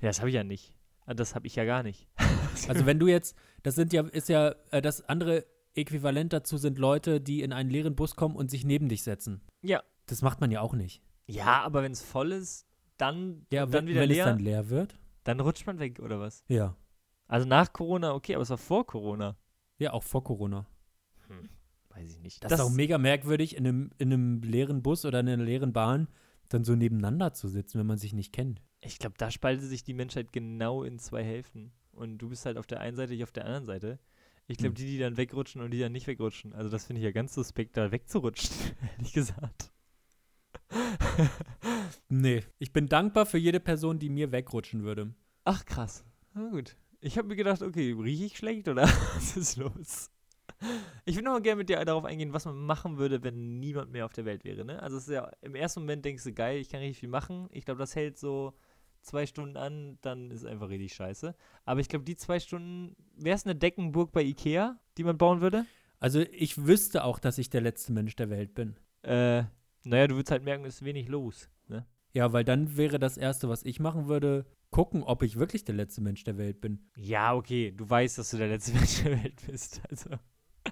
Ja, 0.00 0.08
das 0.08 0.20
habe 0.20 0.28
ich 0.28 0.34
ja 0.34 0.44
nicht. 0.44 0.74
Ah, 1.06 1.14
Das 1.14 1.34
habe 1.34 1.46
ich 1.46 1.56
ja 1.56 1.64
gar 1.64 1.82
nicht. 1.82 2.06
Also 2.68 2.86
wenn 2.86 2.98
du 2.98 3.06
jetzt, 3.06 3.36
das 3.62 3.74
sind 3.74 3.92
ja, 3.92 4.02
ist 4.02 4.28
ja, 4.28 4.54
äh, 4.70 4.82
das 4.82 5.02
andere 5.08 5.44
Äquivalent 5.74 6.32
dazu 6.32 6.56
sind 6.56 6.78
Leute, 6.78 7.20
die 7.20 7.42
in 7.42 7.52
einen 7.52 7.70
leeren 7.70 7.96
Bus 7.96 8.16
kommen 8.16 8.36
und 8.36 8.50
sich 8.50 8.64
neben 8.64 8.88
dich 8.88 9.02
setzen. 9.02 9.42
Ja. 9.62 9.82
Das 10.06 10.22
macht 10.22 10.40
man 10.40 10.50
ja 10.50 10.60
auch 10.60 10.74
nicht. 10.74 11.02
Ja, 11.26 11.62
aber 11.62 11.82
wenn 11.82 11.92
es 11.92 12.02
voll 12.02 12.32
ist, 12.32 12.66
dann, 12.96 13.46
Ja, 13.52 13.64
wenn, 13.64 13.72
dann 13.72 13.86
wieder 13.88 14.00
wenn 14.02 14.08
leer, 14.08 14.24
es 14.24 14.30
dann 14.30 14.38
leer 14.38 14.68
wird. 14.70 14.98
dann 15.24 15.40
rutscht 15.40 15.66
man 15.66 15.78
weg, 15.78 16.00
oder 16.00 16.20
was? 16.20 16.44
Ja. 16.48 16.76
Also 17.28 17.46
nach 17.46 17.72
Corona, 17.72 18.14
okay, 18.14 18.34
aber 18.34 18.42
es 18.42 18.50
war 18.50 18.58
vor 18.58 18.86
Corona. 18.86 19.36
Ja, 19.78 19.92
auch 19.92 20.04
vor 20.04 20.22
Corona. 20.24 20.66
Hm, 21.26 21.48
weiß 21.90 22.12
ich 22.12 22.20
nicht. 22.20 22.44
Das, 22.44 22.52
ist 22.52 22.60
auch 22.60 22.70
mega 22.70 22.98
merkwürdig, 22.98 23.56
in 23.56 23.66
einem, 23.66 23.90
in 23.98 24.12
einem 24.12 24.42
leeren 24.42 24.82
Bus 24.82 25.04
oder 25.04 25.20
in 25.20 25.28
einer 25.28 25.42
leeren 25.44 25.72
Bahn 25.72 26.08
dann 26.48 26.64
so 26.64 26.76
nebeneinander 26.76 27.32
zu 27.32 27.48
sitzen, 27.48 27.78
wenn 27.80 27.86
man 27.86 27.98
sich 27.98 28.12
nicht 28.12 28.32
kennt. 28.32 28.62
Ich 28.80 28.98
glaube, 29.00 29.16
da 29.18 29.30
spaltet 29.32 29.68
sich 29.68 29.82
die 29.82 29.94
Menschheit 29.94 30.32
genau 30.32 30.84
in 30.84 30.98
zwei 31.00 31.24
Hälften. 31.24 31.72
Und 31.96 32.18
du 32.18 32.28
bist 32.28 32.46
halt 32.46 32.56
auf 32.58 32.66
der 32.66 32.80
einen 32.80 32.96
Seite, 32.96 33.14
ich 33.14 33.22
auf 33.24 33.32
der 33.32 33.44
anderen 33.44 33.66
Seite. 33.66 33.98
Ich 34.46 34.58
glaube, 34.58 34.70
Hm. 34.70 34.74
die, 34.76 34.86
die 34.86 34.98
dann 34.98 35.16
wegrutschen 35.16 35.60
und 35.60 35.72
die 35.72 35.80
dann 35.80 35.92
nicht 35.92 36.06
wegrutschen. 36.06 36.52
Also 36.52 36.70
das 36.70 36.84
finde 36.86 37.00
ich 37.00 37.04
ja 37.04 37.10
ganz 37.10 37.34
suspekt, 37.34 37.76
da 37.76 37.90
wegzurutschen, 37.90 38.54
ehrlich 38.98 39.12
gesagt. 39.12 39.72
Nee. 42.08 42.44
Ich 42.58 42.72
bin 42.72 42.88
dankbar 42.88 43.26
für 43.26 43.38
jede 43.38 43.60
Person, 43.60 43.98
die 43.98 44.10
mir 44.10 44.32
wegrutschen 44.32 44.82
würde. 44.84 45.14
Ach, 45.44 45.64
krass. 45.64 46.04
Na 46.34 46.48
gut. 46.50 46.76
Ich 47.00 47.18
habe 47.18 47.28
mir 47.28 47.36
gedacht, 47.36 47.62
okay, 47.62 47.92
rieche 47.92 48.24
ich 48.24 48.36
schlecht 48.36 48.68
oder 48.68 48.82
was 49.14 49.36
ist 49.36 49.56
los? 49.56 50.10
Ich 51.04 51.14
würde 51.16 51.24
noch 51.24 51.32
mal 51.32 51.42
gerne 51.42 51.58
mit 51.58 51.68
dir 51.68 51.84
darauf 51.84 52.04
eingehen, 52.04 52.32
was 52.32 52.44
man 52.46 52.56
machen 52.56 52.96
würde, 52.98 53.22
wenn 53.22 53.58
niemand 53.60 53.92
mehr 53.92 54.06
auf 54.06 54.12
der 54.12 54.24
Welt 54.24 54.44
wäre. 54.44 54.64
Ne? 54.64 54.82
Also 54.82 54.96
es 54.96 55.04
ist 55.08 55.14
ja, 55.14 55.30
im 55.42 55.54
ersten 55.54 55.80
Moment 55.80 56.04
denkst 56.04 56.24
du, 56.24 56.32
geil, 56.32 56.58
ich 56.58 56.68
kann 56.68 56.80
richtig 56.80 57.00
viel 57.00 57.08
machen. 57.08 57.48
Ich 57.52 57.64
glaube, 57.64 57.78
das 57.78 57.94
hält 57.94 58.18
so 58.18 58.54
zwei 59.06 59.26
Stunden 59.26 59.56
an, 59.56 59.98
dann 60.02 60.30
ist 60.30 60.44
einfach 60.44 60.68
richtig 60.68 60.94
scheiße. 60.94 61.34
Aber 61.64 61.80
ich 61.80 61.88
glaube, 61.88 62.04
die 62.04 62.16
zwei 62.16 62.40
Stunden, 62.40 62.96
wäre 63.16 63.36
es 63.36 63.44
eine 63.44 63.54
Deckenburg 63.54 64.12
bei 64.12 64.22
Ikea, 64.22 64.78
die 64.98 65.04
man 65.04 65.16
bauen 65.16 65.40
würde? 65.40 65.64
Also 65.98 66.20
ich 66.20 66.66
wüsste 66.66 67.04
auch, 67.04 67.18
dass 67.18 67.38
ich 67.38 67.48
der 67.48 67.62
letzte 67.62 67.92
Mensch 67.92 68.16
der 68.16 68.30
Welt 68.30 68.54
bin. 68.54 68.76
Äh, 69.02 69.44
naja, 69.84 70.08
du 70.08 70.16
würdest 70.16 70.30
halt 70.30 70.44
merken, 70.44 70.64
es 70.64 70.76
ist 70.76 70.84
wenig 70.84 71.08
los. 71.08 71.48
Ne? 71.68 71.86
Ja, 72.12 72.32
weil 72.32 72.44
dann 72.44 72.76
wäre 72.76 72.98
das 72.98 73.16
Erste, 73.16 73.48
was 73.48 73.62
ich 73.62 73.80
machen 73.80 74.08
würde, 74.08 74.46
gucken, 74.70 75.02
ob 75.02 75.22
ich 75.22 75.38
wirklich 75.38 75.64
der 75.64 75.74
letzte 75.74 76.00
Mensch 76.00 76.24
der 76.24 76.38
Welt 76.38 76.60
bin. 76.60 76.80
Ja, 76.96 77.34
okay, 77.34 77.72
du 77.72 77.88
weißt, 77.88 78.18
dass 78.18 78.30
du 78.30 78.36
der 78.36 78.48
letzte 78.48 78.72
Mensch 78.74 79.02
der 79.02 79.22
Welt 79.22 79.42
bist. 79.46 79.80
Also. 79.88 80.10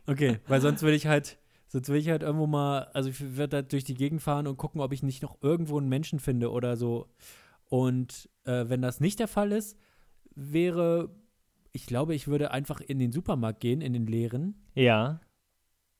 Okay, 0.06 0.40
weil 0.48 0.60
sonst 0.60 0.82
würde 0.82 0.96
ich 0.96 1.06
halt, 1.06 1.38
sonst 1.68 1.88
würde 1.88 2.00
ich 2.00 2.08
halt 2.08 2.22
irgendwo 2.22 2.46
mal, 2.46 2.84
also 2.92 3.08
ich 3.08 3.36
würde 3.36 3.58
halt 3.58 3.72
durch 3.72 3.84
die 3.84 3.94
Gegend 3.94 4.20
fahren 4.20 4.46
und 4.46 4.56
gucken, 4.56 4.80
ob 4.80 4.92
ich 4.92 5.02
nicht 5.02 5.22
noch 5.22 5.38
irgendwo 5.40 5.78
einen 5.78 5.88
Menschen 5.88 6.18
finde 6.18 6.50
oder 6.50 6.76
so. 6.76 7.08
Und 7.74 8.30
äh, 8.44 8.68
wenn 8.68 8.82
das 8.82 9.00
nicht 9.00 9.18
der 9.18 9.26
Fall 9.26 9.50
ist, 9.50 9.76
wäre, 10.36 11.10
ich 11.72 11.86
glaube, 11.86 12.14
ich 12.14 12.28
würde 12.28 12.52
einfach 12.52 12.80
in 12.80 13.00
den 13.00 13.10
Supermarkt 13.10 13.58
gehen, 13.58 13.80
in 13.80 13.92
den 13.92 14.06
leeren, 14.06 14.54
Ja. 14.76 15.20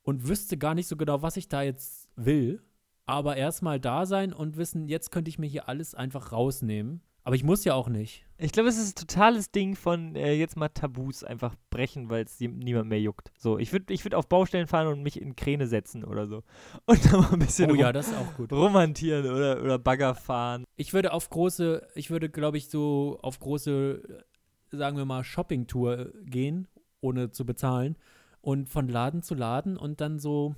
und 0.02 0.28
wüsste 0.28 0.56
gar 0.56 0.76
nicht 0.76 0.86
so 0.86 0.96
genau, 0.96 1.20
was 1.22 1.36
ich 1.36 1.48
da 1.48 1.62
jetzt 1.62 2.10
will. 2.14 2.62
Aber 3.06 3.36
erstmal 3.36 3.80
da 3.80 4.06
sein 4.06 4.32
und 4.32 4.56
wissen, 4.56 4.86
jetzt 4.86 5.10
könnte 5.10 5.28
ich 5.30 5.40
mir 5.40 5.48
hier 5.48 5.68
alles 5.68 5.96
einfach 5.96 6.30
rausnehmen. 6.30 7.00
Aber 7.26 7.36
ich 7.36 7.42
muss 7.42 7.64
ja 7.64 7.72
auch 7.72 7.88
nicht. 7.88 8.26
Ich 8.36 8.52
glaube, 8.52 8.68
es 8.68 8.76
ist 8.76 8.98
ein 8.98 9.06
totales 9.06 9.50
Ding 9.50 9.76
von 9.76 10.14
äh, 10.14 10.34
jetzt 10.34 10.56
mal 10.58 10.68
Tabus 10.68 11.24
einfach 11.24 11.54
brechen, 11.70 12.10
weil 12.10 12.24
es 12.24 12.38
niemand 12.38 12.90
mehr 12.90 13.00
juckt. 13.00 13.32
So, 13.38 13.58
ich 13.58 13.72
würde 13.72 13.94
ich 13.94 14.04
würd 14.04 14.14
auf 14.14 14.28
Baustellen 14.28 14.66
fahren 14.66 14.88
und 14.88 15.02
mich 15.02 15.20
in 15.20 15.34
Kräne 15.34 15.66
setzen 15.66 16.04
oder 16.04 16.26
so. 16.26 16.42
Und 16.86 17.04
dann 17.06 17.20
mal 17.20 17.32
ein 17.32 17.38
bisschen 17.38 17.70
Oh 17.70 17.74
ja, 17.74 17.92
das 17.92 18.08
ist 18.08 18.14
auch 18.14 18.34
gut. 18.36 18.52
romantieren 18.52 19.24
oder, 19.26 19.62
oder 19.62 19.78
Bagger 19.78 20.14
fahren. 20.14 20.64
Ich 20.76 20.92
würde 20.92 21.14
auf 21.14 21.30
große, 21.30 21.88
ich 21.94 22.10
würde, 22.10 22.28
glaube 22.28 22.58
ich, 22.58 22.68
so 22.68 23.18
auf 23.22 23.40
große, 23.40 24.24
äh, 24.72 24.76
sagen 24.76 24.98
wir 24.98 25.06
mal, 25.06 25.24
Shopping-Tour 25.24 26.12
gehen, 26.24 26.68
ohne 27.00 27.30
zu 27.30 27.46
bezahlen. 27.46 27.96
Und 28.42 28.68
von 28.68 28.86
Laden 28.88 29.22
zu 29.22 29.34
Laden 29.34 29.78
und 29.78 30.02
dann 30.02 30.18
so. 30.18 30.54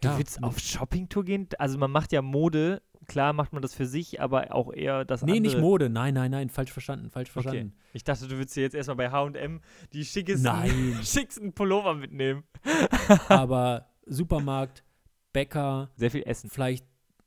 Du 0.00 0.08
ja, 0.08 0.18
willst 0.18 0.42
auf 0.42 0.58
Shoppingtour 0.58 1.24
gehen? 1.24 1.48
Also 1.58 1.78
man 1.78 1.92
macht 1.92 2.10
ja 2.10 2.20
Mode, 2.20 2.82
klar 3.04 3.32
macht 3.32 3.52
man 3.52 3.62
das 3.62 3.74
für 3.74 3.86
sich, 3.86 4.20
aber 4.20 4.54
auch 4.54 4.72
eher 4.72 5.04
das 5.04 5.22
Nee, 5.22 5.32
andere. 5.36 5.42
nicht 5.42 5.58
Mode. 5.58 5.88
Nein, 5.90 6.14
nein, 6.14 6.30
nein, 6.30 6.48
falsch 6.50 6.72
verstanden, 6.72 7.10
falsch 7.10 7.30
Okay. 7.30 7.42
verstanden. 7.42 7.74
Ich 7.92 8.04
dachte, 8.04 8.26
du 8.28 8.36
würdest 8.36 8.56
dir 8.56 8.62
jetzt 8.62 8.74
erstmal 8.74 8.96
bei 8.96 9.10
H&M 9.10 9.60
die 9.92 10.04
schickesten, 10.04 10.50
schicksten 11.04 11.52
Pullover 11.52 11.94
mitnehmen. 11.94 12.44
Aber 13.28 13.86
Supermarkt, 14.06 14.84
Bäcker, 15.32 15.90
Sehr 15.96 16.10
viel 16.10 16.22
Essen. 16.26 16.50
vielleicht 16.50 16.86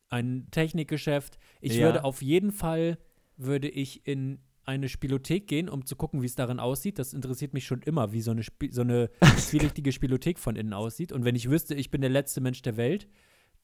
ein 0.10 0.48
Technikgeschäft. 0.52 1.38
Ich 1.62 1.74
Ja. 1.74 1.86
würde 1.86 2.04
auf 2.04 2.22
jeden 2.22 2.52
Fall 2.52 2.98
würde 3.36 3.68
ich 3.70 4.06
in 4.08 4.40
eine 4.64 4.90
Spielothek 4.90 5.48
gehen, 5.48 5.70
um 5.70 5.86
zu 5.86 5.96
gucken, 5.96 6.22
wie 6.22 6.26
es 6.26 6.36
darin 6.36 6.60
aussieht. 6.60 7.00
Das 7.00 7.14
interessiert 7.14 7.54
mich 7.54 7.66
schon 7.66 7.82
immer, 7.84 8.12
wie 8.12 8.22
so 8.22 8.32
eine, 8.32 8.42
Sp 8.44 8.68
so 8.72 8.82
eine 8.82 9.10
zwielichtige 9.38 9.92
Spielothek 9.94 10.40
von 10.40 10.56
innen 10.58 10.74
aussieht. 10.74 11.12
Und 11.14 11.24
wenn 11.24 11.36
ich 11.36 11.50
wüsste, 11.50 11.74
ich 11.76 11.90
bin 11.92 12.02
der 12.02 12.10
letzte 12.10 12.42
Mensch 12.42 12.62
der 12.64 12.76
Welt, 12.78 13.08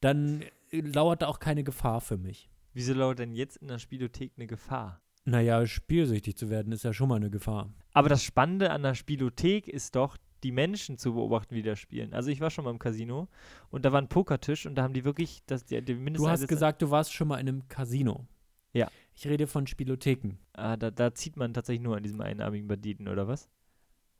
dann 0.04 0.44
äh, 0.72 0.82
lauert 0.82 1.22
da 1.22 1.28
auch 1.28 1.40
keine 1.40 1.64
Gefahr 1.64 2.02
für 2.02 2.18
mich. 2.18 2.50
Wieso 2.74 2.94
lauert 2.94 3.20
denn 3.20 3.34
jetzt 3.34 3.58
in 3.58 3.68
der 3.68 3.80
Spielothek 3.80 4.34
eine 4.36 4.48
Gefahr? 4.48 5.02
Naja, 5.26 5.66
spielsüchtig 5.66 6.36
zu 6.36 6.50
werden 6.50 6.74
ist 6.74 6.84
ja 6.84 6.92
schon 6.92 7.08
mal 7.10 7.16
eine 7.16 7.30
Gefahr. 7.30 7.74
Aber 7.94 8.10
das 8.10 8.24
Spannende 8.24 8.72
an 8.72 8.84
der 8.84 8.96
Spielothek 8.96 9.68
ist 9.68 9.96
doch, 9.96 10.18
die 10.44 10.52
Menschen 10.52 10.98
zu 10.98 11.14
beobachten, 11.14 11.56
wie 11.56 11.62
die 11.62 11.70
da 11.70 11.78
spielen. 11.78 12.14
Also 12.14 12.30
ich 12.30 12.42
war 12.42 12.50
schon 12.50 12.66
mal 12.66 12.72
im 12.72 12.80
Casino 12.80 13.30
und 13.70 13.86
da 13.86 13.94
war 13.94 14.02
ein 14.02 14.10
Pokertisch 14.10 14.66
und 14.66 14.76
da 14.76 14.84
haben 14.84 14.94
die 14.94 15.06
wirklich 15.06 15.42
das, 15.46 15.64
die, 15.64 15.82
die 15.82 15.96
Du 16.12 16.28
hast 16.28 16.48
gesagt, 16.50 16.82
du 16.82 16.92
warst 16.92 17.14
schon 17.14 17.30
mal 17.30 17.38
in 17.38 17.48
einem 17.48 17.68
Casino. 17.70 18.28
Ja. 18.74 18.90
Ich 19.16 19.26
rede 19.26 19.48
von 19.48 19.68
Spielotheken. 19.68 20.40
Ah, 20.52 20.76
da, 20.76 20.92
da 20.92 21.14
zieht 21.14 21.38
man 21.38 21.54
tatsächlich 21.54 21.84
nur 21.84 21.96
an 21.96 22.04
diesem 22.04 22.20
einarmigen 22.20 22.68
Banditen, 22.68 23.08
oder 23.08 23.28
was? 23.28 23.48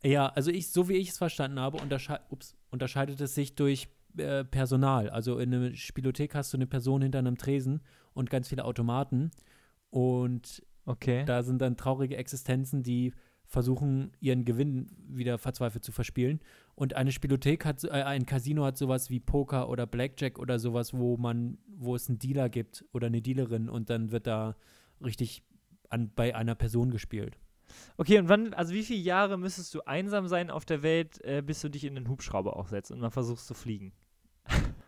Ja, 0.04 0.28
also 0.28 0.52
ich, 0.52 0.70
so 0.70 0.88
wie 0.88 0.94
ich 0.94 1.10
es 1.10 1.18
verstanden 1.18 1.60
habe, 1.60 1.78
untersche 1.78 2.20
ups, 2.30 2.56
unterscheidet 2.70 3.20
es 3.20 3.36
sich 3.36 3.56
durch 3.56 3.90
äh, 4.18 4.44
Personal. 4.44 5.10
Also 5.10 5.40
in 5.40 5.54
einer 5.54 5.76
Spielothek 5.76 6.36
hast 6.36 6.54
du 6.54 6.58
eine 6.58 6.68
Person 6.68 7.02
hinter 7.02 7.20
einem 7.20 7.38
Tresen 7.38 7.82
und 8.14 8.30
ganz 8.30 8.48
viele 8.50 8.66
Automaten. 8.66 9.32
Und 9.90 10.64
Okay. 10.86 11.24
da 11.26 11.44
sind 11.44 11.62
dann 11.62 11.78
traurige 11.78 12.18
Existenzen, 12.18 12.84
die 12.84 13.14
versuchen, 13.46 14.12
ihren 14.20 14.46
Gewinn 14.46 14.88
wieder 15.08 15.38
verzweifelt 15.38 15.84
zu 15.84 15.92
verspielen. 15.92 16.40
Und 16.76 16.96
eine 16.96 17.12
Spielothek 17.12 17.66
hat, 17.66 17.80
so- 17.80 17.88
äh, 17.90 18.04
ein 18.04 18.26
Casino 18.26 18.64
hat 18.66 18.78
sowas 18.78 19.10
wie 19.10 19.20
Poker 19.20 19.70
oder 19.70 19.86
Blackjack 19.86 20.40
oder 20.40 20.58
sowas, 20.60 20.94
wo 20.94 21.18
man, 21.18 21.58
wo 21.68 21.96
es 21.96 22.10
einen 22.10 22.20
Dealer 22.20 22.50
gibt 22.50 22.84
oder 22.94 23.08
eine 23.08 23.22
Dealerin 23.22 23.70
und 23.70 23.90
dann 23.90 24.12
wird 24.12 24.28
da 24.28 24.56
richtig 25.04 25.44
an, 25.90 26.12
bei 26.16 26.36
einer 26.36 26.56
Person 26.56 26.90
gespielt. 26.90 27.38
Okay, 27.98 28.18
und 28.20 28.28
wann, 28.30 28.54
also 28.54 28.74
wie 28.74 28.84
viele 28.84 29.00
Jahre 29.00 29.38
müsstest 29.38 29.74
du 29.74 29.82
einsam 29.82 30.28
sein 30.28 30.50
auf 30.50 30.66
der 30.66 30.82
Welt, 30.84 31.24
äh, 31.24 31.42
bis 31.46 31.62
du 31.62 31.70
dich 31.70 31.84
in 31.86 31.96
den 31.96 32.10
Hubschrauber 32.10 32.58
auch 32.58 32.68
setzt 32.68 32.92
und 32.92 33.00
mal 33.00 33.10
versuchst 33.12 33.48
zu 33.48 33.54
fliegen? 33.54 33.94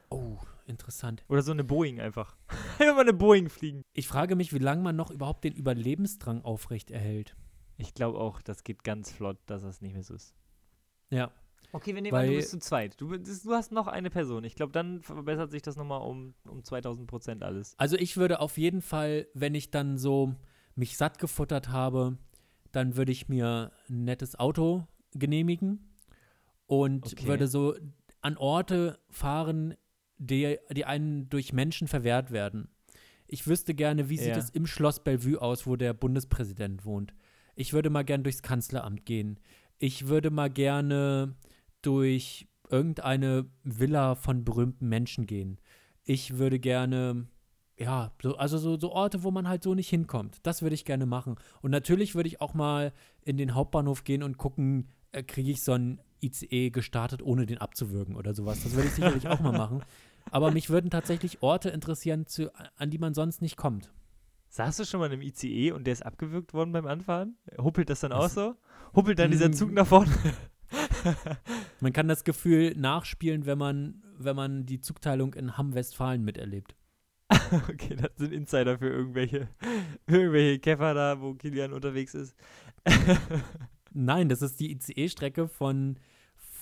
Oh, 0.09 0.37
interessant. 0.67 1.23
Oder 1.27 1.41
so 1.41 1.51
eine 1.51 1.63
Boeing 1.63 1.99
einfach. 1.99 2.35
Einfach 2.79 2.95
mal 2.95 3.01
eine 3.01 3.13
Boeing 3.13 3.49
fliegen. 3.49 3.83
Ich 3.93 4.07
frage 4.07 4.35
mich, 4.35 4.53
wie 4.53 4.59
lange 4.59 4.81
man 4.81 4.95
noch 4.95 5.09
überhaupt 5.11 5.43
den 5.43 5.53
Überlebensdrang 5.53 6.41
aufrecht 6.43 6.91
erhält. 6.91 7.35
Ich 7.77 7.93
glaube 7.93 8.19
auch, 8.19 8.41
das 8.41 8.63
geht 8.63 8.83
ganz 8.83 9.11
flott, 9.11 9.37
dass 9.47 9.61
das 9.63 9.81
nicht 9.81 9.93
mehr 9.93 10.03
so 10.03 10.13
ist. 10.13 10.33
Ja. 11.09 11.31
Okay, 11.71 11.93
wir 11.95 12.01
nehmen 12.01 12.13
Weil- 12.13 12.25
an, 12.25 12.31
du 12.31 12.35
bist 12.37 12.51
zu 12.51 12.59
zweit. 12.59 12.99
Du, 13.01 13.09
bist- 13.09 13.45
du 13.45 13.51
hast 13.51 13.71
noch 13.71 13.87
eine 13.87 14.09
Person. 14.09 14.43
Ich 14.45 14.55
glaube, 14.55 14.71
dann 14.71 15.01
verbessert 15.01 15.51
sich 15.51 15.61
das 15.61 15.75
nochmal 15.75 16.01
um, 16.01 16.33
um 16.47 16.63
2000 16.63 17.07
Prozent 17.07 17.43
alles. 17.43 17.73
Also 17.77 17.97
ich 17.97 18.15
würde 18.15 18.39
auf 18.39 18.57
jeden 18.57 18.81
Fall, 18.81 19.27
wenn 19.33 19.55
ich 19.55 19.71
dann 19.71 19.97
so 19.97 20.35
mich 20.75 20.95
satt 20.97 21.19
gefuttert 21.19 21.69
habe, 21.69 22.17
dann 22.71 22.95
würde 22.95 23.11
ich 23.11 23.27
mir 23.27 23.71
ein 23.89 24.05
nettes 24.05 24.37
Auto 24.39 24.85
genehmigen 25.13 25.89
und 26.67 27.05
Okay. 27.13 27.27
würde 27.27 27.47
so 27.47 27.75
an 28.25 28.38
Orte 28.38 28.97
fahren, 29.11 29.75
die, 30.17 30.57
die 30.71 30.85
einen 30.85 31.29
durch 31.29 31.53
Menschen 31.53 31.88
verwehrt 31.88 32.31
werden. 32.31 32.69
Ich 33.27 33.45
wüsste 33.45 33.75
gerne, 33.75 34.09
wie 34.09 34.17
sieht 34.17 34.29
Ja. 34.29 34.38
es 34.38 34.49
im 34.49 34.65
Schloss 34.65 35.03
Bellevue 35.03 35.39
aus, 35.39 35.67
wo 35.67 35.75
der 35.75 35.93
Bundespräsident 35.93 36.85
wohnt. 36.85 37.13
Ich 37.55 37.71
würde 37.73 37.91
mal 37.91 38.03
gerne 38.03 38.23
durchs 38.23 38.41
Kanzleramt 38.41 39.05
gehen. 39.05 39.39
Ich 39.77 40.07
würde 40.07 40.31
mal 40.31 40.49
gerne 40.49 41.35
durch 41.83 42.47
irgendeine 42.69 43.45
Villa 43.63 44.15
von 44.15 44.43
berühmten 44.43 44.89
Menschen 44.89 45.27
gehen. 45.27 45.59
Ich 46.03 46.38
würde 46.39 46.59
gerne, 46.59 47.27
ja, 47.77 48.11
so, 48.23 48.38
also 48.38 48.57
so, 48.57 48.79
so 48.79 48.91
Orte, 48.91 49.23
wo 49.23 49.29
man 49.29 49.47
halt 49.47 49.61
so 49.63 49.75
nicht 49.75 49.89
hinkommt. 49.89 50.39
Das 50.41 50.63
würde 50.63 50.73
ich 50.73 50.83
gerne 50.85 51.05
machen. 51.05 51.35
Und 51.61 51.69
natürlich 51.69 52.15
würde 52.15 52.27
ich 52.29 52.41
auch 52.41 52.55
mal 52.55 52.91
in 53.21 53.38
den 53.38 53.53
Hauptbahnhof 53.53 54.03
gehen 54.03 54.23
und 54.23 54.38
gucken, 54.38 54.88
äh, 55.11 55.21
kriege 55.21 55.51
ich 55.51 55.61
so 55.63 55.73
ein 55.73 56.01
ICE 56.25 56.69
gestartet, 56.69 57.21
ohne 57.21 57.45
den 57.45 57.57
abzuwürgen 57.59 58.15
oder 58.15 58.33
sowas. 58.33 58.63
Das 58.63 58.73
würde 58.75 58.88
ich 58.88 58.93
sicherlich 58.93 59.27
auch 59.27 59.39
mal 59.39 59.51
machen. 59.57 59.83
Aber 60.31 60.51
mich 60.51 60.69
würden 60.69 60.89
tatsächlich 60.89 61.41
Orte 61.41 61.69
interessieren, 61.69 62.25
zu, 62.25 62.51
an 62.77 62.89
die 62.89 62.97
man 62.97 63.13
sonst 63.13 63.41
nicht 63.41 63.57
kommt. 63.57 63.91
Saßt 64.49 64.79
du 64.79 64.85
schon 64.85 64.99
mal 64.99 65.11
einem 65.11 65.21
ICE 65.21 65.71
und 65.71 65.85
der 65.85 65.93
ist 65.93 66.05
abgewürgt 66.05 66.53
worden 66.53 66.71
beim 66.71 66.88
Anfahren? 66.88 67.38
Huppelt 67.57 67.89
das 67.89 67.99
dann 67.99 68.11
auch 68.13 68.29
so? 68.29 68.55
Huppelt 68.95 69.19
dann 69.19 69.31
dieser 69.31 69.49
Mm. 69.49 69.53
Zug 69.53 69.71
nach 69.71 69.85
vorne? 69.88 70.11
Man 71.79 71.93
kann 71.93 72.07
das 72.07 72.23
Gefühl 72.23 72.73
nachspielen, 72.75 73.45
wenn 73.45 73.57
man, 73.57 74.03
wenn 74.17 74.35
man 74.35 74.65
die 74.65 74.79
Zugteilung 74.79 75.33
in 75.33 75.57
Hamm-Westfalen 75.57 76.23
miterlebt. 76.23 76.75
okay, 77.69 77.95
das 77.95 78.11
sind 78.17 78.33
Insider 78.33 78.77
für 78.77 78.89
irgendwelche, 78.89 79.47
irgendwelche 80.07 80.59
Käfer 80.59 80.93
da, 80.93 81.21
wo 81.21 81.33
Kilian 81.33 81.73
unterwegs 81.73 82.13
ist. 82.13 82.35
Nein, 83.93 84.29
das 84.29 84.41
ist 84.41 84.59
die 84.59 84.71
ICE-Strecke 84.71 85.47
von, 85.47 85.97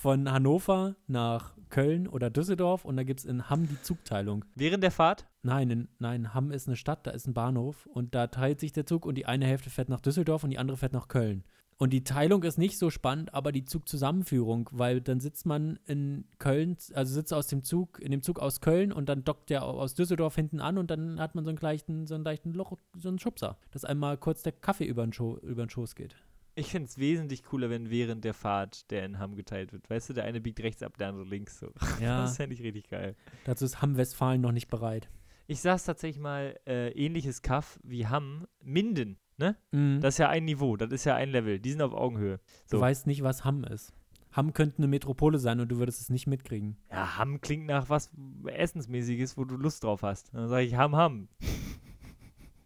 von 0.04 0.30
Hannover 0.30 0.98
nach 1.08 1.54
Köln 1.70 2.10
oder 2.10 2.30
Düsseldorf 2.30 2.84
und 2.84 2.98
da 2.98 3.04
gibt 3.04 3.22
es 3.22 3.26
in 3.26 3.50
Hamm 3.50 3.70
die 3.70 3.82
Zugteilung. 3.82 4.44
Während 4.54 4.84
der 4.84 4.92
Fahrt? 4.92 5.26
Nein, 5.44 5.70
in, 5.70 5.88
nein, 5.98 6.34
Hamm 6.34 6.52
ist 6.52 6.68
eine 6.68 6.76
Stadt, 6.76 7.08
da 7.08 7.12
ist 7.12 7.26
ein 7.26 7.34
Bahnhof 7.34 7.86
und 7.86 8.14
da 8.14 8.28
teilt 8.28 8.60
sich 8.60 8.74
der 8.74 8.86
Zug 8.86 9.06
und 9.06 9.16
die 9.16 9.26
eine 9.28 9.46
Hälfte 9.46 9.70
fährt 9.70 9.88
nach 9.88 10.02
Düsseldorf 10.02 10.44
und 10.44 10.50
die 10.50 10.58
andere 10.58 10.76
fährt 10.76 10.92
nach 10.92 11.08
Köln. 11.08 11.46
Und 11.78 11.94
die 11.94 12.04
Teilung 12.04 12.44
ist 12.44 12.58
nicht 12.58 12.78
so 12.78 12.90
spannend, 12.90 13.34
aber 13.34 13.54
die 13.54 13.64
Zugzusammenführung, 13.64 14.70
weil 14.74 15.00
dann 15.00 15.22
sitzt 15.22 15.46
man 15.46 15.80
in 15.86 16.26
Köln, 16.38 16.76
also 16.94 17.14
sitzt 17.14 17.34
aus 17.34 17.48
dem 17.48 17.64
Zug, 17.64 17.98
in 18.02 18.12
dem 18.12 18.22
Zug 18.24 18.40
aus 18.40 18.60
Köln 18.60 18.92
und 18.92 19.08
dann 19.08 19.24
dockt 19.24 19.50
der 19.50 19.64
au- 19.64 19.80
aus 19.80 19.96
Düsseldorf 19.96 20.36
hinten 20.36 20.60
an 20.60 20.78
und 20.78 20.92
dann 20.92 21.18
hat 21.22 21.34
man 21.34 21.46
so 21.46 21.50
einen 21.50 21.60
leichten, 21.62 22.08
so 22.08 22.16
einen 22.16 22.26
leichten 22.26 22.52
Loch, 22.52 22.78
so 22.98 23.08
einen 23.08 23.20
Schubser, 23.20 23.58
dass 23.72 23.86
einmal 23.86 24.18
kurz 24.18 24.44
der 24.44 24.52
Kaffee 24.52 24.86
über 24.86 25.06
den, 25.08 25.14
Scho 25.14 25.38
über 25.38 25.66
den 25.66 25.70
Schoß 25.70 25.96
geht. 25.96 26.18
Ich 26.56 26.68
finde 26.68 26.88
es 26.88 26.98
wesentlich 26.98 27.44
cooler, 27.44 27.70
wenn 27.70 27.90
während 27.90 28.24
der 28.24 28.34
Fahrt 28.34 28.90
der 28.92 29.06
in 29.06 29.18
Hamm 29.20 29.36
geteilt 29.36 29.74
wird. 29.74 29.90
Weißt 29.90 30.10
du, 30.10 30.14
der 30.14 30.24
eine 30.26 30.40
biegt 30.40 30.60
rechts 30.62 30.84
ab, 30.84 30.98
der 30.98 31.10
andere 31.10 31.26
links. 31.26 31.60
So. 31.60 31.72
Ja, 32.02 32.22
Das 32.22 32.38
fände 32.38 32.54
ich 32.54 32.62
richtig 32.62 32.90
geil. 32.90 33.16
dazu 33.46 33.66
ist 33.66 33.82
Hamm-Westfalen 33.82 34.40
noch 34.42 34.52
nicht 34.52 34.68
bereit. 34.68 35.10
Ich 35.48 35.62
saß 35.62 35.84
tatsächlich 35.84 36.22
mal 36.22 36.58
äh, 36.68 36.90
ähnliches 36.92 37.42
Kaff 37.42 37.80
wie 37.84 38.08
Hamm. 38.08 38.46
Minden, 38.62 39.18
ne? 39.38 39.58
Mhm. 39.72 40.00
Das 40.02 40.14
ist 40.16 40.18
ja 40.20 40.30
ein 40.30 40.46
Niveau, 40.46 40.78
das 40.78 40.92
ist 40.92 41.04
ja 41.06 41.16
ein 41.16 41.30
Level. 41.32 41.60
Die 41.60 41.72
sind 41.72 41.82
auf 41.82 41.94
Augenhöhe. 41.94 42.40
Du 42.70 42.78
so. 42.78 42.82
weißt 42.82 43.08
nicht, 43.08 43.24
was 43.24 43.44
Hamm 43.44 43.64
ist. 43.64 43.92
Hamm 44.32 44.54
könnte 44.54 44.78
eine 44.80 44.88
Metropole 44.88 45.38
sein 45.40 45.60
und 45.60 45.70
du 45.70 45.78
würdest 45.78 46.02
es 46.02 46.10
nicht 46.10 46.28
mitkriegen. 46.28 46.78
Ja, 46.90 47.18
Hamm 47.18 47.42
klingt 47.42 47.66
nach 47.68 47.90
was 47.90 48.10
Essensmäßiges, 48.46 49.38
wo 49.38 49.44
du 49.46 49.58
Lust 49.58 49.84
drauf 49.84 50.02
hast. 50.02 50.34
Dann 50.34 50.48
sage 50.50 50.66
ich 50.66 50.76
Hamm, 50.76 50.96
Hamm. 50.96 51.28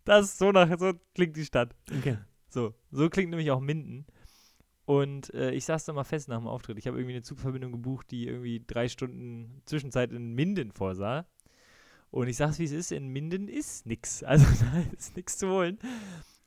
Das 0.06 0.26
ist 0.26 0.38
so 0.38 0.52
nach, 0.54 0.70
so 0.80 0.94
klingt 1.16 1.36
die 1.36 1.44
Stadt. 1.44 1.76
Okay. 1.98 2.18
So, 2.58 2.74
so 2.90 3.08
klingt 3.08 3.30
nämlich 3.30 3.52
auch 3.52 3.60
Minden. 3.60 4.08
Und 4.86 5.32
äh, 5.36 5.52
ich 5.52 5.66
saß 5.66 5.86
da 5.86 5.94
mal 5.94 6.04
fest 6.04 6.28
nach 6.28 6.40
dem 6.40 6.48
Auftritt. 6.48 6.80
Ich 6.80 6.88
habe 6.88 6.98
irgendwie 6.98 7.14
eine 7.14 7.22
Zugverbindung 7.22 7.72
gebucht, 7.72 8.10
die 8.10 8.26
irgendwie 8.26 8.64
drei 8.66 8.90
Stunden 8.90 9.62
Zwischenzeit 9.66 10.12
in 10.12 10.34
Minden 10.34 10.72
vorsah. 10.72 11.28
Und 12.10 12.30
ich 12.30 12.38
sag's, 12.38 12.58
wie 12.58 12.64
es 12.64 12.72
ist, 12.72 12.92
in 12.92 13.10
Minden 13.10 13.48
ist 13.48 13.86
nix. 13.86 14.24
Also 14.24 14.48
da 14.66 14.80
ist 14.98 15.16
nichts 15.16 15.38
zu 15.38 15.50
holen. 15.50 15.78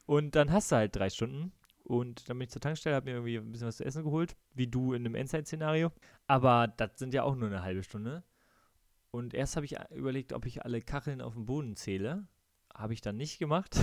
Und 0.07 0.35
dann 0.35 0.51
hast 0.51 0.73
du 0.73 0.77
halt 0.77 0.97
drei 0.97 1.11
Stunden. 1.11 1.53
Und 1.85 2.29
dann 2.29 2.39
bin 2.39 2.47
ich 2.47 2.51
zur 2.51 2.61
Tankstelle, 2.61 2.97
habe 2.97 3.05
mir 3.09 3.13
irgendwie 3.19 3.37
ein 3.39 3.53
bisschen 3.53 3.69
was 3.69 3.77
zu 3.77 3.85
essen 3.85 4.03
geholt, 4.03 4.35
wie 4.55 4.67
du 4.67 4.95
in 4.95 5.07
einem 5.07 5.15
Endzeit-Szenario. 5.15 5.93
Aber 6.27 6.67
das 6.67 6.99
sind 6.99 7.15
ja 7.15 7.23
auch 7.23 7.37
nur 7.37 7.47
eine 7.51 7.63
halbe 7.63 7.85
Stunde. 7.85 8.25
Und 9.13 9.33
erst 9.33 9.55
habe 9.55 9.65
ich 9.67 9.79
a- 9.79 9.87
überlegt, 9.95 10.33
ob 10.33 10.45
ich 10.45 10.65
alle 10.65 10.81
Kacheln 10.81 11.21
auf 11.21 11.35
dem 11.35 11.47
Boden 11.47 11.77
zähle. 11.77 12.27
Habe 12.75 12.95
ich 12.95 13.01
dann 13.01 13.17
nicht 13.17 13.39
gemacht. 13.39 13.75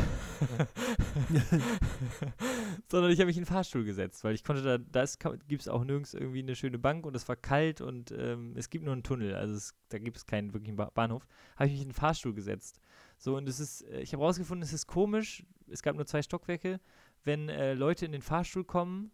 Sondern 2.90 3.12
ich 3.12 3.20
habe 3.20 3.28
mich 3.28 3.38
in 3.38 3.44
den 3.44 3.48
Fahrstuhl 3.48 3.84
gesetzt, 3.84 4.24
weil 4.24 4.34
ich 4.34 4.44
konnte 4.44 4.64
da, 4.64 4.78
da 4.78 5.06
gibt 5.48 5.62
es 5.62 5.68
auch 5.68 5.84
nirgends 5.84 6.14
irgendwie 6.14 6.40
eine 6.40 6.56
schöne 6.56 6.80
Bank 6.80 7.06
und 7.06 7.16
es 7.16 7.28
war 7.28 7.36
kalt 7.36 7.82
und 7.82 8.12
ähm, 8.12 8.54
es 8.56 8.70
gibt 8.70 8.86
nur 8.86 8.94
einen 8.94 9.04
Tunnel, 9.04 9.36
also 9.36 9.54
es, 9.54 9.76
da 9.90 10.00
gibt 10.00 10.18
es 10.18 10.26
keinen 10.26 10.54
wirklichen 10.54 10.78
ba 10.78 10.90
Bahnhof. 10.94 11.28
Habe 11.56 11.68
ich 11.68 11.74
mich 11.74 11.82
in 11.82 11.90
den 11.90 11.94
Fahrstuhl 11.94 12.34
gesetzt. 12.34 12.80
So, 13.18 13.36
und 13.36 13.48
es 13.50 13.60
ist, 13.60 13.82
äh, 13.82 14.02
ich 14.02 14.14
habe 14.14 14.24
rausgefunden, 14.24 14.64
es 14.64 14.74
ist 14.74 14.88
komisch, 14.88 15.44
es 15.68 15.82
gab 15.82 15.96
nur 15.96 16.06
zwei 16.06 16.22
Stockwerke, 16.22 16.80
wenn 17.24 17.50
äh, 17.50 17.74
Leute 17.74 18.06
in 18.06 18.12
den 18.12 18.22
Fahrstuhl 18.22 18.64
kommen, 18.64 19.12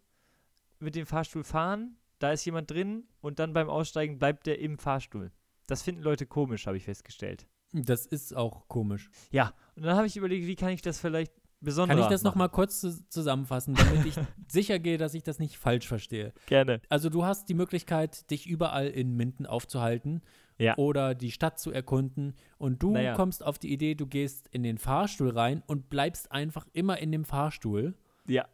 mit 0.78 0.94
dem 0.94 1.06
Fahrstuhl 1.06 1.44
fahren, 1.44 1.96
da 2.18 2.32
ist 2.32 2.44
jemand 2.44 2.70
drin 2.70 3.08
und 3.20 3.38
dann 3.38 3.52
beim 3.52 3.68
Aussteigen 3.68 4.18
bleibt 4.18 4.46
der 4.46 4.58
im 4.60 4.78
Fahrstuhl. 4.78 5.32
Das 5.66 5.82
finden 5.82 6.02
Leute 6.02 6.26
komisch, 6.26 6.66
habe 6.66 6.76
ich 6.76 6.84
festgestellt. 6.84 7.46
Das 7.82 8.06
ist 8.06 8.36
auch 8.36 8.68
komisch. 8.68 9.10
Ja, 9.32 9.52
und 9.76 9.84
dann 9.84 9.96
habe 9.96 10.06
ich 10.06 10.16
überlegt, 10.16 10.46
wie 10.46 10.54
kann 10.56 10.70
ich 10.70 10.80
das 10.82 10.98
vielleicht 11.00 11.32
besonders 11.60 11.96
Kann 11.96 12.04
ich 12.04 12.10
das 12.10 12.22
nochmal 12.22 12.48
kurz 12.50 12.80
zu 12.80 13.08
zusammenfassen, 13.08 13.74
damit 13.74 14.06
ich 14.06 14.14
sicher 14.48 14.78
gehe, 14.78 14.96
dass 14.98 15.14
ich 15.14 15.22
das 15.24 15.38
nicht 15.38 15.56
falsch 15.58 15.88
verstehe? 15.88 16.32
Gerne. 16.46 16.80
Also 16.88 17.08
du 17.10 17.24
hast 17.24 17.48
die 17.48 17.54
Möglichkeit, 17.54 18.30
dich 18.30 18.46
überall 18.46 18.86
in 18.88 19.16
Minden 19.16 19.46
aufzuhalten 19.46 20.22
Ja. 20.58 20.76
oder 20.76 21.14
die 21.14 21.30
Stadt 21.32 21.58
zu 21.58 21.72
erkunden 21.72 22.34
und 22.58 22.82
du 22.82 22.92
Naja. 22.92 23.14
kommst 23.14 23.42
auf 23.44 23.58
die 23.58 23.72
Idee, 23.72 23.94
du 23.94 24.06
gehst 24.06 24.46
in 24.48 24.62
den 24.62 24.78
Fahrstuhl 24.78 25.30
rein 25.30 25.62
und 25.66 25.88
bleibst 25.90 26.30
einfach 26.30 26.66
immer 26.74 26.98
in 26.98 27.10
dem 27.10 27.24
Fahrstuhl 27.24 27.94
Ja. 28.28 28.44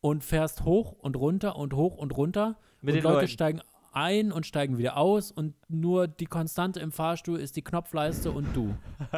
und 0.00 0.24
fährst 0.24 0.64
hoch 0.64 0.92
und 0.92 1.16
runter 1.16 1.56
und 1.56 1.72
hoch 1.74 1.96
und 1.96 2.16
runter 2.16 2.58
Mit 2.82 2.96
und 2.96 3.02
Leute 3.02 3.14
Leuten. 3.14 3.28
steigen 3.28 3.60
ein 3.98 4.32
und 4.32 4.46
steigen 4.46 4.78
wieder 4.78 4.96
aus 4.96 5.30
und 5.32 5.54
nur 5.68 6.06
die 6.08 6.26
Konstante 6.26 6.80
im 6.80 6.92
Fahrstuhl 6.92 7.38
ist 7.38 7.56
die 7.56 7.62
Knopfleiste 7.62 8.30
und 8.30 8.54
du. 8.54 8.74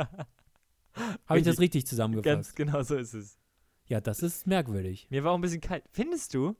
Habe 1.26 1.38
ich 1.38 1.44
das 1.44 1.60
richtig 1.60 1.82
Ganz 1.82 1.90
zusammengefasst? 1.90 2.56
genau 2.56 2.82
so 2.82 2.96
ist 2.96 3.14
es. 3.14 3.38
Ja, 3.86 4.00
das 4.00 4.22
ist 4.22 4.46
merkwürdig. 4.46 5.06
Mir 5.10 5.24
war 5.24 5.32
auch 5.32 5.36
ein 5.36 5.40
bisschen 5.40 5.60
kalt. 5.60 5.84
Findest 5.92 6.34
du? 6.34 6.56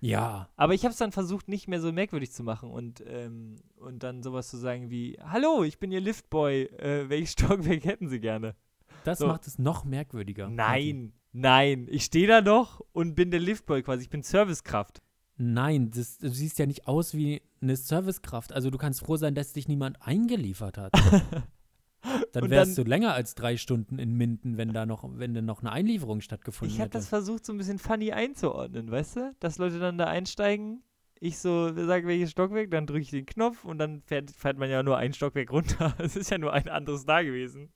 Ja. 0.00 0.48
Aber 0.56 0.74
ich 0.74 0.84
habe 0.84 0.92
es 0.92 0.98
dann 0.98 1.12
versucht, 1.12 1.48
nicht 1.48 1.68
mehr 1.68 1.80
so 1.80 1.92
merkwürdig 1.92 2.32
zu 2.32 2.42
machen 2.42 2.70
und, 2.70 3.02
ähm, 3.06 3.56
und 3.76 4.02
dann 4.02 4.22
sowas 4.22 4.48
zu 4.48 4.56
sagen 4.56 4.90
wie: 4.90 5.18
Hallo, 5.22 5.62
ich 5.64 5.78
bin 5.78 5.92
Ihr 5.92 6.00
Liftboy. 6.00 6.62
Äh, 6.64 7.08
welches 7.08 7.32
Stockwerk 7.32 7.84
hätten 7.84 8.08
Sie 8.08 8.20
gerne? 8.20 8.56
Das 9.04 9.18
So. 9.18 9.26
macht 9.28 9.46
es 9.46 9.58
noch 9.58 9.84
merkwürdiger. 9.84 10.48
Nein, 10.48 11.12
nein. 11.32 11.86
Ich 11.90 12.04
stehe 12.04 12.26
da 12.26 12.40
doch 12.40 12.80
und 12.92 13.14
bin 13.14 13.30
der 13.30 13.40
Liftboy 13.40 13.82
quasi. 13.82 14.02
Ich 14.04 14.10
bin 14.10 14.22
Servicekraft. 14.22 15.01
Nein, 15.36 15.90
das, 15.90 16.18
du 16.18 16.28
siehst 16.28 16.58
ja 16.58 16.66
nicht 16.66 16.86
aus 16.86 17.14
wie 17.14 17.42
eine 17.60 17.76
Servicekraft. 17.76 18.52
Also 18.52 18.70
du 18.70 18.78
kannst 18.78 19.00
froh 19.04 19.16
sein, 19.16 19.34
dass 19.34 19.52
dich 19.52 19.66
niemand 19.68 19.96
eingeliefert 20.02 20.78
hat. 20.78 20.92
Dann 22.32 22.50
wärst 22.50 22.76
dann- 22.76 22.84
du 22.84 22.88
länger 22.88 23.14
als 23.14 23.34
drei 23.36 23.56
Stunden 23.56 23.98
in 23.98 24.14
Minden, 24.14 24.56
wenn 24.56 24.72
da 24.72 24.86
noch, 24.86 25.04
wenn 25.18 25.34
da 25.34 25.40
noch 25.40 25.60
eine 25.60 25.70
Einlieferung 25.70 26.20
stattgefunden 26.20 26.74
Ich 26.74 26.80
habe 26.80 26.86
hätte. 26.88 26.98
das 26.98 27.08
versucht, 27.08 27.46
so 27.46 27.52
ein 27.52 27.58
bisschen 27.58 27.78
funny 27.78 28.10
einzuordnen, 28.10 28.90
weißt 28.90 29.16
du? 29.16 29.34
Dass 29.38 29.58
Leute 29.58 29.78
dann 29.78 29.98
da 29.98 30.06
einsteigen. 30.06 30.82
Ich 31.20 31.38
so 31.38 31.72
sage, 31.72 32.08
welches 32.08 32.32
Stockwerk, 32.32 32.72
dann 32.72 32.86
drücke 32.86 33.02
ich 33.02 33.10
den 33.10 33.24
Knopf 33.26 33.64
und 33.64 33.78
dann 33.78 34.00
fährt, 34.02 34.32
fährt 34.32 34.58
man 34.58 34.68
ja 34.68 34.82
nur 34.82 34.96
ein 34.96 35.12
Stockwerk 35.12 35.52
runter. 35.52 35.94
Es 35.98 36.16
ist 36.16 36.30
ja 36.30 36.38
nur 36.38 36.52
ein 36.52 36.68
anderes 36.68 37.04
da 37.04 37.22
gewesen. 37.22 37.70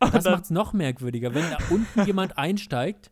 Und 0.00 0.14
Das 0.14 0.24
dann, 0.24 0.34
macht 0.34 0.44
es 0.44 0.50
noch 0.50 0.74
merkwürdiger, 0.74 1.34
wenn 1.34 1.48
da 1.50 1.56
unten 1.70 2.04
jemand 2.04 2.36
einsteigt. 2.36 3.10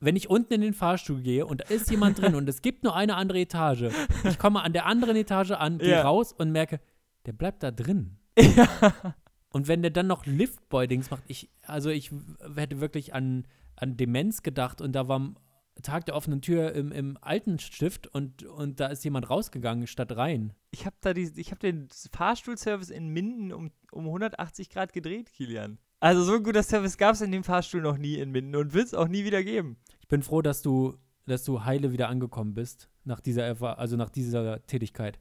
Wenn 0.00 0.16
ich 0.16 0.28
unten 0.30 0.52
in 0.54 0.60
den 0.60 0.74
Fahrstuhl 0.74 1.20
gehe 1.22 1.46
und 1.46 1.60
da 1.62 1.64
ist 1.68 1.90
jemand 1.90 2.20
drin 2.20 2.34
und 2.34 2.48
es 2.48 2.62
gibt 2.62 2.84
nur 2.84 2.94
eine 2.96 3.16
andere 3.16 3.40
Etage. 3.40 3.84
Ich 4.24 4.38
komme 4.38 4.62
an 4.62 4.72
der 4.72 4.86
anderen 4.86 5.16
Etage 5.16 5.52
an, 5.52 5.78
gehe 5.78 5.90
Ja. 5.90 6.02
raus 6.02 6.32
und 6.32 6.52
merke, 6.52 6.80
der 7.26 7.32
bleibt 7.32 7.62
da 7.62 7.70
drin. 7.70 8.16
ja. 8.38 9.14
Und 9.50 9.68
wenn 9.68 9.80
der 9.82 9.90
dann 9.90 10.06
noch 10.06 10.26
Liftboy-Dings 10.26 11.10
macht, 11.10 11.22
ich, 11.28 11.48
also 11.62 11.88
ich 11.90 12.10
hätte 12.56 12.80
wirklich 12.80 13.14
an, 13.14 13.46
an 13.76 13.96
Demenz 13.96 14.42
gedacht 14.42 14.80
und 14.80 14.92
da 14.92 15.08
war 15.08 15.16
am 15.16 15.36
Tag 15.82 16.06
der 16.06 16.14
offenen 16.16 16.40
Tür 16.42 16.72
im, 16.72 16.90
im 16.92 17.18
alten 17.20 17.58
Stift 17.58 18.06
und, 18.06 18.42
und 18.44 18.80
da 18.80 18.86
ist 18.88 19.04
jemand 19.04 19.28
rausgegangen 19.28 19.86
statt 19.86 20.16
rein. 20.16 20.52
Ich 20.70 20.86
habe 20.86 20.96
da 21.00 21.12
die, 21.14 21.30
ich 21.36 21.50
habe 21.50 21.60
den 21.60 21.88
Fahrstuhlservice 22.12 22.90
in 22.90 23.08
Minden 23.08 23.52
um, 23.52 23.70
um 23.92 24.04
180 24.06 24.70
Grad 24.70 24.92
gedreht, 24.92 25.32
Kilian. 25.32 25.78
Also 26.00 26.22
so 26.24 26.34
ein 26.34 26.42
guter 26.42 26.62
Service 26.62 26.98
gab 26.98 27.14
es 27.14 27.22
in 27.22 27.32
dem 27.32 27.44
Fahrstuhl 27.44 27.80
noch 27.80 27.96
nie 27.96 28.16
in 28.16 28.30
Minden 28.30 28.54
und 28.56 28.74
wird 28.74 28.86
es 28.86 28.94
auch 28.94 29.08
nie 29.08 29.24
wieder 29.24 29.42
geben. 29.42 29.78
Ich 30.00 30.08
bin 30.08 30.22
froh, 30.22 30.42
dass 30.42 30.60
du, 30.60 30.96
dass 31.26 31.44
du 31.44 31.64
heile 31.64 31.92
wieder 31.92 32.08
angekommen 32.08 32.54
bist 32.54 32.90
nach 33.04 33.20
dieser, 33.20 33.78
also 33.78 33.96
nach 33.96 34.10
dieser 34.10 34.64
Tätigkeit. 34.66 35.18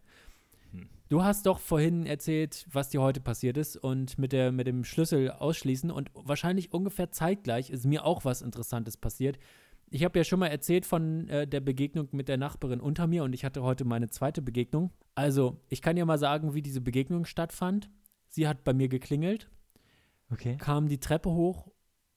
Hm. 0.71 0.89
Du 1.07 1.23
hast 1.23 1.45
doch 1.45 1.59
vorhin 1.59 2.05
erzählt, 2.05 2.65
was 2.71 2.89
dir 2.89 3.01
heute 3.01 3.21
passiert 3.21 3.55
ist 3.55 3.78
und 3.78 4.19
mit, 4.19 4.34
der, 4.34 4.51
mit 4.51 4.67
dem 4.67 4.84
Schlüssel 4.84 5.32
ausschließen 5.32 5.91
und 5.91 6.11
wahrscheinlich 6.13 6.73
ungefähr 6.73 7.09
zeitgleich 7.09 7.69
ist 7.69 7.86
mir 7.86 8.03
auch 8.03 8.26
was 8.26 8.41
Interessantes 8.41 8.97
passiert. 8.97 9.39
Ich 9.91 10.03
habe 10.03 10.19
ja 10.19 10.26
schon 10.26 10.39
mal 10.39 10.47
erzählt 10.47 10.86
von 10.86 11.30
äh, 11.30 11.47
der 11.47 11.61
Begegnung 11.61 12.09
mit 12.11 12.28
der 12.28 12.38
Nachbarin 12.38 12.82
unter 12.82 13.07
mir 13.07 13.23
und 13.23 13.34
ich 13.34 13.45
hatte 13.45 13.63
heute 13.63 13.86
meine 13.86 14.09
zweite 14.09 14.41
Begegnung. 14.41 14.91
Also, 15.13 15.61
ich 15.69 15.82
kann 15.82 15.95
ja 15.95 16.03
mal 16.03 16.17
sagen, 16.17 16.53
wie 16.53 16.61
diese 16.61 16.82
Begegnung 16.82 17.23
stattfand. 17.23 17.89
Sie 18.28 18.47
hat 18.47 18.65
bei 18.65 18.73
mir 18.73 18.89
geklingelt, 18.89 19.49
Okay. 20.32 20.57
kam 20.57 20.88
die 20.88 20.99
Treppe 20.99 21.30
hoch 21.32 21.71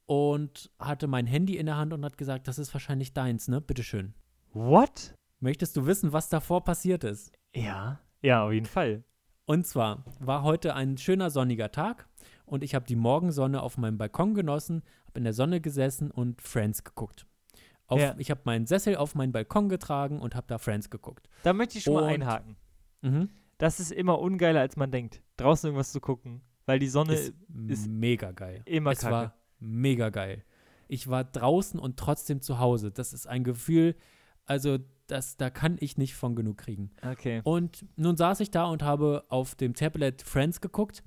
und 0.06 0.70
hatte 0.78 1.06
mein 1.06 1.26
Handy 1.26 1.56
in 1.56 1.66
der 1.66 1.76
Hand 1.76 1.92
und 1.92 2.04
hat 2.04 2.16
gesagt, 2.16 2.48
das 2.48 2.58
ist 2.58 2.72
wahrscheinlich 2.74 3.12
deins, 3.12 3.48
ne? 3.48 3.60
Bitteschön. 3.60 4.14
What? 4.52 5.14
Möchtest 5.40 5.76
du 5.76 5.86
wissen, 5.86 6.12
was 6.12 6.28
davor 6.28 6.64
passiert 6.64 7.04
ist? 7.04 7.32
Ja. 7.54 8.00
Ja, 8.22 8.44
auf 8.46 8.52
jeden 8.52 8.66
Fall. 8.66 9.04
Und 9.44 9.66
zwar 9.66 10.04
war 10.20 10.42
heute 10.42 10.74
ein 10.74 10.96
schöner 10.98 11.30
sonniger 11.30 11.70
Tag 11.70 12.08
und 12.46 12.64
ich 12.64 12.74
habe 12.74 12.86
die 12.86 12.96
Morgensonne 12.96 13.62
auf 13.62 13.76
meinem 13.78 13.98
Balkon 13.98 14.34
genossen, 14.34 14.82
habe 15.06 15.18
in 15.18 15.24
der 15.24 15.32
Sonne 15.32 15.60
gesessen 15.60 16.10
und 16.10 16.42
Friends 16.42 16.84
geguckt. 16.84 17.26
Auf, 17.86 18.00
Ja. 18.00 18.14
Ich 18.18 18.30
habe 18.30 18.40
meinen 18.44 18.66
Sessel 18.66 18.96
auf 18.96 19.14
meinen 19.14 19.32
Balkon 19.32 19.68
getragen 19.68 20.20
und 20.20 20.34
habe 20.34 20.46
da 20.48 20.58
Friends 20.58 20.90
geguckt. 20.90 21.28
Da 21.44 21.52
möchte 21.52 21.78
ich 21.78 21.84
schon 21.84 21.94
mal 21.94 22.02
Und- 22.04 22.08
einhaken. 22.10 22.56
Mhm. 23.02 23.28
Das 23.58 23.80
ist 23.80 23.92
immer 23.92 24.18
ungeiler, 24.18 24.60
als 24.60 24.76
man 24.76 24.90
denkt, 24.90 25.22
draußen 25.36 25.68
irgendwas 25.68 25.92
zu 25.92 26.00
gucken. 26.00 26.42
Weil 26.68 26.78
die 26.78 26.88
Sonne 26.88 27.14
Ist, 27.14 27.32
ist 27.66 27.88
mega 27.88 28.30
geil. 28.32 28.62
immer 28.66 28.90
es 28.92 29.00
kacke. 29.00 29.12
war 29.12 29.34
mega 29.58 30.10
geil. 30.10 30.44
Ich 30.86 31.08
war 31.08 31.24
draußen 31.24 31.80
und 31.80 31.96
trotzdem 31.98 32.40
zu 32.42 32.58
Hause. 32.58 32.90
Das 32.92 33.12
ist 33.12 33.26
ein 33.26 33.42
Gefühl, 33.42 33.96
also 34.44 34.78
das, 35.06 35.36
da 35.38 35.48
kann 35.50 35.76
ich 35.80 35.96
nicht 35.96 36.14
von 36.14 36.36
genug 36.36 36.58
kriegen. 36.58 36.90
Okay. 37.02 37.40
Und 37.44 37.86
nun 37.96 38.16
saß 38.16 38.40
ich 38.40 38.50
da 38.50 38.66
und 38.66 38.82
habe 38.82 39.24
auf 39.28 39.54
dem 39.54 39.74
Tablet 39.74 40.22
Friends 40.22 40.60
geguckt 40.60 41.02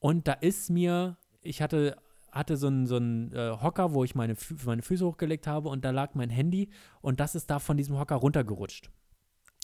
und 0.00 0.26
da 0.28 0.32
ist 0.32 0.70
mir, 0.70 1.16
ich 1.40 1.62
hatte, 1.62 1.96
hatte 2.32 2.56
so 2.56 2.66
einen 2.66 2.86
so 2.86 2.96
einen, 2.96 3.32
äh, 3.32 3.56
Hocker, 3.62 3.94
wo 3.94 4.02
ich 4.04 4.14
meine, 4.16 4.34
meine 4.64 4.82
Füße 4.82 5.06
hochgelegt 5.06 5.46
habe 5.46 5.68
und 5.68 5.84
da 5.84 5.90
lag 5.90 6.14
mein 6.14 6.30
Handy 6.30 6.68
und 7.00 7.20
das 7.20 7.34
ist 7.34 7.48
da 7.48 7.60
von 7.60 7.76
diesem 7.76 7.96
Hocker 7.98 8.16
runtergerutscht. 8.16 8.90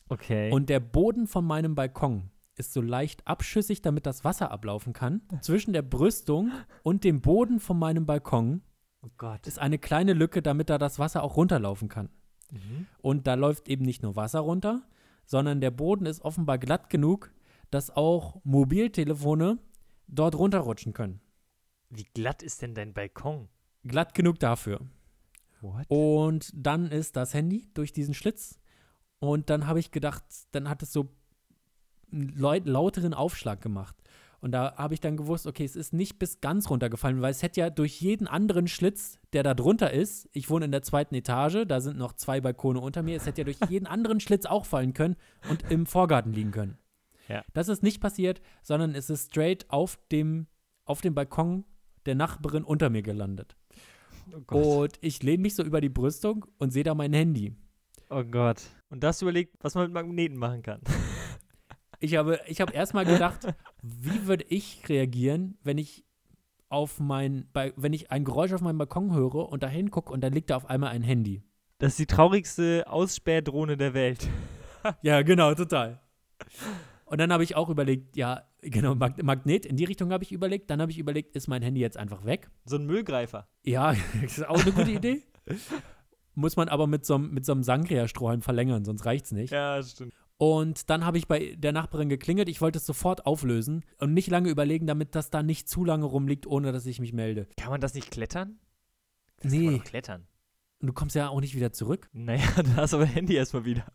Okay. 0.09 0.51
Und 0.53 0.69
der 0.69 0.81
Boden 0.81 1.27
von 1.27 1.45
meinem 1.45 1.75
Balkon 1.75 2.31
ist 2.57 2.73
so 2.73 2.81
leicht 2.81 3.27
abschüssig, 3.27 3.83
damit 3.83 4.07
das 4.07 4.25
Wasser 4.25 4.51
ablaufen 4.51 4.93
kann. 4.93 5.23
Zwischen 5.41 5.73
der 5.73 5.83
Brüstung 5.83 6.53
und 6.83 7.05
dem 7.05 7.21
Boden 7.21 7.61
von 7.61 7.79
meinem 7.79 8.07
Balkon 8.07 8.63
oh 9.03 9.09
Gott. 9.17 9.47
ist 9.47 9.59
eine 9.59 9.79
kleine 9.79 10.13
Lücke, 10.13 10.43
damit 10.43 10.71
da 10.71 10.79
das 10.79 10.99
Wasser 10.99 11.23
auch 11.23 11.37
runterlaufen 11.37 11.89
kann. 11.89 12.11
Mhm. 12.51 12.87
Und 13.01 13.27
da 13.27 13.35
läuft 13.35 13.69
eben 13.69 13.85
nicht 13.85 14.03
nur 14.03 14.17
Wasser 14.17 14.41
runter, 14.41 14.83
sondern 15.25 15.61
der 15.61 15.71
Boden 15.71 16.07
ist 16.07 16.23
offenbar 16.23 16.59
glatt 16.59 16.91
genug, 16.91 17.33
dass 17.71 17.91
auch 17.91 18.41
Mobiltelefone 18.45 19.59
dort 20.09 20.35
runterrutschen 20.35 20.93
können. 20.93 21.21
Wie 21.89 22.05
glatt 22.15 22.43
ist 22.43 22.63
denn 22.63 22.75
dein 22.75 22.93
Balkon? 22.93 23.49
Glatt 23.85 24.15
genug 24.15 24.39
dafür. 24.41 24.81
What? 25.61 25.87
Und 25.89 26.51
dann 26.55 26.91
ist 26.91 27.17
das 27.17 27.35
Handy 27.35 27.69
durch 27.75 27.93
diesen 27.93 28.15
Schlitz. 28.15 28.59
Und 29.21 29.51
dann 29.51 29.67
habe 29.67 29.79
ich 29.79 29.91
gedacht, 29.91 30.25
dann 30.51 30.69
hat 30.69 30.83
es 30.83 30.93
so 30.93 31.09
einen 32.13 32.35
laut, 32.37 32.67
lauteren 32.67 33.15
Aufschlag 33.15 33.61
gemacht. 33.61 33.97
Und 34.41 34.51
da 34.51 34.75
habe 34.77 34.93
ich 34.93 35.01
dann 35.01 35.17
gewusst, 35.17 35.47
okay, 35.47 35.65
es 35.65 35.77
ist 35.77 35.93
nicht 35.93 36.19
bis 36.19 36.41
ganz 36.41 36.69
runtergefallen, 36.69 37.23
weil 37.23 37.31
es 37.31 37.43
hätte 37.43 37.61
ja 37.61 37.71
durch 37.71 38.01
jeden 38.01 38.27
anderen 38.27 38.67
Schlitz, 38.67 39.21
der 39.33 39.45
da 39.45 39.55
drunter 39.55 39.93
ist, 39.93 40.29
ich 40.33 40.51
wohne 40.51 40.65
in 40.65 40.73
der 40.73 40.83
zweiten 40.83 41.15
Etage, 41.15 41.65
da 41.67 41.81
sind 41.81 41.97
noch 41.97 42.13
zwei 42.15 42.41
Balkone 42.41 42.81
unter 42.81 43.05
mir, 43.05 43.17
es 43.17 43.25
hätte 43.25 43.43
ja 43.43 43.45
durch 43.45 43.59
jeden 43.71 43.87
anderen 43.87 44.19
Schlitz 44.19 44.45
auch 44.45 44.67
fallen 44.67 44.95
können 44.95 45.15
und 45.49 45.71
im 45.71 45.87
Vorgarten 45.87 46.33
liegen 46.33 46.51
können. 46.51 46.77
Ja. 47.29 47.45
Das 47.53 47.69
ist 47.69 47.85
nicht 47.85 48.01
passiert, 48.01 48.43
sondern 48.65 48.97
es 48.97 49.11
ist 49.11 49.31
straight 49.31 49.71
auf 49.71 49.97
dem, 50.11 50.49
auf 50.85 51.01
dem 51.03 51.15
Balkon 51.15 51.65
der 52.05 52.17
Nachbarin 52.17 52.65
unter 52.65 52.91
mir 52.91 53.03
gelandet. 53.03 53.57
Oh. 54.51 54.83
Und 54.83 54.99
ich 55.03 55.23
lehne 55.23 55.43
mich 55.43 55.55
so 55.55 55.63
über 55.63 55.81
die 55.81 55.89
Brüstung 55.89 56.47
und 56.59 56.73
sehe 56.73 56.83
da 56.83 56.97
mein 56.97 57.13
Handy. 57.13 57.55
Oh 58.11 58.25
Gott. 58.25 58.63
Und 58.91 59.05
da 59.05 59.09
hast 59.09 59.23
du 59.23 59.27
überlegt, 59.27 59.55
was 59.61 59.77
man 59.77 59.85
mit 59.85 59.95
Magneten 59.95 60.37
machen 60.37 60.63
kann. 60.63 60.81
Ich 62.03 62.17
habe, 62.17 62.41
ich 62.47 62.61
habe 62.61 62.73
erstmal 62.73 63.05
gedacht, 63.05 63.47
wie 63.83 64.27
würde 64.27 64.45
ich 64.49 64.83
reagieren, 64.89 65.57
wenn 65.63 65.79
ich 65.79 66.05
auf 66.69 66.99
mein, 66.99 67.47
bei, 67.53 67.73
wenn 67.77 67.93
ich 67.93 68.11
ein 68.11 68.25
Geräusch 68.25 68.53
auf 68.53 68.61
meinem 68.61 68.79
Balkon 68.79 69.15
höre 69.15 69.49
und 69.49 69.63
da 69.63 69.69
hingucke 69.69 70.13
und 70.13 70.21
da 70.23 70.29
liegt 70.29 70.51
da 70.51 70.57
auf 70.57 70.67
einmal 70.69 70.91
ein 70.91 71.03
Handy. 71.03 71.43
Das 71.79 71.93
ist 71.93 71.99
die 72.01 72.07
traurigste 72.07 72.85
Ausspähdrohne 72.89 73.77
der 73.77 73.95
Welt. 73.95 74.29
Ja, 75.03 75.23
genau, 75.23 75.55
total. 75.55 76.01
Und 77.05 77.19
dann 77.21 77.33
habe 77.33 77.45
ich 77.45 77.55
auch 77.55 77.69
überlegt, 77.69 78.17
ja, 78.17 78.43
genau, 78.63 78.97
Mag 78.97 79.23
Magnet, 79.23 79.65
in 79.65 79.77
die 79.77 79.85
Richtung 79.85 80.11
habe 80.13 80.25
ich 80.25 80.33
überlegt. 80.33 80.71
Dann 80.71 80.81
habe 80.81 80.91
ich 80.91 80.99
überlegt, 80.99 81.37
ist 81.37 81.47
mein 81.47 81.63
Handy 81.63 81.81
jetzt 81.81 81.97
einfach 81.97 82.25
weg? 82.25 82.51
So 82.65 82.75
ein 82.79 82.87
Müllgreifer. 82.87 83.47
Ja, 83.63 83.95
das 84.23 84.39
ist 84.39 84.49
auch 84.49 84.61
eine 84.61 84.73
gute 84.73 84.91
Idee. 84.91 85.23
Muss 86.35 86.57
man 86.57 86.69
aber 86.69 86.89
mit 86.89 87.05
so, 87.07 87.15
einem- 87.15 87.31
mit 87.33 87.45
so 87.47 87.55
Sangria-Strohhalm 87.63 88.43
verlängern, 88.43 88.85
sonst 88.85 89.05
reicht's 89.07 89.31
nicht. 89.31 89.53
Ja, 89.53 89.81
stimmt. 89.85 90.15
Und 90.45 90.91
dann 90.91 91.05
habe 91.07 91.19
ich 91.19 91.29
bei 91.29 91.55
der 91.57 91.71
Nachbarin 91.71 92.09
geklingelt. 92.09 92.49
Ich 92.49 92.61
wollte 92.61 92.79
es 92.79 92.85
sofort 92.85 93.27
auflösen 93.27 93.85
und 93.99 94.13
nicht 94.13 94.29
lange 94.29 94.49
überlegen, 94.51 94.89
damit 94.89 95.15
das 95.15 95.31
da 95.31 95.41
nicht 95.41 95.69
zu 95.69 95.85
lange 95.85 96.05
rumliegt, 96.05 96.49
ohne 96.49 96.73
dass 96.73 96.85
ich 96.85 96.99
mich 96.99 97.13
melde. 97.13 97.47
Kann 97.57 97.71
man 97.71 97.81
das 97.81 97.95
nicht 97.95 98.11
klettern? 98.11 98.59
Das 99.37 99.53
kann 99.53 99.61
Nee. 99.61 99.67
man 99.67 99.77
doch 99.79 99.85
klettern. 99.85 100.27
Und 100.81 100.89
du 100.89 100.93
kommst 100.95 101.15
ja 101.15 101.29
auch 101.29 101.41
nicht 101.41 101.55
wieder 101.55 101.71
zurück. 101.73 102.09
Naja, 102.13 102.43
dann 102.57 102.75
hast 102.75 102.93
du 102.93 102.97
aber 102.97 103.07
Handy 103.07 103.37
erstmal 103.37 103.65
wieder. 103.65 103.87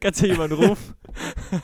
Kannst 0.00 0.20
ja 0.20 0.26
jemanden 0.26 0.56
rufen. 0.56 0.94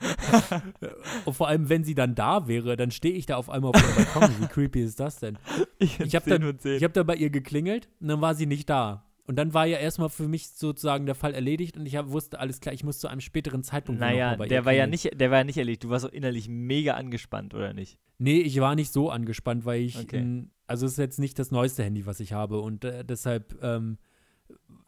Und 1.24 1.34
vor 1.34 1.46
allem, 1.46 1.68
wenn 1.68 1.84
sie 1.84 1.94
dann 1.94 2.16
da 2.16 2.48
wäre, 2.48 2.76
dann 2.76 2.90
stehe 2.90 3.14
ich 3.14 3.26
da 3.26 3.36
auf 3.36 3.48
einmal 3.48 3.70
auf 3.70 3.80
dem 3.80 3.94
Balkon. 3.94 4.40
Wie 4.40 4.46
creepy 4.48 4.82
ist 4.82 4.98
das 4.98 5.20
denn? 5.20 5.38
Ich, 5.78 6.00
Ich 6.00 6.16
habe 6.16 6.36
da, 6.36 6.68
ich 6.68 6.82
hab 6.82 6.92
da 6.94 7.04
bei 7.04 7.14
ihr 7.14 7.30
geklingelt 7.30 7.88
und 8.00 8.08
dann 8.08 8.20
war 8.20 8.34
sie 8.34 8.46
nicht 8.46 8.68
da. 8.68 9.06
Und 9.32 9.36
dann 9.36 9.54
war 9.54 9.64
ja 9.64 9.78
erstmal 9.78 10.10
für 10.10 10.28
mich 10.28 10.50
sozusagen 10.50 11.06
der 11.06 11.14
Fall 11.14 11.32
erledigt 11.32 11.78
und 11.78 11.86
ich 11.86 11.96
hab, 11.96 12.10
wusste, 12.10 12.38
alles 12.38 12.60
klar, 12.60 12.74
ich 12.74 12.84
muss 12.84 12.98
zu 12.98 13.08
einem 13.08 13.22
späteren 13.22 13.62
Zeitpunkt 13.62 13.98
noch 13.98 14.06
Naja, 14.06 14.36
ihr 14.38 14.46
der 14.46 14.66
war 14.66 14.74
ja 14.74 14.86
nicht, 14.86 15.18
der 15.18 15.30
war 15.30 15.38
ja 15.38 15.44
nicht 15.44 15.56
erledigt. 15.56 15.84
Du 15.84 15.88
warst 15.88 16.02
so 16.02 16.08
innerlich 16.10 16.50
mega 16.50 16.96
angespannt, 16.96 17.54
oder 17.54 17.72
nicht? 17.72 17.96
Nee, 18.18 18.40
ich 18.40 18.60
war 18.60 18.74
nicht 18.74 18.92
so 18.92 19.08
angespannt, 19.08 19.64
weil 19.64 19.80
ich, 19.80 19.96
Okay. 19.98 20.18
n- 20.18 20.50
also 20.66 20.84
es 20.84 20.92
ist 20.92 20.98
jetzt 20.98 21.18
nicht 21.18 21.38
das 21.38 21.50
neueste 21.50 21.82
Handy, 21.82 22.04
was 22.04 22.20
ich 22.20 22.34
habe 22.34 22.60
und 22.60 22.84
äh, 22.84 23.06
deshalb 23.06 23.56
ähm, 23.62 23.96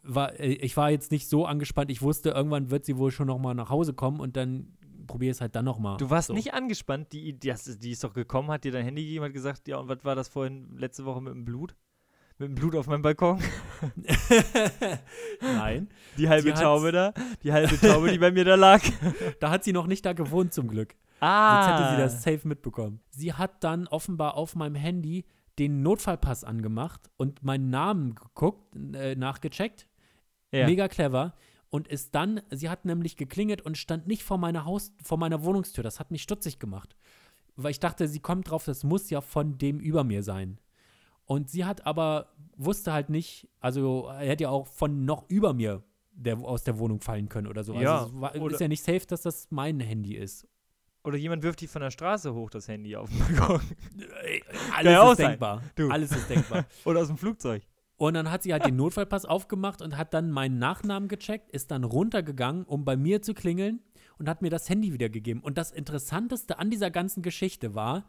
war, 0.03 0.39
äh, 0.39 0.53
ich 0.53 0.77
war 0.77 0.91
jetzt 0.91 1.11
nicht 1.11 1.27
so 1.27 1.47
angespannt. 1.47 1.89
Ich 1.89 2.03
wusste, 2.03 2.29
irgendwann 2.29 2.69
wird 2.69 2.85
sie 2.85 2.97
wohl 2.97 3.09
schon 3.09 3.25
noch 3.25 3.39
mal 3.39 3.55
nach 3.55 3.71
Hause 3.71 3.93
kommen 3.95 4.19
und 4.19 4.37
dann 4.37 4.77
probiere 5.07 5.31
es 5.31 5.41
halt 5.41 5.55
dann 5.55 5.65
noch 5.65 5.79
mal. 5.79 5.97
Du 5.97 6.11
warst 6.11 6.27
so. 6.27 6.33
nicht 6.35 6.53
angespannt. 6.53 7.13
Die, 7.13 7.33
die, 7.33 7.51
die 7.79 7.91
ist 7.91 8.03
doch 8.03 8.13
gekommen, 8.13 8.49
hat 8.51 8.63
dir 8.63 8.71
dein 8.71 8.85
Handy 8.85 9.03
gegeben, 9.03 9.25
hat 9.25 9.33
gesagt, 9.33 9.67
ja, 9.67 9.77
und 9.77 9.87
was 9.87 10.03
war 10.05 10.15
das 10.15 10.27
vorhin 10.27 10.75
letzte 10.77 11.05
Woche 11.05 11.21
mit 11.21 11.33
dem 11.33 11.45
Blut? 11.45 11.75
Mit 12.37 12.49
dem 12.49 12.55
Blut 12.55 12.75
auf 12.75 12.87
meinem 12.87 13.01
Balkon. 13.01 13.41
Nein, 15.41 15.87
Die 16.17 16.27
halbe 16.27 16.51
Die 16.51 16.59
Taube 16.59 16.91
da. 16.91 17.13
Die 17.43 17.53
halbe 17.53 17.79
Taube, 17.79 18.11
die 18.11 18.17
bei 18.17 18.31
mir 18.31 18.43
da 18.43 18.55
lag. 18.55 18.81
da 19.39 19.49
hat 19.51 19.63
sie 19.63 19.71
noch 19.71 19.87
nicht 19.87 20.05
da 20.05 20.11
gewohnt 20.11 20.53
zum 20.53 20.67
Glück. 20.67 20.95
Ah. 21.21 21.63
Sonst 21.63 21.79
hätte 21.79 21.91
sie 21.91 22.01
das 22.01 22.23
safe 22.23 22.45
mitbekommen. 22.45 22.99
Sie 23.09 23.31
hat 23.31 23.63
dann 23.63 23.87
offenbar 23.87 24.35
auf 24.35 24.53
meinem 24.55 24.75
Handy 24.75 25.25
den 25.59 25.81
Notfallpass 25.81 26.43
angemacht 26.43 27.09
und 27.15 27.41
meinen 27.41 27.69
Namen 27.69 28.15
geguckt, 28.15 28.75
äh, 28.93 29.15
nachgecheckt. 29.15 29.87
Ja. 30.51 30.65
Mega 30.65 30.89
clever. 30.89 31.35
Und 31.69 31.87
ist 31.87 32.15
dann, 32.15 32.41
sie 32.51 32.69
hat 32.69 32.83
nämlich 32.83 33.15
geklingelt 33.15 33.61
und 33.61 33.77
stand 33.77 34.07
nicht 34.07 34.23
vor 34.23 34.37
meiner 34.37 34.65
Haus, 34.65 34.91
vor 35.01 35.17
meiner 35.17 35.43
Wohnungstür. 35.43 35.85
Das 35.85 36.01
hat 36.01 36.11
mich 36.11 36.21
stutzig 36.21 36.59
gemacht. 36.59 36.97
Weil 37.55 37.71
ich 37.71 37.79
dachte, 37.79 38.09
sie 38.09 38.19
kommt 38.19 38.49
drauf, 38.49 38.65
das 38.65 38.83
muss 38.83 39.09
ja 39.09 39.21
von 39.21 39.57
dem 39.57 39.79
über 39.79 40.03
mir 40.03 40.21
sein. 40.21 40.59
Und 41.25 41.49
sie 41.49 41.65
hat 41.65 41.85
aber, 41.85 42.27
wusste 42.55 42.93
halt 42.93 43.09
nicht, 43.09 43.49
also 43.59 44.07
er 44.07 44.27
hätte 44.29 44.43
ja 44.43 44.49
auch 44.49 44.67
von 44.67 45.05
noch 45.05 45.27
über 45.29 45.53
mir 45.53 45.83
der, 46.11 46.37
aus 46.37 46.63
der 46.63 46.77
Wohnung 46.79 47.01
fallen 47.01 47.29
können 47.29 47.47
oder 47.47 47.63
so. 47.63 47.73
Ja, 47.73 47.99
also 47.99 48.15
es 48.15 48.21
war, 48.21 48.35
oder- 48.35 48.53
ist 48.53 48.61
ja 48.61 48.67
nicht 48.67 48.83
safe, 48.83 49.05
dass 49.07 49.23
das 49.23 49.47
mein 49.49 49.79
Handy 49.79 50.15
ist. 50.15 50.47
Oder 51.03 51.17
jemand 51.17 51.43
wirft 51.43 51.61
die 51.61 51.67
von 51.67 51.83
der 51.83 51.91
Straße 51.91 52.33
hoch, 52.33 52.49
das 52.49 52.67
Handy 52.67 52.95
auf 52.95 53.09
den 53.09 53.19
Balkon. 53.19 53.61
Alles 54.75 54.91
ja 54.91 55.01
auch 55.03 55.11
ist 55.11 55.19
denkbar. 55.19 55.61
Du. 55.75 55.89
Alles 55.89 56.11
ist 56.11 56.27
denkbar. 56.29 56.65
Oder 56.85 57.01
aus 57.01 57.07
dem 57.07 57.17
Flugzeug. 57.17 57.61
Und 57.97 58.15
dann 58.15 58.31
hat 58.31 58.43
sie 58.43 58.51
halt 58.51 58.65
den 58.65 58.75
Notfallpass 58.75 59.25
aufgemacht 59.25 59.81
und 59.81 59.97
hat 59.97 60.13
dann 60.13 60.31
meinen 60.31 60.57
Nachnamen 60.57 61.07
gecheckt, 61.07 61.51
ist 61.51 61.69
dann 61.71 61.83
runtergegangen, 61.83 62.63
um 62.65 62.85
bei 62.85 62.97
mir 62.97 63.21
zu 63.21 63.33
klingeln 63.35 63.81
und 64.17 64.27
hat 64.27 64.41
mir 64.41 64.49
das 64.49 64.67
Handy 64.67 64.93
wiedergegeben. 64.93 65.43
Und 65.43 65.57
das 65.57 65.71
Interessanteste 65.71 66.57
an 66.59 66.71
dieser 66.71 66.89
ganzen 66.89 67.21
Geschichte 67.21 67.75
war, 67.75 68.05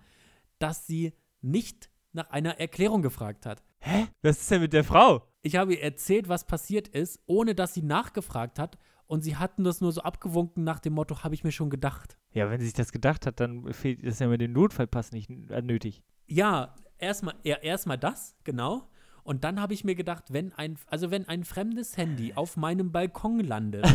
dass 0.58 0.86
sie 0.86 1.12
nicht 1.42 1.90
nach 2.16 2.30
einer 2.30 2.58
Erklärung 2.58 3.02
gefragt 3.02 3.46
hat. 3.46 3.62
Hä? 3.78 4.08
Was 4.22 4.40
ist 4.40 4.50
denn 4.50 4.62
mit 4.62 4.72
der 4.72 4.84
Frau? 4.84 5.22
Ich 5.42 5.54
habe 5.54 5.74
ihr 5.74 5.82
erzählt, 5.82 6.28
was 6.28 6.46
passiert 6.46 6.88
ist, 6.88 7.20
ohne 7.26 7.54
dass 7.54 7.74
sie 7.74 7.82
nachgefragt 7.82 8.58
hat. 8.58 8.78
Und 9.06 9.20
sie 9.20 9.36
hatten 9.36 9.62
das 9.62 9.80
nur 9.80 9.92
so 9.92 10.00
abgewunken 10.00 10.64
nach 10.64 10.80
dem 10.80 10.94
Motto, 10.94 11.22
habe 11.22 11.34
ich 11.36 11.44
mir 11.44 11.52
schon 11.52 11.70
gedacht. 11.70 12.18
Ja, 12.32 12.50
wenn 12.50 12.58
sie 12.58 12.66
sich 12.66 12.74
das 12.74 12.90
gedacht 12.90 13.24
hat, 13.24 13.38
dann 13.38 13.72
fehlt 13.72 14.04
das 14.04 14.18
ja 14.18 14.26
mit 14.26 14.40
dem 14.40 14.52
Notfallpass 14.52 15.12
nicht 15.12 15.30
äh, 15.30 15.62
nötig. 15.62 16.02
Ja, 16.26 16.74
erstmal 16.98 17.34
ja, 17.44 17.56
erstmal 17.56 17.98
das, 17.98 18.36
genau. 18.42 18.90
Und 19.22 19.44
dann 19.44 19.60
habe 19.60 19.74
ich 19.74 19.84
mir 19.84 19.94
gedacht, 19.94 20.32
wenn 20.32 20.52
ein, 20.54 20.76
also 20.86 21.12
wenn 21.12 21.28
ein 21.28 21.44
fremdes 21.44 21.96
Handy 21.96 22.34
auf 22.34 22.56
meinem 22.56 22.90
Balkon 22.90 23.40
landet, 23.40 23.86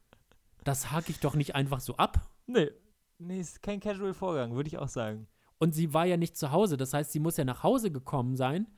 das 0.64 0.90
hake 0.90 1.10
ich 1.10 1.20
doch 1.20 1.36
nicht 1.36 1.54
einfach 1.54 1.80
so 1.80 1.96
ab. 1.96 2.28
Nee. 2.46 2.70
Nee, 3.18 3.40
ist 3.40 3.62
kein 3.62 3.80
Casual-Vorgang, 3.80 4.54
würde 4.54 4.68
ich 4.68 4.78
auch 4.78 4.88
sagen. 4.88 5.28
Und 5.58 5.74
sie 5.74 5.92
war 5.92 6.06
ja 6.06 6.16
nicht 6.16 6.36
zu 6.36 6.50
Hause, 6.52 6.76
das 6.76 6.92
heißt, 6.94 7.10
sie 7.12 7.20
muss 7.20 7.36
ja 7.36 7.44
nach 7.44 7.62
Hause 7.62 7.90
gekommen 7.90 8.36
sein, 8.36 8.68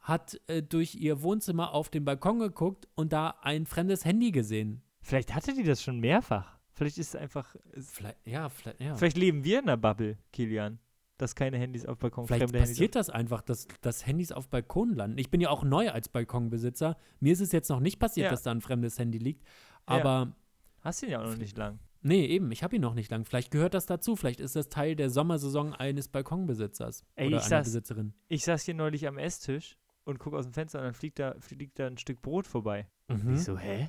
hat 0.00 0.40
äh, 0.48 0.62
durch 0.62 0.94
ihr 0.96 1.22
Wohnzimmer 1.22 1.72
auf 1.72 1.88
den 1.88 2.04
Balkon 2.04 2.38
geguckt 2.38 2.88
und 2.94 3.12
da 3.12 3.36
ein 3.42 3.66
fremdes 3.66 4.04
Handy 4.04 4.30
gesehen. 4.32 4.82
Vielleicht 5.02 5.34
hatte 5.34 5.54
die 5.54 5.62
das 5.64 5.82
schon 5.82 6.00
mehrfach. 6.00 6.58
Vielleicht 6.72 6.98
ist 6.98 7.14
es 7.14 7.16
einfach. 7.16 7.54
Vielleicht, 7.80 8.18
ja, 8.26 8.48
vielleicht, 8.48 8.80
ja. 8.80 8.94
Vielleicht 8.96 9.16
leben 9.16 9.44
wir 9.44 9.60
in 9.60 9.64
einer 9.64 9.76
Bubble, 9.76 10.18
Kilian. 10.32 10.78
Dass 11.18 11.34
keine 11.34 11.56
Handys 11.56 11.86
auf 11.86 11.96
Balkon, 11.98 12.26
Vielleicht 12.26 12.42
fremde 12.42 12.58
Handys. 12.58 12.72
passiert 12.72 12.94
das 12.94 13.08
einfach, 13.08 13.40
dass, 13.40 13.66
dass 13.80 14.06
Handys 14.06 14.32
auf 14.32 14.48
Balkonen 14.50 14.94
landen. 14.94 15.16
Ich 15.16 15.30
bin 15.30 15.40
ja 15.40 15.48
auch 15.48 15.64
neu 15.64 15.90
als 15.90 16.10
Balkonbesitzer. 16.10 16.98
Mir 17.20 17.32
ist 17.32 17.40
es 17.40 17.52
jetzt 17.52 17.70
noch 17.70 17.80
nicht 17.80 17.98
passiert, 17.98 18.24
Ja. 18.26 18.30
dass 18.30 18.42
da 18.42 18.50
ein 18.50 18.60
fremdes 18.60 18.98
Handy 18.98 19.16
liegt. 19.16 19.42
Ja. 19.88 19.96
Aber 19.96 20.36
Hast 20.82 21.00
du 21.00 21.06
ihn 21.06 21.12
ja 21.12 21.20
auch 21.22 21.26
noch 21.26 21.38
nicht 21.38 21.56
lang. 21.56 21.78
Nee, 22.02 22.26
eben, 22.26 22.50
ich 22.52 22.62
habe 22.62 22.76
ihn 22.76 22.82
noch 22.82 22.94
nicht 22.94 23.10
lang. 23.10 23.24
Vielleicht 23.24 23.50
gehört 23.50 23.74
das 23.74 23.86
dazu. 23.86 24.16
Vielleicht 24.16 24.40
ist 24.40 24.54
das 24.56 24.68
Teil 24.68 24.94
der 24.96 25.10
Sommersaison 25.10 25.74
eines 25.74 26.08
Balkonbesitzers 26.08 27.04
Ey, 27.16 27.28
oder 27.28 27.38
ich 27.38 27.44
einer 27.46 27.60
saß- 27.60 27.64
Besitzerin. 27.64 28.14
Ich 28.28 28.44
saß 28.44 28.62
hier 28.62 28.74
neulich 28.74 29.06
am 29.08 29.18
Esstisch 29.18 29.76
und 30.04 30.18
guck 30.18 30.34
aus 30.34 30.44
dem 30.44 30.52
Fenster 30.52 30.78
und 30.78 30.84
dann 30.84 30.94
fliegt 30.94 31.18
da, 31.18 31.34
fliegt 31.40 31.78
da 31.78 31.86
ein 31.86 31.98
Stück 31.98 32.22
Brot 32.22 32.46
vorbei. 32.46 32.86
Mhm. 33.08 33.34
Ich 33.34 33.44
so, 33.44 33.58
hä? 33.58 33.88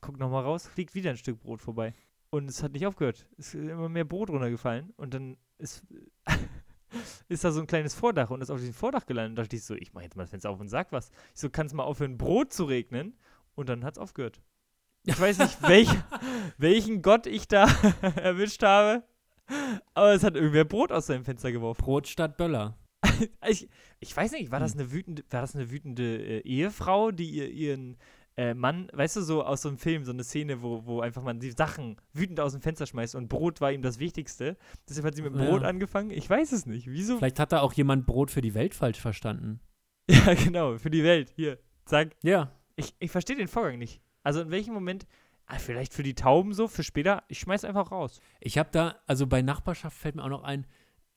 Guck 0.00 0.18
nochmal 0.18 0.44
raus, 0.44 0.66
fliegt 0.66 0.94
wieder 0.94 1.10
ein 1.10 1.16
Stück 1.16 1.40
Brot 1.40 1.60
vorbei. 1.60 1.92
Und 2.30 2.48
es 2.48 2.62
hat 2.62 2.72
nicht 2.72 2.86
aufgehört. 2.86 3.28
Es 3.36 3.54
ist 3.54 3.68
immer 3.68 3.88
mehr 3.90 4.04
Brot 4.04 4.30
runtergefallen 4.30 4.90
und 4.96 5.12
dann 5.12 5.36
ist, 5.58 5.84
ist 7.28 7.44
da 7.44 7.52
so 7.52 7.60
ein 7.60 7.66
kleines 7.66 7.94
Vordach 7.94 8.30
und 8.30 8.40
ist 8.40 8.50
auf 8.50 8.58
diesem 8.58 8.74
Vordach 8.74 9.04
gelandet. 9.06 9.38
Da 9.38 9.42
dachte 9.42 9.56
ich 9.56 9.64
so, 9.64 9.74
ich 9.74 9.92
mach 9.92 10.02
jetzt 10.02 10.16
mal 10.16 10.22
das 10.22 10.30
Fenster 10.30 10.50
auf 10.50 10.58
und 10.60 10.68
sag 10.68 10.92
was. 10.92 11.10
Ich 11.34 11.40
so, 11.40 11.50
kann 11.50 11.66
es 11.66 11.74
mal 11.74 11.84
aufhören, 11.84 12.16
Brot 12.18 12.52
zu 12.52 12.64
regnen? 12.64 13.16
Und 13.54 13.68
dann 13.68 13.84
hat's 13.84 13.98
aufgehört. 13.98 14.40
Ich 15.04 15.18
weiß 15.20 15.38
nicht, 15.38 15.62
welch, 15.62 15.88
welchen 16.58 17.02
Gott 17.02 17.26
ich 17.26 17.48
da 17.48 17.64
erwischt 18.16 18.62
habe, 18.62 19.02
aber 19.94 20.12
es 20.14 20.22
hat 20.22 20.36
irgendwer 20.36 20.64
Brot 20.64 20.92
aus 20.92 21.06
seinem 21.06 21.24
Fenster 21.24 21.50
geworfen. 21.50 21.82
Brot 21.82 22.06
statt 22.08 22.36
Böller. 22.36 22.78
Ich, 23.48 23.68
ich 24.00 24.16
weiß 24.16 24.32
nicht, 24.32 24.50
war 24.50 24.60
das 24.60 24.74
eine 24.74 24.90
wütende, 24.92 25.22
war 25.30 25.40
das 25.40 25.54
eine 25.54 25.70
wütende 25.70 26.16
äh, 26.18 26.40
Ehefrau, 26.40 27.10
die 27.10 27.30
ihr, 27.30 27.50
ihren 27.50 27.96
äh, 28.36 28.54
Mann, 28.54 28.88
weißt 28.92 29.16
du, 29.16 29.22
so 29.22 29.44
aus 29.44 29.62
so 29.62 29.68
einem 29.68 29.78
Film, 29.78 30.04
so 30.04 30.12
eine 30.12 30.24
Szene, 30.24 30.62
wo, 30.62 30.86
wo 30.86 31.00
einfach 31.00 31.22
man 31.22 31.38
die 31.38 31.50
Sachen 31.50 31.96
wütend 32.12 32.40
aus 32.40 32.52
dem 32.52 32.62
Fenster 32.62 32.86
schmeißt 32.86 33.14
und 33.14 33.28
Brot 33.28 33.60
war 33.60 33.72
ihm 33.72 33.82
das 33.82 33.98
Wichtigste. 33.98 34.56
Deshalb 34.88 35.06
hat 35.06 35.14
sie 35.14 35.22
mit 35.22 35.34
dem 35.34 35.40
Ja. 35.40 35.50
Brot 35.50 35.64
angefangen. 35.64 36.10
Ich 36.10 36.28
weiß 36.28 36.52
es 36.52 36.66
nicht. 36.66 36.90
Wieso? 36.90 37.18
Vielleicht 37.18 37.38
hat 37.38 37.52
da 37.52 37.60
auch 37.60 37.72
jemand 37.74 38.06
Brot 38.06 38.30
für 38.30 38.40
die 38.40 38.54
Welt 38.54 38.74
falsch 38.74 39.00
verstanden. 39.00 39.60
Ja, 40.10 40.34
genau, 40.34 40.76
für 40.78 40.90
die 40.90 41.04
Welt. 41.04 41.32
Hier, 41.36 41.58
zack. 41.84 42.16
Ja. 42.22 42.50
Ich, 42.74 42.92
ich 42.98 43.10
verstehe 43.10 43.36
den 43.36 43.46
Vorgang 43.46 43.78
nicht. 43.78 44.01
Also 44.22 44.40
in 44.40 44.50
welchem 44.50 44.74
Moment, 44.74 45.06
ah, 45.46 45.58
vielleicht 45.58 45.94
für 45.94 46.02
die 46.02 46.14
Tauben 46.14 46.52
so, 46.54 46.68
für 46.68 46.82
später, 46.82 47.24
ich 47.28 47.38
schmeiß 47.40 47.64
einfach 47.64 47.90
raus. 47.90 48.20
Ich 48.40 48.58
habe 48.58 48.70
da, 48.72 48.96
also 49.06 49.26
bei 49.26 49.42
Nachbarschaft 49.42 49.96
fällt 49.96 50.16
mir 50.16 50.24
auch 50.24 50.28
noch 50.28 50.44
ein, 50.44 50.66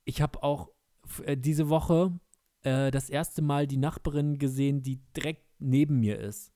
ich 0.04 0.22
habe 0.22 0.44
auch 0.44 0.70
äh, 1.24 1.38
diese 1.38 1.70
Woche 1.70 2.20
äh, 2.64 2.92
das 2.92 3.10
erste 3.10 3.42
Mal 3.42 3.68
die 3.68 3.78
Nachbarin 3.78 4.38
gesehen, 4.38 4.82
die 4.82 5.02
direkt 5.16 5.44
neben 5.60 6.00
mir 6.00 6.20
ist. 6.20 6.52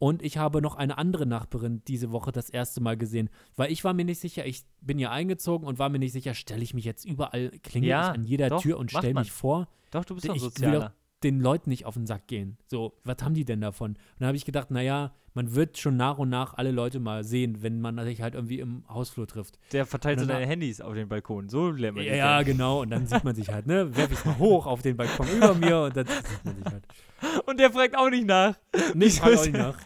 Und 0.00 0.22
ich 0.22 0.38
habe 0.38 0.62
noch 0.62 0.76
eine 0.76 0.96
andere 0.96 1.26
Nachbarin 1.26 1.82
diese 1.88 2.12
Woche 2.12 2.30
das 2.30 2.50
erste 2.50 2.80
Mal 2.80 2.96
gesehen, 2.96 3.30
weil 3.56 3.72
ich 3.72 3.82
war 3.82 3.94
mir 3.94 4.04
nicht 4.04 4.20
sicher, 4.20 4.46
ich 4.46 4.64
bin 4.80 5.00
ja 5.00 5.10
eingezogen 5.10 5.66
und 5.66 5.80
war 5.80 5.88
mir 5.88 5.98
nicht 5.98 6.12
sicher, 6.12 6.34
stelle 6.34 6.62
ich 6.62 6.72
mich 6.72 6.84
jetzt 6.84 7.04
überall, 7.04 7.50
klingel 7.64 7.90
Ja, 7.90 8.10
ich 8.10 8.14
an 8.14 8.24
jeder 8.24 8.48
doch, 8.48 8.62
Tür 8.62 8.78
und 8.78 8.92
stelle 8.92 9.14
mich 9.14 9.32
vor. 9.32 9.66
Doch, 9.90 10.04
du 10.04 10.14
bist 10.14 10.28
doch 10.28 10.38
Sozialer. 10.38 10.94
Den 11.24 11.40
Leuten 11.40 11.70
nicht 11.70 11.84
auf 11.84 11.94
den 11.94 12.06
Sack 12.06 12.26
gehen. 12.28 12.58
So, 12.66 12.94
was 13.04 13.16
haben 13.22 13.34
die 13.34 13.44
denn 13.44 13.60
davon? 13.60 13.92
Und 13.92 13.98
dann 14.20 14.28
habe 14.28 14.36
ich 14.36 14.44
gedacht, 14.44 14.70
naja, 14.70 15.12
man 15.34 15.54
wird 15.54 15.78
schon 15.78 15.96
nach 15.96 16.18
und 16.18 16.28
nach 16.28 16.54
alle 16.54 16.70
Leute 16.70 17.00
mal 17.00 17.24
sehen, 17.24 17.62
wenn 17.62 17.80
man 17.80 17.98
sich 18.04 18.22
halt 18.22 18.34
irgendwie 18.34 18.58
im 18.60 18.84
Hausflur 18.88 19.26
trifft. 19.26 19.58
Der 19.72 19.84
verteilt 19.86 20.20
so 20.20 20.26
deine 20.26 20.46
Handys 20.46 20.80
auf 20.80 20.94
den 20.94 21.08
Balkon. 21.08 21.48
So 21.48 21.70
lernt 21.70 21.96
man 21.96 22.04
Ja, 22.06 22.14
ja, 22.14 22.42
genau. 22.42 22.82
Und 22.82 22.90
dann 22.90 23.06
sieht 23.06 23.24
man 23.24 23.34
sich 23.34 23.48
halt, 23.48 23.66
ne? 23.66 23.94
Werfe 23.96 24.14
ich 24.14 24.24
mal 24.24 24.38
hoch 24.38 24.66
auf 24.66 24.82
den 24.82 24.96
Balkon 24.96 25.28
über 25.28 25.54
mir 25.54 25.82
und 25.82 25.96
dann 25.96 26.06
sieht 26.06 26.44
man 26.44 26.56
sich 26.56 26.64
halt. 26.66 26.84
Und 27.46 27.58
der 27.58 27.72
fragt 27.72 27.96
auch 27.96 28.10
nicht 28.10 28.26
nach. 28.26 28.56
Nicht 28.94 29.16
so 29.16 29.22
frag 29.22 29.32
ist- 29.32 29.40
auch 29.40 29.44
nicht 29.46 29.56
nach. 29.56 29.78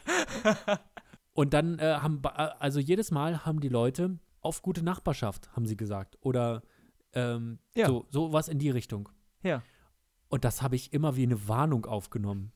Und 1.35 1.55
dann 1.55 1.79
äh, 1.79 1.95
haben, 1.95 2.21
ba- 2.21 2.57
also 2.59 2.79
jedes 2.79 3.11
Mal 3.11 3.45
haben 3.47 3.61
die 3.61 3.71
Leute 3.71 4.19
auf 4.41 4.61
gute 4.61 4.83
Nachbarschaft, 4.85 5.51
haben 5.57 5.65
sie 5.67 5.77
gesagt. 5.79 6.19
Oder 6.21 6.63
ähm, 7.15 7.59
Ja. 7.75 7.87
so, 7.87 8.07
so 8.11 8.33
was 8.33 8.49
in 8.49 8.59
die 8.59 8.69
Richtung. 8.71 9.09
Ja. 9.43 9.63
Und 10.33 10.45
das 10.47 10.63
habe 10.63 10.77
ich 10.77 10.95
immer 10.95 11.15
wie 11.15 11.25
eine 11.25 11.47
Warnung 11.47 11.85
aufgenommen. 11.85 12.53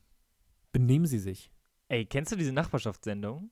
Benehmen 0.71 1.05
Sie 1.05 1.19
sich. 1.19 1.51
Ey, 1.89 2.05
kennst 2.05 2.31
du 2.31 2.35
diese 2.35 2.51
Nachbarschaftssendung? 2.51 3.51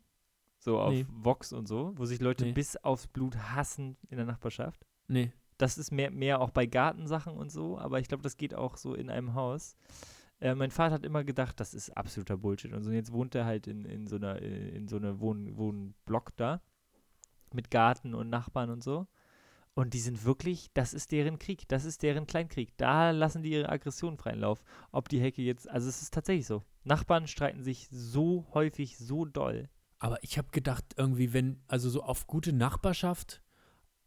So 0.58 0.80
auf 0.80 0.92
Nee. 0.94 1.06
Vox 1.12 1.54
und 1.54 1.68
so, 1.68 1.94
wo 1.96 2.06
sich 2.06 2.20
Leute 2.20 2.46
Nee. 2.46 2.54
bis 2.54 2.76
aufs 2.78 3.06
Blut 3.06 3.38
hassen 3.38 3.98
in 4.10 4.18
der 4.18 4.26
Nachbarschaft. 4.26 4.84
Nee. 5.08 5.32
Das 5.60 5.78
ist 5.78 5.92
mehr, 5.92 6.10
mehr 6.10 6.42
auch 6.42 6.50
bei 6.50 6.66
Gartensachen 6.66 7.38
und 7.38 7.52
so, 7.52 7.78
aber 7.78 8.00
ich 8.00 8.08
glaube, 8.08 8.24
das 8.24 8.36
geht 8.36 8.56
auch 8.56 8.78
so 8.78 8.96
in 8.96 9.12
einem 9.12 9.36
Haus. 9.36 9.78
Äh, 10.40 10.56
mein 10.56 10.72
Vater 10.72 10.96
hat 10.96 11.06
immer 11.06 11.24
gedacht, 11.24 11.60
das 11.60 11.76
ist 11.76 11.96
absoluter 11.96 12.36
Bullshit. 12.36 12.74
Und 12.74 12.82
so, 12.82 12.90
jetzt 12.92 13.12
wohnt 13.14 13.36
er 13.36 13.46
halt 13.46 13.68
in, 13.68 13.86
in 13.86 14.08
so 14.08 14.16
einer, 14.16 14.42
äh, 14.42 14.70
in 14.70 14.88
so 14.88 14.96
einer 14.98 15.20
Wohn 15.20 15.56
Wohnblock 15.56 16.36
da. 16.36 16.62
Mit 17.54 17.70
Garten 17.70 18.16
und 18.16 18.32
Nachbarn 18.32 18.72
und 18.72 18.84
so. 18.84 19.06
Und 19.78 19.94
die 19.94 20.00
sind 20.00 20.24
wirklich, 20.24 20.70
das 20.74 20.94
ist 20.94 21.12
deren 21.12 21.38
Krieg, 21.38 21.68
das 21.68 21.84
ist 21.84 22.02
deren 22.02 22.26
Kleinkrieg. 22.28 22.76
Da 22.78 23.12
lassen 23.12 23.44
die 23.44 23.52
ihre 23.52 23.68
Aggression 23.70 24.18
freien 24.18 24.40
Lauf. 24.40 24.64
Ob 24.94 25.10
die 25.10 25.20
Hecke 25.20 25.42
jetzt, 25.42 25.70
also 25.70 25.90
es 25.90 26.02
ist 26.02 26.14
tatsächlich 26.14 26.48
so. 26.48 26.64
Nachbarn 26.86 27.28
streiten 27.28 27.62
sich 27.62 27.88
so 27.92 28.46
häufig, 28.54 28.98
so 28.98 29.26
doll. 29.26 29.68
Aber 30.00 30.18
ich 30.24 30.38
habe 30.38 30.48
gedacht, 30.52 30.86
irgendwie, 30.96 31.34
wenn, 31.34 31.62
also 31.68 31.90
so 31.90 32.04
auf 32.04 32.26
gute 32.26 32.54
Nachbarschaft 32.54 33.42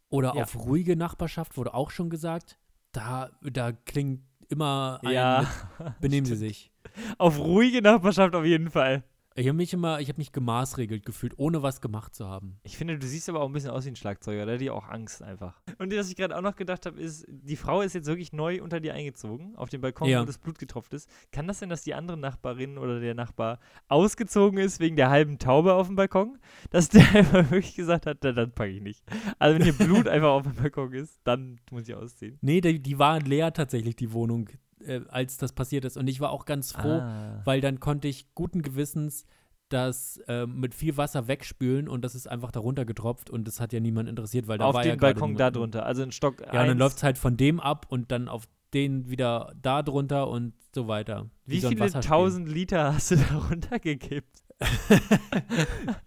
oder 0.09 0.33
Ja. 0.35 0.43
auf 0.43 0.55
ruhige 0.57 0.95
Nachbarschaft 0.95 1.55
wurde 1.55 1.73
auch 1.75 1.91
schon 1.91 2.09
gesagt, 2.09 2.57
da, 2.91 3.29
da 3.43 3.71
klingt 3.71 4.21
immer 4.47 4.99
ein 5.03 5.11
Ja, 5.13 5.47
mit, 5.77 6.01
benehmen 6.01 6.25
Sie 6.25 6.35
sich. 6.47 6.71
auf 7.19 7.37
ruhige 7.37 7.83
Nachbarschaft 7.83 8.33
auf 8.33 8.45
jeden 8.45 8.71
Fall. 8.71 9.03
Ich 9.39 9.47
habe 9.47 9.55
mich 9.55 9.71
immer, 9.73 10.01
ich 10.01 10.09
habe 10.09 10.17
mich 10.17 10.33
gemaßregelt 10.33 11.05
gefühlt, 11.05 11.33
ohne 11.37 11.63
was 11.63 11.79
gemacht 11.79 12.13
zu 12.13 12.27
haben. 12.27 12.59
Ich 12.63 12.75
finde, 12.77 12.99
du 12.99 13.07
siehst 13.07 13.29
aber 13.29 13.39
auch 13.39 13.47
ein 13.47 13.53
bisschen 13.53 13.69
aus 13.71 13.85
wie 13.85 13.89
ein 13.89 13.95
Schlagzeuger, 13.95 14.45
da 14.45 14.51
hat 14.53 14.59
die 14.61 14.69
auch 14.69 14.89
Angst 14.89 15.23
einfach. 15.23 15.61
Und 15.77 15.95
was 15.95 16.09
ich 16.09 16.17
gerade 16.17 16.35
auch 16.37 16.41
noch 16.41 16.57
gedacht 16.57 16.85
habe, 16.85 16.99
ist, 16.99 17.25
die 17.29 17.55
Frau 17.55 17.81
ist 17.81 17.93
jetzt 17.93 18.07
wirklich 18.07 18.33
neu 18.33 18.61
unter 18.61 18.81
dir 18.81 18.93
eingezogen, 18.93 19.55
auf 19.55 19.69
dem 19.69 19.79
Balkon, 19.79 20.09
Ja. 20.09 20.21
wo 20.21 20.25
das 20.25 20.37
Blut 20.39 20.59
getropft 20.59 20.93
ist. 20.93 21.09
Kann 21.31 21.47
das 21.47 21.59
denn, 21.59 21.69
dass 21.69 21.83
die 21.83 21.93
andere 21.93 22.17
Nachbarin 22.17 22.77
oder 22.77 22.99
der 22.99 23.15
Nachbar 23.15 23.59
ausgezogen 23.87 24.59
ist 24.59 24.79
wegen 24.81 24.95
der 24.97 25.09
halben 25.09 25.39
Taube 25.39 25.73
auf 25.73 25.87
dem 25.87 25.95
Balkon? 25.95 26.37
Dass 26.69 26.89
der 26.89 27.01
einfach 27.15 27.49
wirklich 27.49 27.75
gesagt 27.75 28.05
hat, 28.07 28.17
na, 28.23 28.33
dann 28.33 28.51
packe 28.51 28.71
ich 28.71 28.81
nicht. 28.81 29.03
Also 29.39 29.55
wenn 29.57 29.63
hier 29.63 29.73
Blut 29.73 30.07
einfach 30.09 30.29
auf 30.31 30.43
dem 30.43 30.55
Balkon 30.55 30.91
ist, 30.93 31.19
dann 31.23 31.59
muss 31.71 31.87
ich 31.87 31.95
ausziehen. 31.95 32.37
Nee, 32.41 32.61
die, 32.61 32.81
die 32.81 32.99
war 32.99 33.19
leer 33.21 33.53
tatsächlich, 33.53 33.95
die 33.95 34.11
Wohnung. 34.11 34.49
Äh, 34.85 35.01
als 35.09 35.37
das 35.37 35.53
passiert 35.53 35.85
ist. 35.85 35.97
Und 35.97 36.07
ich 36.07 36.19
war 36.21 36.31
auch 36.31 36.45
ganz 36.45 36.71
froh, 36.71 36.99
Ah. 37.01 37.41
weil 37.45 37.61
dann 37.61 37.79
konnte 37.79 38.07
ich 38.07 38.33
guten 38.35 38.61
Gewissens 38.61 39.25
das 39.69 40.17
äh, 40.27 40.47
mit 40.47 40.73
viel 40.73 40.97
Wasser 40.97 41.27
wegspülen 41.27 41.87
und 41.87 42.03
das 42.03 42.15
ist 42.15 42.27
einfach 42.27 42.51
darunter 42.51 42.85
getropft 42.85 43.29
und 43.29 43.47
das 43.47 43.59
hat 43.59 43.71
ja 43.71 43.79
niemand 43.79 44.09
interessiert, 44.09 44.47
weil 44.47 44.57
da 44.57 44.65
Auf 44.65 44.73
war 44.73 44.81
den 44.81 44.89
ja 44.91 44.95
Balkon 44.95 45.35
da 45.35 45.51
drunter. 45.51 45.85
Also 45.85 46.01
ein 46.01 46.11
Stock 46.11 46.41
Ja, 46.41 46.65
dann 46.65 46.77
läuft 46.79 46.97
es 46.97 47.03
halt 47.03 47.19
von 47.19 47.37
dem 47.37 47.59
ab 47.59 47.85
und 47.89 48.11
dann 48.11 48.27
auf 48.27 48.47
den 48.73 49.09
wieder 49.09 49.53
da 49.61 49.83
drunter 49.83 50.27
und 50.27 50.53
so 50.73 50.87
weiter. 50.87 51.29
Wie 51.45 51.59
so 51.59 51.67
ein 51.69 51.77
viele 51.77 51.91
tausend 52.01 52.49
Liter 52.49 52.93
hast 52.95 53.11
du 53.11 53.17
da 53.17 53.35
runtergekippt? 53.49 54.43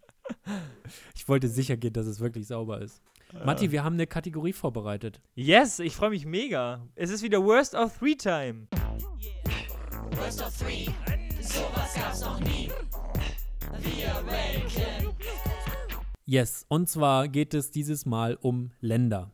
Ich 1.14 1.28
wollte 1.28 1.48
sicher 1.48 1.76
gehen, 1.76 1.92
dass 1.92 2.06
es 2.06 2.20
wirklich 2.20 2.46
sauber 2.46 2.80
ist. 2.80 3.00
Matti, 3.44 3.70
wir 3.72 3.82
haben 3.82 3.94
eine 3.94 4.06
Kategorie 4.06 4.52
vorbereitet. 4.52 5.20
Yes, 5.34 5.78
ich 5.78 5.96
freue 5.96 6.10
mich 6.10 6.26
mega. 6.26 6.86
Es 6.94 7.10
ist 7.10 7.22
wieder 7.22 7.42
Worst 7.42 7.74
of 7.74 7.96
Three 7.98 8.14
Time. 8.14 8.68
Worst 10.16 10.42
of 10.42 10.56
three, 10.58 10.86
sowas 11.40 11.94
gab's 11.94 12.20
noch 12.20 12.38
nie. 12.40 12.70
Wir 13.80 14.08
ranken. 14.08 15.14
Yes, 16.26 16.64
und 16.68 16.88
zwar 16.88 17.28
geht 17.28 17.54
es 17.54 17.70
dieses 17.70 18.04
Mal 18.06 18.36
um 18.40 18.72
Länder. 18.80 19.32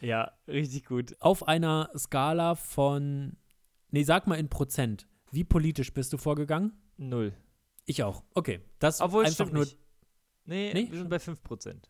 Ja, 0.00 0.32
richtig 0.46 0.84
gut. 0.84 1.16
Auf 1.20 1.48
einer 1.48 1.90
Skala 1.96 2.54
von, 2.54 3.36
nee, 3.90 4.04
sag 4.04 4.26
mal 4.26 4.36
in 4.38 4.48
Prozent. 4.48 5.08
Wie 5.32 5.44
politisch 5.44 5.92
bist 5.92 6.12
du 6.12 6.18
vorgegangen? 6.18 6.72
Null. 6.96 7.32
Ich 7.86 8.02
auch. 8.02 8.22
Okay, 8.34 8.60
das 8.78 9.00
Obwohl 9.00 9.24
einfach 9.24 9.50
nur. 9.50 9.64
nicht. 9.64 9.78
Nee, 10.44 10.72
Nee? 10.74 10.88
wir 10.90 10.98
sind 10.98 11.08
bei 11.10 11.16
5%. 11.18 11.88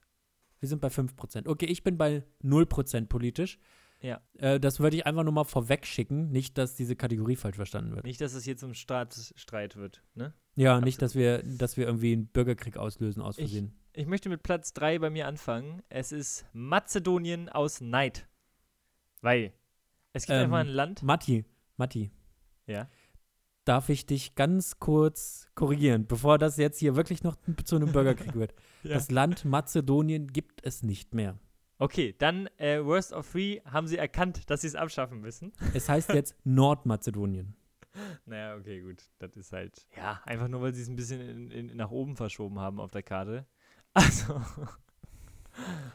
Wir 0.60 0.68
sind 0.68 0.80
bei 0.80 0.88
5%. 0.88 1.46
Okay, 1.48 1.66
ich 1.66 1.82
bin 1.84 1.96
bei 1.98 2.24
0% 2.42 3.06
politisch. 3.06 3.58
Ja. 4.00 4.20
Äh, 4.38 4.60
das 4.60 4.78
würde 4.80 4.96
ich 4.96 5.06
einfach 5.06 5.24
nur 5.24 5.32
mal 5.32 5.44
vorweg 5.44 5.84
schicken. 5.86 6.30
Nicht, 6.30 6.56
dass 6.58 6.74
diese 6.76 6.94
Kategorie 6.96 7.36
falsch 7.36 7.56
verstanden 7.56 7.94
wird. 7.94 8.04
Nicht, 8.04 8.20
dass 8.20 8.32
es 8.34 8.44
hier 8.44 8.56
zum 8.56 8.74
Staatsstreit 8.74 9.76
wird. 9.76 10.02
Ne? 10.14 10.32
Ja, 10.54 10.80
nicht, 10.80 11.02
dass 11.02 11.14
wir, 11.14 11.42
dass 11.42 11.76
wir 11.76 11.86
irgendwie 11.86 12.12
einen 12.12 12.26
Bürgerkrieg 12.28 12.76
auslösen 12.76 13.22
aus 13.22 13.38
Ich- 13.38 13.44
Versehen. 13.50 13.74
Ich 13.92 14.06
möchte 14.06 14.28
mit 14.28 14.44
Platz 14.44 14.72
3 14.74 15.00
bei 15.00 15.10
mir 15.10 15.26
anfangen. 15.26 15.82
Es 15.88 16.12
ist 16.12 16.46
Mazedonien 16.52 17.48
aus 17.48 17.80
Neid. 17.80 18.28
Weil 19.22 19.52
es 20.12 20.26
gibt 20.26 20.36
Ähm, 20.36 20.44
einfach 20.44 20.58
ein 20.58 20.68
Land. 20.68 21.02
Matti, 21.02 21.44
Matti, 21.76 22.10
Ja. 22.68 22.88
Darf 23.68 23.90
ich 23.90 24.06
dich 24.06 24.34
ganz 24.34 24.78
kurz 24.78 25.46
korrigieren, 25.54 26.06
bevor 26.06 26.38
das 26.38 26.56
jetzt 26.56 26.78
hier 26.78 26.96
wirklich 26.96 27.22
noch 27.22 27.36
zu 27.64 27.76
einem 27.76 27.92
Bürgerkrieg 27.92 28.34
wird. 28.34 28.54
Ja. 28.84 28.94
Das 28.94 29.10
Land 29.10 29.44
Mazedonien 29.44 30.28
gibt 30.28 30.64
es 30.64 30.84
nicht 30.84 31.12
mehr. 31.12 31.36
Okay, 31.78 32.14
dann 32.16 32.46
äh, 32.58 32.78
Worst 32.84 33.12
of 33.12 33.28
Three 33.28 33.60
haben 33.64 33.88
sie 33.88 33.98
erkannt, 33.98 34.48
dass 34.48 34.60
sie 34.60 34.68
es 34.68 34.76
abschaffen 34.76 35.20
müssen. 35.20 35.52
Es 35.74 35.88
heißt 35.88 36.12
jetzt 36.12 36.36
Nordmazedonien. 36.44 37.56
Naja, 38.24 38.56
okay, 38.56 38.80
gut. 38.80 39.02
Das 39.18 39.36
ist 39.36 39.52
halt. 39.52 39.84
Ja, 39.96 40.20
einfach 40.24 40.46
nur, 40.46 40.60
weil 40.62 40.74
sie 40.74 40.82
es 40.82 40.88
ein 40.88 40.94
bisschen 40.94 41.20
in, 41.20 41.50
in, 41.50 41.76
nach 41.76 41.90
oben 41.90 42.14
verschoben 42.14 42.60
haben 42.60 42.78
auf 42.78 42.92
der 42.92 43.02
Karte. 43.02 43.46
Also. 43.94 44.40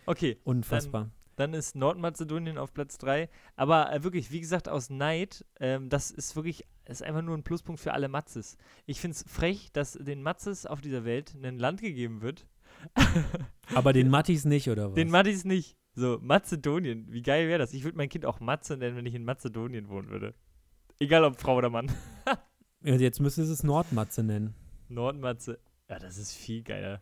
Okay, 0.05 0.37
Unfassbar. 0.43 1.09
dann 1.37 1.53
ist 1.53 1.73
Nordmazedonien 1.73 2.57
auf 2.57 2.73
Platz 2.73 2.97
3. 2.97 3.29
Aber 3.55 3.93
äh, 3.93 4.03
wirklich, 4.03 4.29
wie 4.29 4.41
gesagt, 4.41 4.67
aus 4.67 4.89
Neid, 4.89 5.45
ähm, 5.61 5.87
das 5.87 6.11
ist 6.11 6.35
wirklich, 6.35 6.65
ist 6.85 7.03
einfach 7.03 7.21
nur 7.21 7.37
ein 7.37 7.43
Pluspunkt 7.43 7.79
für 7.81 7.93
alle 7.93 8.09
Matzes. 8.09 8.57
Ich 8.85 8.99
finde 8.99 9.15
es 9.15 9.25
frech, 9.27 9.71
dass 9.71 9.93
den 9.93 10.21
Matzes 10.21 10.65
auf 10.65 10.81
dieser 10.81 11.05
Welt 11.05 11.33
ein 11.41 11.57
Land 11.57 11.81
gegeben 11.81 12.21
wird. 12.21 12.45
Aber 13.75 13.93
den 13.93 14.09
Mattis 14.09 14.45
nicht, 14.45 14.69
oder 14.69 14.89
was? 14.89 14.95
Den 14.95 15.09
Mattis 15.09 15.45
nicht. 15.45 15.77
So, 15.95 16.17
Mazedonien. 16.21 17.11
Wie 17.11 17.21
geil 17.21 17.47
wäre 17.47 17.59
das? 17.59 17.73
Ich 17.73 17.83
würde 17.83 17.97
mein 17.97 18.09
Kind 18.09 18.25
auch 18.25 18.39
Matze 18.39 18.77
nennen, 18.77 18.97
wenn 18.97 19.05
ich 19.05 19.13
in 19.13 19.23
Mazedonien 19.23 19.87
wohnen 19.89 20.09
würde. 20.09 20.33
Egal 20.99 21.23
ob 21.23 21.39
Frau 21.39 21.57
oder 21.57 21.69
Mann. 21.69 21.91
Ja, 22.85 22.95
Jetzt 22.95 23.21
müsstest 23.21 23.47
du 23.47 23.53
es 23.53 23.63
Nordmatze 23.63 24.23
nennen. 24.23 24.55
Nordmatze. 24.89 25.57
Ja, 25.89 25.99
das 25.99 26.17
ist 26.17 26.33
viel 26.33 26.63
geiler. 26.63 27.01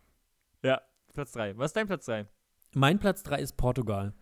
Ja, 0.63 0.79
Platz 1.13 1.31
3. 1.31 1.57
Was 1.57 1.71
ist 1.71 1.75
dein 1.75 1.87
Platz 1.87 2.05
3? 2.05 2.27
Mein 2.75 2.99
Platz 2.99 3.23
3 3.23 3.39
ist 3.39 3.57
Portugal. 3.57 4.13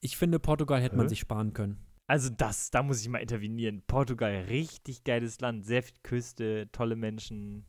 Ich 0.00 0.16
finde, 0.16 0.40
Portugal 0.40 0.82
hätte 0.82 0.96
man 0.96 1.06
Hä? 1.06 1.10
sich 1.10 1.20
sparen 1.20 1.52
können. 1.52 1.83
Also 2.06 2.28
das, 2.28 2.70
da 2.70 2.82
muss 2.82 3.00
ich 3.00 3.08
mal 3.08 3.18
intervenieren. 3.18 3.82
Portugal, 3.86 4.44
richtig 4.48 5.04
geiles 5.04 5.40
Land. 5.40 5.64
Sehr 5.64 5.82
viel 5.82 5.96
Küste, 6.02 6.68
tolle 6.70 6.96
Menschen. 6.96 7.64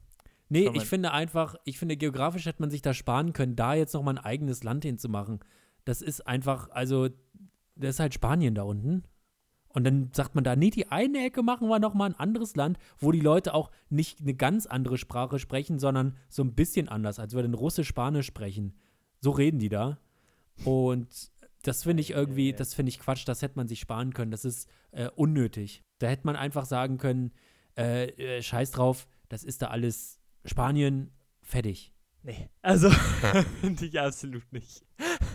Nee, 0.50 0.70
ich 0.74 0.84
finde 0.84 1.12
einfach, 1.12 1.56
ich 1.64 1.80
finde, 1.80 1.98
geografisch 1.98 2.46
hätte 2.46 2.62
man 2.62 2.70
sich 2.70 2.82
da 2.82 2.94
sparen 2.94 3.34
können, 3.34 3.56
da 3.56 3.74
jetzt 3.74 3.94
noch 3.94 4.04
mal 4.04 4.18
ein 4.18 4.24
eigenes 4.24 4.64
Land 4.64 4.84
hinzumachen. 4.84 5.40
Das 5.86 6.02
ist 6.02 6.28
einfach, 6.28 6.70
also, 6.70 7.10
das 7.76 7.96
ist 7.96 8.00
halt 8.00 8.14
Spanien 8.14 8.56
da 8.56 8.64
unten. 8.64 9.04
Und 9.70 9.84
dann 9.84 10.12
sagt 10.14 10.36
man 10.36 10.44
da, 10.44 10.56
nee, 10.56 10.70
die 10.70 10.90
eine 10.90 11.26
Ecke 11.26 11.44
machen 11.44 11.68
wir 11.68 11.80
noch 11.80 11.94
mal 11.94 12.06
ein 12.06 12.16
anderes 12.16 12.56
Land, 12.56 12.78
wo 12.98 13.12
die 13.12 13.20
Leute 13.20 13.54
auch 13.54 13.72
nicht 13.90 14.22
eine 14.22 14.34
ganz 14.34 14.66
andere 14.66 14.98
Sprache 14.98 15.40
sprechen, 15.40 15.80
sondern 15.80 16.16
so 16.30 16.44
ein 16.44 16.56
bisschen 16.56 16.88
anders, 16.88 17.20
als 17.20 17.34
würden 17.34 17.54
Russisch-Spanisch 17.54 18.28
sprechen. 18.28 18.76
So 19.20 19.32
reden 19.32 19.60
die 19.60 19.68
da. 19.70 20.00
Und 20.64 21.32
das 21.68 21.84
finde 21.84 22.02
ich 22.02 22.12
irgendwie, 22.12 22.54
das 22.54 22.74
finde 22.74 22.92
ich 22.92 23.00
Quatsch, 23.00 23.28
das 23.28 23.42
hätte 23.42 23.58
man 23.58 23.68
sich 23.68 23.80
sparen 23.80 24.14
können. 24.14 24.32
Das 24.32 24.46
ist 24.46 24.70
äh, 24.92 25.10
unnötig. 25.16 25.84
Da 26.00 26.08
hätte 26.08 26.26
man 26.26 26.36
einfach 26.36 26.66
sagen 26.66 26.98
können, 26.98 27.32
äh, 27.76 28.10
äh, 28.10 28.42
scheiß 28.42 28.72
drauf, 28.72 29.08
das 29.30 29.44
ist 29.44 29.62
da 29.62 29.68
alles 29.68 30.20
Spanien, 30.46 31.12
fertig. 31.42 31.94
Nee, 32.22 32.50
also 32.62 32.90
finde 33.62 33.86
ich 33.86 34.00
absolut 34.00 34.52
nicht. 34.52 34.86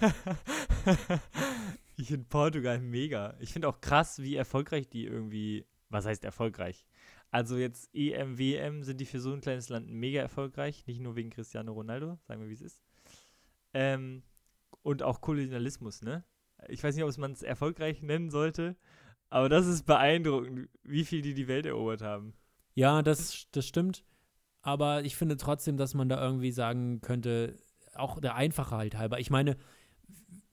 ich 1.97 2.09
finde 2.09 2.26
Portugal 2.28 2.81
mega. 2.81 3.37
Ich 3.41 3.53
finde 3.53 3.68
auch 3.68 3.81
krass, 3.81 4.22
wie 4.22 4.37
erfolgreich 4.37 4.89
die 4.89 5.05
irgendwie, 5.05 5.66
was 5.89 6.07
heißt 6.07 6.24
erfolgreich? 6.24 6.85
Also 7.33 7.57
jetzt 7.57 7.95
EM, 7.95 8.39
WM 8.39 8.83
sind 8.83 9.01
die 9.01 9.07
für 9.07 9.20
so 9.20 9.33
ein 9.33 9.41
kleines 9.41 9.68
Land 9.68 9.89
mega 9.89 10.20
erfolgreich, 10.20 10.87
nicht 10.87 11.01
nur 11.01 11.14
wegen 11.16 11.31
Cristiano 11.31 11.72
Ronaldo, 11.72 12.18
sagen 12.26 12.41
wir 12.41 12.49
wie 12.49 12.55
es 12.55 12.61
ist. 12.61 12.83
Ähm, 13.72 14.22
und 14.83 15.03
auch 15.03 15.20
Kolonialismus, 15.20 16.03
ne? 16.03 16.24
Ich 16.68 16.83
weiß 16.83 16.95
nicht, 16.95 17.05
ob 17.05 17.16
man 17.18 17.33
es 17.33 17.43
erfolgreich 17.43 18.03
nennen 18.03 18.31
sollte, 18.31 18.76
aber 19.31 19.49
das 19.49 19.66
ist 19.66 19.87
beeindruckend, 19.87 20.68
wie 20.83 21.05
viel 21.05 21.22
die 21.22 21.35
die 21.35 21.49
Welt 21.49 21.66
erobert 21.66 22.03
haben. 22.03 22.35
Ja, 22.74 23.03
das, 23.03 23.47
das 23.53 23.66
stimmt. 23.66 24.05
Aber 24.62 25.05
ich 25.05 25.16
finde 25.16 25.37
trotzdem, 25.37 25.76
dass 25.76 25.95
man 25.95 26.09
da 26.09 26.22
irgendwie 26.22 26.51
sagen 26.51 27.01
könnte, 27.01 27.57
auch 27.95 28.20
der 28.20 28.35
Einfachheit 28.35 28.97
halber. 28.97 29.18
Ich 29.18 29.31
meine, 29.31 29.57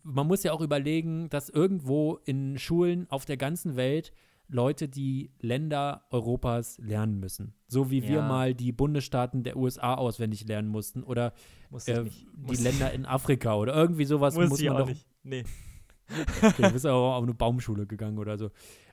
man 0.04 0.28
muss 0.28 0.44
ja 0.44 0.54
auch 0.54 0.62
überlegen, 0.62 1.30
dass 1.30 1.50
irgendwo 1.50 2.16
in 2.24 2.58
Schulen 2.58 3.10
auf 3.10 3.26
der 3.26 3.38
ganzen 3.38 3.76
Welt 3.76 4.14
Leute 4.50 4.88
die 4.88 5.32
Länder 5.42 6.06
Europas 6.10 6.78
lernen 6.78 7.20
müssen. 7.20 7.54
So 7.68 7.92
wie 7.92 8.04
wir 8.04 8.18
Ja. 8.20 8.28
mal 8.28 8.54
die 8.54 8.72
Bundesstaaten 8.72 9.44
der 9.44 9.58
USA 9.58 9.96
auswendig 9.96 10.48
lernen 10.48 10.70
mussten 10.70 11.04
oder 11.04 11.34
Muss 11.70 11.88
äh, 11.88 12.04
die 12.06 12.28
Muss- 12.36 12.62
Länder 12.62 12.92
in 12.94 13.06
Afrika 13.06 13.56
oder 13.56 13.76
irgendwie 13.76 14.06
sowas 14.06 14.36
muss, 14.36 14.50
muss 14.50 14.62
man 14.64 14.74
auch 14.74 14.80
doch 14.80 14.88
nicht. 14.88 15.06
Nee. 15.24 15.44
Okay, 16.42 16.62
du 16.62 16.72
bist 16.72 16.86
aber 16.86 17.16
auf 17.18 17.24
eine 17.24 17.34
Baumschule 17.34 17.86
gegangen 17.86 18.18
oder 18.18 18.38
so. 18.38 18.50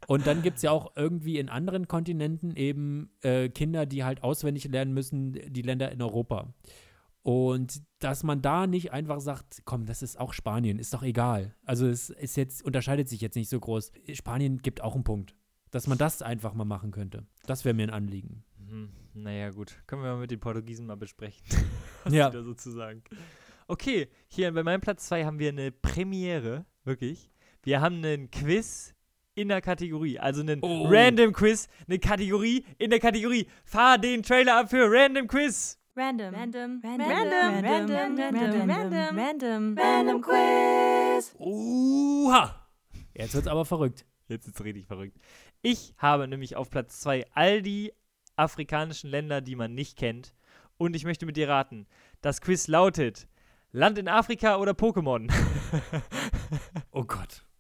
Und 0.09 0.27
dann 0.27 0.43
gibt 0.43 0.57
es 0.57 0.63
ja 0.65 0.73
auch 0.73 0.97
irgendwie 0.97 1.39
in 1.39 1.49
anderen 1.49 1.87
Kontinenten 1.87 2.57
eben 2.57 3.11
äh, 3.23 3.49
Kinder, 3.51 3.87
die 3.87 4.03
halt 4.03 4.25
auswendig 4.25 4.65
lernen 4.65 4.93
müssen, 4.95 5.33
die 5.33 5.63
Länder 5.63 5.93
in 5.93 6.03
Europa. 6.03 6.53
Und 7.23 7.83
dass 8.01 8.23
man 8.23 8.43
da 8.43 8.67
nicht 8.67 8.93
einfach 8.93 9.21
sagt, 9.21 9.63
komm, 9.65 9.87
das 9.87 10.03
ist 10.03 10.19
auch 10.21 10.33
Spanien, 10.35 10.79
ist 10.79 10.93
doch 10.93 11.03
egal. 11.03 11.55
Also 11.65 11.87
es 11.87 12.11
ist 12.11 12.37
jetzt, 12.37 12.63
unterscheidet 12.65 13.09
sich 13.09 13.21
jetzt 13.21 13.37
nicht 13.37 13.49
so 13.49 13.59
groß. 13.61 13.93
Spanien 14.13 14.59
gibt 14.59 14.83
auch 14.83 14.95
einen 14.95 15.05
Punkt. 15.05 15.35
Dass 15.75 15.89
man 15.89 15.99
das 15.99 16.23
einfach 16.23 16.55
mal 16.55 16.65
machen 16.65 16.93
könnte. 16.93 17.27
Das 17.47 17.65
wäre 17.65 17.75
mir 17.75 17.83
ein 17.83 17.91
Anliegen. 17.91 18.45
Hm, 18.69 18.91
naja, 19.13 19.51
gut. 19.51 19.75
Können 19.89 20.03
wir 20.05 20.13
mal 20.13 20.21
mit 20.21 20.31
den 20.31 20.39
Portugiesen 20.39 20.87
mal 20.87 20.97
besprechen. 20.97 21.43
Ja. 22.09 22.31
sozusagen. 22.31 23.03
Okay, 23.67 24.09
hier 24.29 24.53
bei 24.53 24.63
meinem 24.63 24.81
Platz 24.81 25.07
2 25.09 25.25
haben 25.25 25.41
wir 25.41 25.49
eine 25.49 25.73
Premiere, 25.73 26.65
wirklich. 26.85 27.29
Wir 27.65 27.81
haben 27.81 27.97
einen 28.05 28.31
Quiz 28.31 28.95
in 29.35 29.49
der 29.49 29.61
Kategorie, 29.63 30.17
also 30.21 30.43
einen 30.43 30.61
Oh. 30.63 30.87
Random 30.89 31.33
Quiz, 31.33 31.67
eine 31.89 31.99
Kategorie 31.99 32.65
in 32.79 32.91
der 32.91 33.01
Kategorie. 33.01 33.49
Fahr 33.65 33.99
den 33.99 34.23
Trailer 34.23 34.61
ab 34.61 34.71
für 34.71 34.87
Random 34.89 35.27
Quiz. 35.27 35.77
Random. 35.97 36.33
Random. 36.35 36.81
Random, 36.85 37.11
Random. 37.11 37.65
random, 37.65 38.19
Random. 38.19 38.71
random, 38.71 39.19
Random. 39.19 39.79
Random 39.79 40.21
Quiz. 40.23 41.35
Uha! 41.41 42.69
Jetzt 43.13 43.35
wird's 43.35 43.49
aber 43.49 43.65
verrückt. 43.65 44.05
Jetzt 44.29 44.47
ist 44.47 44.59
es 44.59 44.65
richtig 44.65 44.87
verrückt. 44.87 45.19
Ich 45.67 45.95
habe 45.97 46.29
nämlich 46.29 46.57
auf 46.57 46.69
Platz 46.69 47.01
2 47.01 47.25
all 47.33 47.63
die 47.63 47.95
afrikanischen 48.37 49.09
Länder, 49.09 49.41
die 49.41 49.57
man 49.57 49.75
nicht 49.75 49.97
kennt. 49.97 50.35
Und 50.77 50.95
ich 50.95 51.05
möchte 51.05 51.25
mit 51.25 51.39
dir 51.39 51.49
raten. 51.49 51.87
Das 52.21 52.43
Quiz 52.43 52.69
lautet: 52.69 53.27
Land 53.73 53.97
in 53.97 54.07
Afrika 54.07 54.57
oder 54.57 54.73
Pokémon? 54.73 55.33
Oh 56.93 57.05
Gott. 57.05 57.45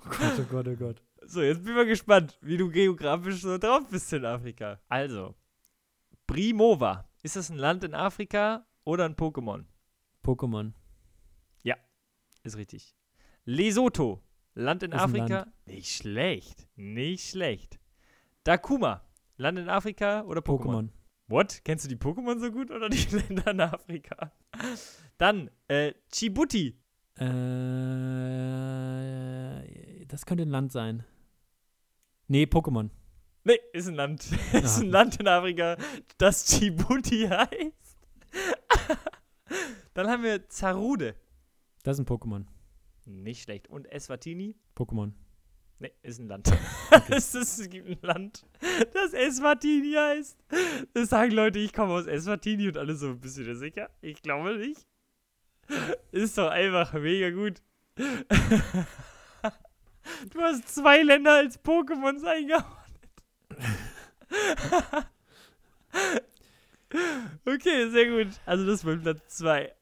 Oh 0.00 0.10
Gott, 0.10 0.38
oh 0.38 0.44
Gott, 0.44 0.68
oh 0.68 0.76
Gott. 0.76 1.02
So, 1.22 1.42
jetzt 1.42 1.58
bin 1.64 1.72
ich 1.72 1.76
mal 1.76 1.84
gespannt, 1.84 2.38
wie 2.40 2.56
du 2.56 2.70
geografisch 2.70 3.42
so 3.42 3.58
drauf 3.58 3.82
bist 3.90 4.10
in 4.12 4.24
Afrika. 4.24 4.80
Also, 4.88 5.34
Primova. 6.26 7.10
Ist 7.22 7.36
das 7.36 7.50
ein 7.50 7.58
Land 7.58 7.84
in 7.84 7.94
Afrika 7.94 8.64
oder 8.84 9.04
ein 9.04 9.16
Pokémon? 9.16 9.64
Pokémon. 10.24 10.72
Ist 12.44 12.56
richtig. 12.56 12.94
Lesotho. 13.44 14.22
Land 14.58 14.82
in 14.82 14.90
Ist 14.92 15.00
Afrika. 15.00 15.38
Land. 15.38 15.52
Nicht 15.66 15.88
schlecht. 15.96 16.66
Nicht 16.74 17.30
schlecht. 17.30 17.78
Dakuma. 18.42 19.02
Land 19.36 19.58
in 19.58 19.68
Afrika 19.68 20.22
oder 20.24 20.40
Pokémon? 20.40 20.88
Pokémon. 20.88 20.88
What? 21.28 21.60
Kennst 21.64 21.84
du 21.84 21.88
die 21.88 21.96
Pokémon 21.96 22.40
so 22.40 22.50
gut 22.50 22.70
oder 22.72 22.88
die 22.88 22.96
Länder 23.16 23.50
in 23.52 23.60
Afrika? 23.60 24.32
Dann, 25.16 25.48
äh, 25.68 25.92
Djibouti. 26.12 26.76
Äh, 28.68 30.06
das 30.06 30.26
könnte 30.26 30.42
ein 30.44 30.50
Land 30.50 30.72
sein. 30.72 31.04
Nee, 32.26 32.44
Pokémon. 32.44 32.90
Nee, 33.44 33.58
ist 33.72 33.86
ein 33.88 33.94
Land. 33.94 34.26
ist 34.52 34.78
Ah. 34.78 34.80
ein 34.80 34.90
Land 34.90 35.20
in 35.20 35.28
Afrika, 35.28 35.76
das 36.18 36.44
Djibouti 36.46 37.28
heißt. 37.30 37.98
Dann 39.94 40.08
haben 40.08 40.22
wir 40.22 40.48
Zarude. 40.48 41.14
Das 41.84 41.98
ist 41.98 42.00
ein 42.00 42.06
Pokémon. 42.06 42.44
Nicht 43.08 43.42
schlecht. 43.42 43.68
Und 43.68 43.90
Eswatini? 43.90 44.54
Pokémon. 44.76 45.12
Nee, 45.80 45.92
ist 46.02 46.18
ein 46.18 46.28
Land. 46.28 46.50
es, 47.08 47.34
ist, 47.34 47.70
gibt 47.70 47.88
ein 47.88 47.98
Land, 48.02 48.44
das 48.92 49.12
Eswatini 49.12 49.94
heißt. 49.94 50.44
Das 50.92 51.08
sagen 51.08 51.32
Leute, 51.32 51.58
ich 51.58 51.72
komme 51.72 51.92
aus 51.94 52.06
Eswatini 52.06 52.68
und 52.68 52.76
alle 52.76 52.94
so, 52.96 53.14
bist 53.14 53.38
du 53.38 53.44
dir 53.44 53.56
sicher? 53.56 53.88
Ich 54.00 54.20
glaube 54.22 54.58
nicht. 54.58 54.86
Ist 56.12 56.36
doch 56.38 56.50
einfach 56.50 56.92
mega 56.94 57.30
gut. 57.30 57.62
Du 60.32 60.40
hast 60.40 60.66
zwei 60.74 61.02
Länder 61.02 61.34
als 61.34 61.62
Pokémons 61.62 62.24
eingeordnet. 62.24 62.78
Okay, 67.44 67.90
sehr 67.90 68.06
gut. 68.06 68.40
Also 68.46 68.66
das 68.66 68.86
war 68.86 68.96
Platz 68.96 69.36
zwei. 69.36 69.74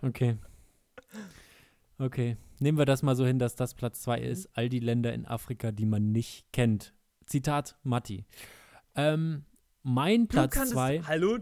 Okay. 0.00 0.38
Okay. 2.00 2.36
Nehmen 2.60 2.78
wir 2.78 2.86
das 2.86 3.02
mal 3.02 3.14
so 3.14 3.26
hin, 3.26 3.38
dass 3.38 3.56
das 3.56 3.74
Platz 3.74 4.00
2 4.02 4.20
ist. 4.20 4.48
All 4.54 4.68
die 4.68 4.80
Länder 4.80 5.12
in 5.12 5.26
Afrika, 5.26 5.70
die 5.70 5.84
man 5.86 6.12
nicht 6.12 6.50
kennt. 6.52 6.94
Zitat 7.26 7.76
Matti. 7.82 8.24
Ähm, 8.94 9.44
mein 9.82 10.26
Platz 10.26 10.54
kannst- 10.54 10.72
2. 10.72 11.02
Hallo? 11.02 11.38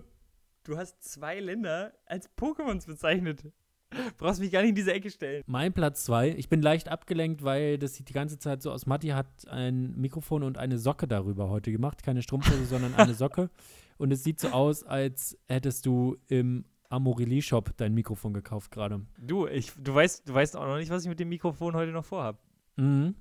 Du 0.64 0.76
hast 0.76 1.02
zwei 1.02 1.40
Länder 1.40 1.94
als 2.06 2.28
Pokémons 2.36 2.86
bezeichnet. 2.86 3.50
Brauchst 4.18 4.40
mich 4.40 4.50
gar 4.52 4.60
nicht 4.60 4.70
in 4.70 4.74
diese 4.74 4.92
Ecke 4.92 5.10
stellen. 5.10 5.42
Mein 5.46 5.72
Platz 5.72 6.04
2. 6.04 6.30
Ich 6.36 6.48
bin 6.50 6.60
leicht 6.60 6.88
abgelenkt, 6.88 7.42
weil 7.42 7.78
das 7.78 7.94
sieht 7.94 8.08
die 8.08 8.12
ganze 8.12 8.38
Zeit 8.38 8.60
so 8.60 8.70
aus. 8.70 8.84
Matti 8.84 9.08
hat 9.08 9.48
ein 9.48 9.96
Mikrofon 9.96 10.42
und 10.42 10.58
eine 10.58 10.76
Socke 10.78 11.08
darüber 11.08 11.48
heute 11.48 11.72
gemacht. 11.72 12.02
Keine 12.02 12.20
Strumpfhose, 12.22 12.66
sondern 12.66 12.94
eine 12.96 13.14
Socke. 13.14 13.48
Und 13.96 14.12
es 14.12 14.24
sieht 14.24 14.40
so 14.40 14.48
aus, 14.48 14.84
als 14.84 15.38
hättest 15.48 15.86
du 15.86 16.16
im 16.26 16.66
Amorelie-Shop 16.88 17.74
dein 17.76 17.94
Mikrofon 17.94 18.32
gekauft 18.32 18.70
gerade. 18.70 19.06
Du, 19.18 19.46
ich, 19.46 19.72
du, 19.76 19.94
weißt, 19.94 20.28
du 20.28 20.34
weißt 20.34 20.56
auch 20.56 20.66
noch 20.66 20.76
nicht, 20.76 20.90
was 20.90 21.02
ich 21.02 21.08
mit 21.08 21.20
dem 21.20 21.28
Mikrofon 21.28 21.74
heute 21.74 21.92
noch 21.92 22.04
vorhab. 22.04 22.40
Mhm. 22.76 23.14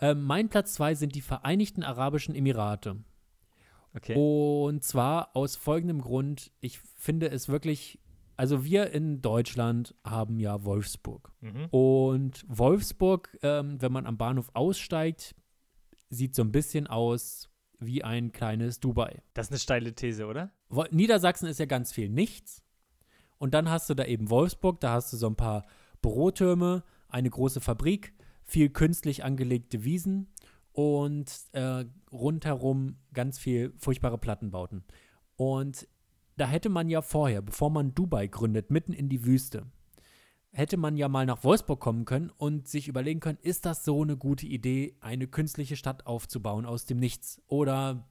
Ähm, 0.00 0.22
mein 0.22 0.48
Platz 0.48 0.74
2 0.74 0.94
sind 0.94 1.14
die 1.14 1.20
Vereinigten 1.20 1.82
Arabischen 1.82 2.34
Emirate. 2.34 2.96
Okay. 3.94 4.14
Und 4.14 4.84
zwar 4.84 5.34
aus 5.34 5.56
folgendem 5.56 6.02
Grund, 6.02 6.52
ich 6.60 6.78
finde 6.78 7.30
es 7.30 7.48
wirklich, 7.48 7.98
also 8.36 8.64
wir 8.64 8.90
in 8.90 9.22
Deutschland 9.22 9.94
haben 10.04 10.38
ja 10.38 10.64
Wolfsburg. 10.64 11.32
Mhm. 11.40 11.66
Und 11.70 12.44
Wolfsburg, 12.48 13.38
ähm, 13.42 13.80
wenn 13.80 13.92
man 13.92 14.06
am 14.06 14.18
Bahnhof 14.18 14.50
aussteigt, 14.52 15.34
sieht 16.10 16.34
so 16.34 16.42
ein 16.42 16.52
bisschen 16.52 16.86
aus 16.86 17.48
wie 17.78 18.04
ein 18.04 18.32
kleines 18.32 18.80
Dubai. 18.80 19.22
Das 19.34 19.46
ist 19.46 19.52
eine 19.52 19.58
steile 19.58 19.94
These, 19.94 20.26
oder? 20.26 20.50
Niedersachsen 20.90 21.46
ist 21.48 21.58
ja 21.58 21.66
ganz 21.66 21.92
viel 21.92 22.08
nichts. 22.08 22.65
Und 23.38 23.54
dann 23.54 23.70
hast 23.70 23.90
du 23.90 23.94
da 23.94 24.04
eben 24.04 24.30
Wolfsburg, 24.30 24.80
da 24.80 24.92
hast 24.92 25.12
du 25.12 25.16
so 25.16 25.26
ein 25.26 25.36
paar 25.36 25.66
Bürotürme, 26.02 26.82
eine 27.08 27.30
große 27.30 27.60
Fabrik, 27.60 28.14
viel 28.44 28.70
künstlich 28.70 29.24
angelegte 29.24 29.84
Wiesen 29.84 30.28
und 30.72 31.32
äh, 31.52 31.84
rundherum 32.12 32.96
ganz 33.12 33.38
viel 33.38 33.72
furchtbare 33.78 34.18
Plattenbauten. 34.18 34.84
Und 35.36 35.88
da 36.36 36.46
hätte 36.46 36.68
man 36.68 36.88
ja 36.88 37.02
vorher, 37.02 37.42
bevor 37.42 37.70
man 37.70 37.94
Dubai 37.94 38.26
gründet, 38.26 38.70
mitten 38.70 38.92
in 38.92 39.08
die 39.08 39.24
Wüste, 39.24 39.66
hätte 40.52 40.76
man 40.76 40.96
ja 40.96 41.08
mal 41.08 41.26
nach 41.26 41.44
Wolfsburg 41.44 41.80
kommen 41.80 42.04
können 42.04 42.30
und 42.30 42.68
sich 42.68 42.88
überlegen 42.88 43.20
können, 43.20 43.38
ist 43.42 43.66
das 43.66 43.84
so 43.84 44.02
eine 44.02 44.16
gute 44.16 44.46
Idee, 44.46 44.96
eine 45.00 45.26
künstliche 45.26 45.76
Stadt 45.76 46.06
aufzubauen 46.06 46.64
aus 46.64 46.86
dem 46.86 46.98
Nichts? 46.98 47.42
Oder 47.46 48.08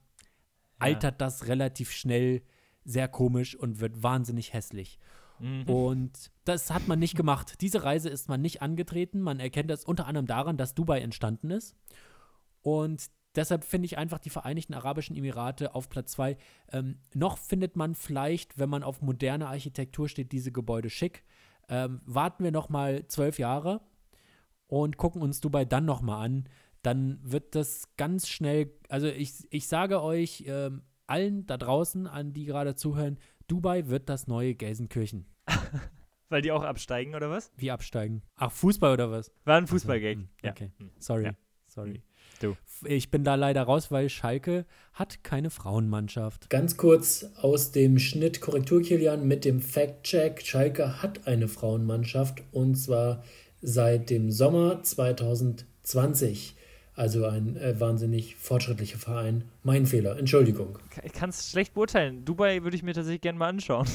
altert 0.78 1.20
das 1.20 1.48
relativ 1.48 1.90
schnell 1.90 2.42
sehr 2.86 3.08
komisch 3.08 3.54
und 3.56 3.80
wird 3.80 4.02
wahnsinnig 4.02 4.52
hässlich. 4.52 4.98
Mhm. 5.38 5.64
Und 5.64 6.30
das 6.44 6.70
hat 6.70 6.88
man 6.88 6.98
nicht 6.98 7.16
gemacht. 7.16 7.60
Diese 7.60 7.84
Reise 7.84 8.08
ist 8.08 8.28
man 8.28 8.40
nicht 8.40 8.62
angetreten. 8.62 9.20
Man 9.20 9.40
erkennt 9.40 9.70
das 9.70 9.84
unter 9.84 10.06
anderem 10.06 10.26
daran, 10.26 10.56
dass 10.56 10.74
Dubai 10.74 11.00
entstanden 11.00 11.50
ist. 11.50 11.76
Und 12.62 13.10
deshalb 13.34 13.64
finde 13.64 13.86
ich 13.86 13.98
einfach 13.98 14.18
die 14.18 14.30
Vereinigten 14.30 14.74
Arabischen 14.74 15.16
Emirate 15.16 15.74
auf 15.74 15.88
Platz 15.88 16.12
2. 16.12 16.36
Ähm, 16.72 16.98
noch 17.14 17.38
findet 17.38 17.76
man 17.76 17.94
vielleicht, 17.94 18.58
wenn 18.58 18.70
man 18.70 18.82
auf 18.82 19.02
moderne 19.02 19.48
Architektur 19.48 20.08
steht, 20.08 20.32
diese 20.32 20.52
Gebäude 20.52 20.90
schick. 20.90 21.24
Ähm, 21.68 22.00
warten 22.06 22.44
wir 22.44 22.52
noch 22.52 22.68
mal 22.68 23.06
zwölf 23.08 23.38
Jahre 23.38 23.80
und 24.68 24.96
gucken 24.96 25.22
uns 25.22 25.40
Dubai 25.40 25.64
dann 25.64 25.84
noch 25.84 26.00
mal 26.00 26.24
an. 26.24 26.48
Dann 26.82 27.18
wird 27.22 27.54
das 27.56 27.96
ganz 27.96 28.28
schnell, 28.28 28.72
also 28.88 29.08
ich, 29.08 29.32
ich 29.50 29.66
sage 29.66 30.02
euch, 30.02 30.44
ähm, 30.46 30.82
allen 31.06 31.46
da 31.46 31.56
draußen, 31.56 32.06
an 32.06 32.32
die 32.32 32.44
gerade 32.44 32.74
zuhören, 32.74 33.18
Dubai 33.48 33.86
wird 33.88 34.08
das 34.08 34.26
neue 34.26 34.54
Gelsenkirchen. 34.54 35.26
Weil 36.28 36.42
die 36.42 36.50
auch 36.50 36.64
absteigen, 36.64 37.14
oder 37.14 37.30
was? 37.30 37.52
Wie 37.56 37.70
absteigen? 37.70 38.22
Ach, 38.34 38.50
Fußball 38.50 38.92
oder 38.92 39.10
was? 39.12 39.30
War 39.44 39.56
ein 39.58 39.66
Fußballgag. 39.68 40.16
Hm, 40.16 40.28
Ja. 40.42 40.50
Okay, 40.50 40.70
Hm. 40.78 40.90
sorry. 40.98 41.24
Ja. 41.26 41.34
Sorry. 41.68 42.02
Du. 42.40 42.52
F- 42.52 42.82
Ich 42.88 43.10
bin 43.10 43.22
da 43.22 43.34
leider 43.34 43.62
raus, 43.62 43.90
weil 43.90 44.08
Schalke 44.08 44.66
hat 44.92 45.22
keine 45.22 45.50
Frauenmannschaft. 45.50 46.48
Ganz 46.50 46.76
kurz 46.76 47.24
aus 47.36 47.70
dem 47.70 47.98
Schnitt 47.98 48.40
Korrektur 48.40 48.82
Kilian 48.82 49.26
mit 49.28 49.44
dem 49.44 49.60
Fact-Check. 49.60 50.42
Schalke 50.44 51.02
hat 51.02 51.26
eine 51.26 51.48
Frauenmannschaft 51.48 52.42
und 52.52 52.74
zwar 52.76 53.22
seit 53.60 54.10
dem 54.10 54.30
Sommer 54.30 54.82
2020. 54.82 56.56
Also 56.96 57.26
ein 57.26 57.56
äh, 57.56 57.78
wahnsinnig 57.78 58.36
fortschrittlicher 58.36 58.98
Verein. 58.98 59.44
Mein 59.62 59.84
Fehler, 59.86 60.18
Entschuldigung. 60.18 60.78
Ich 61.04 61.12
kann 61.12 61.28
es 61.30 61.50
schlecht 61.50 61.74
beurteilen. 61.74 62.24
Dubai 62.24 62.62
würde 62.62 62.74
ich 62.76 62.82
mir 62.82 62.94
tatsächlich 62.94 63.20
gerne 63.20 63.38
mal 63.38 63.48
anschauen. 63.50 63.86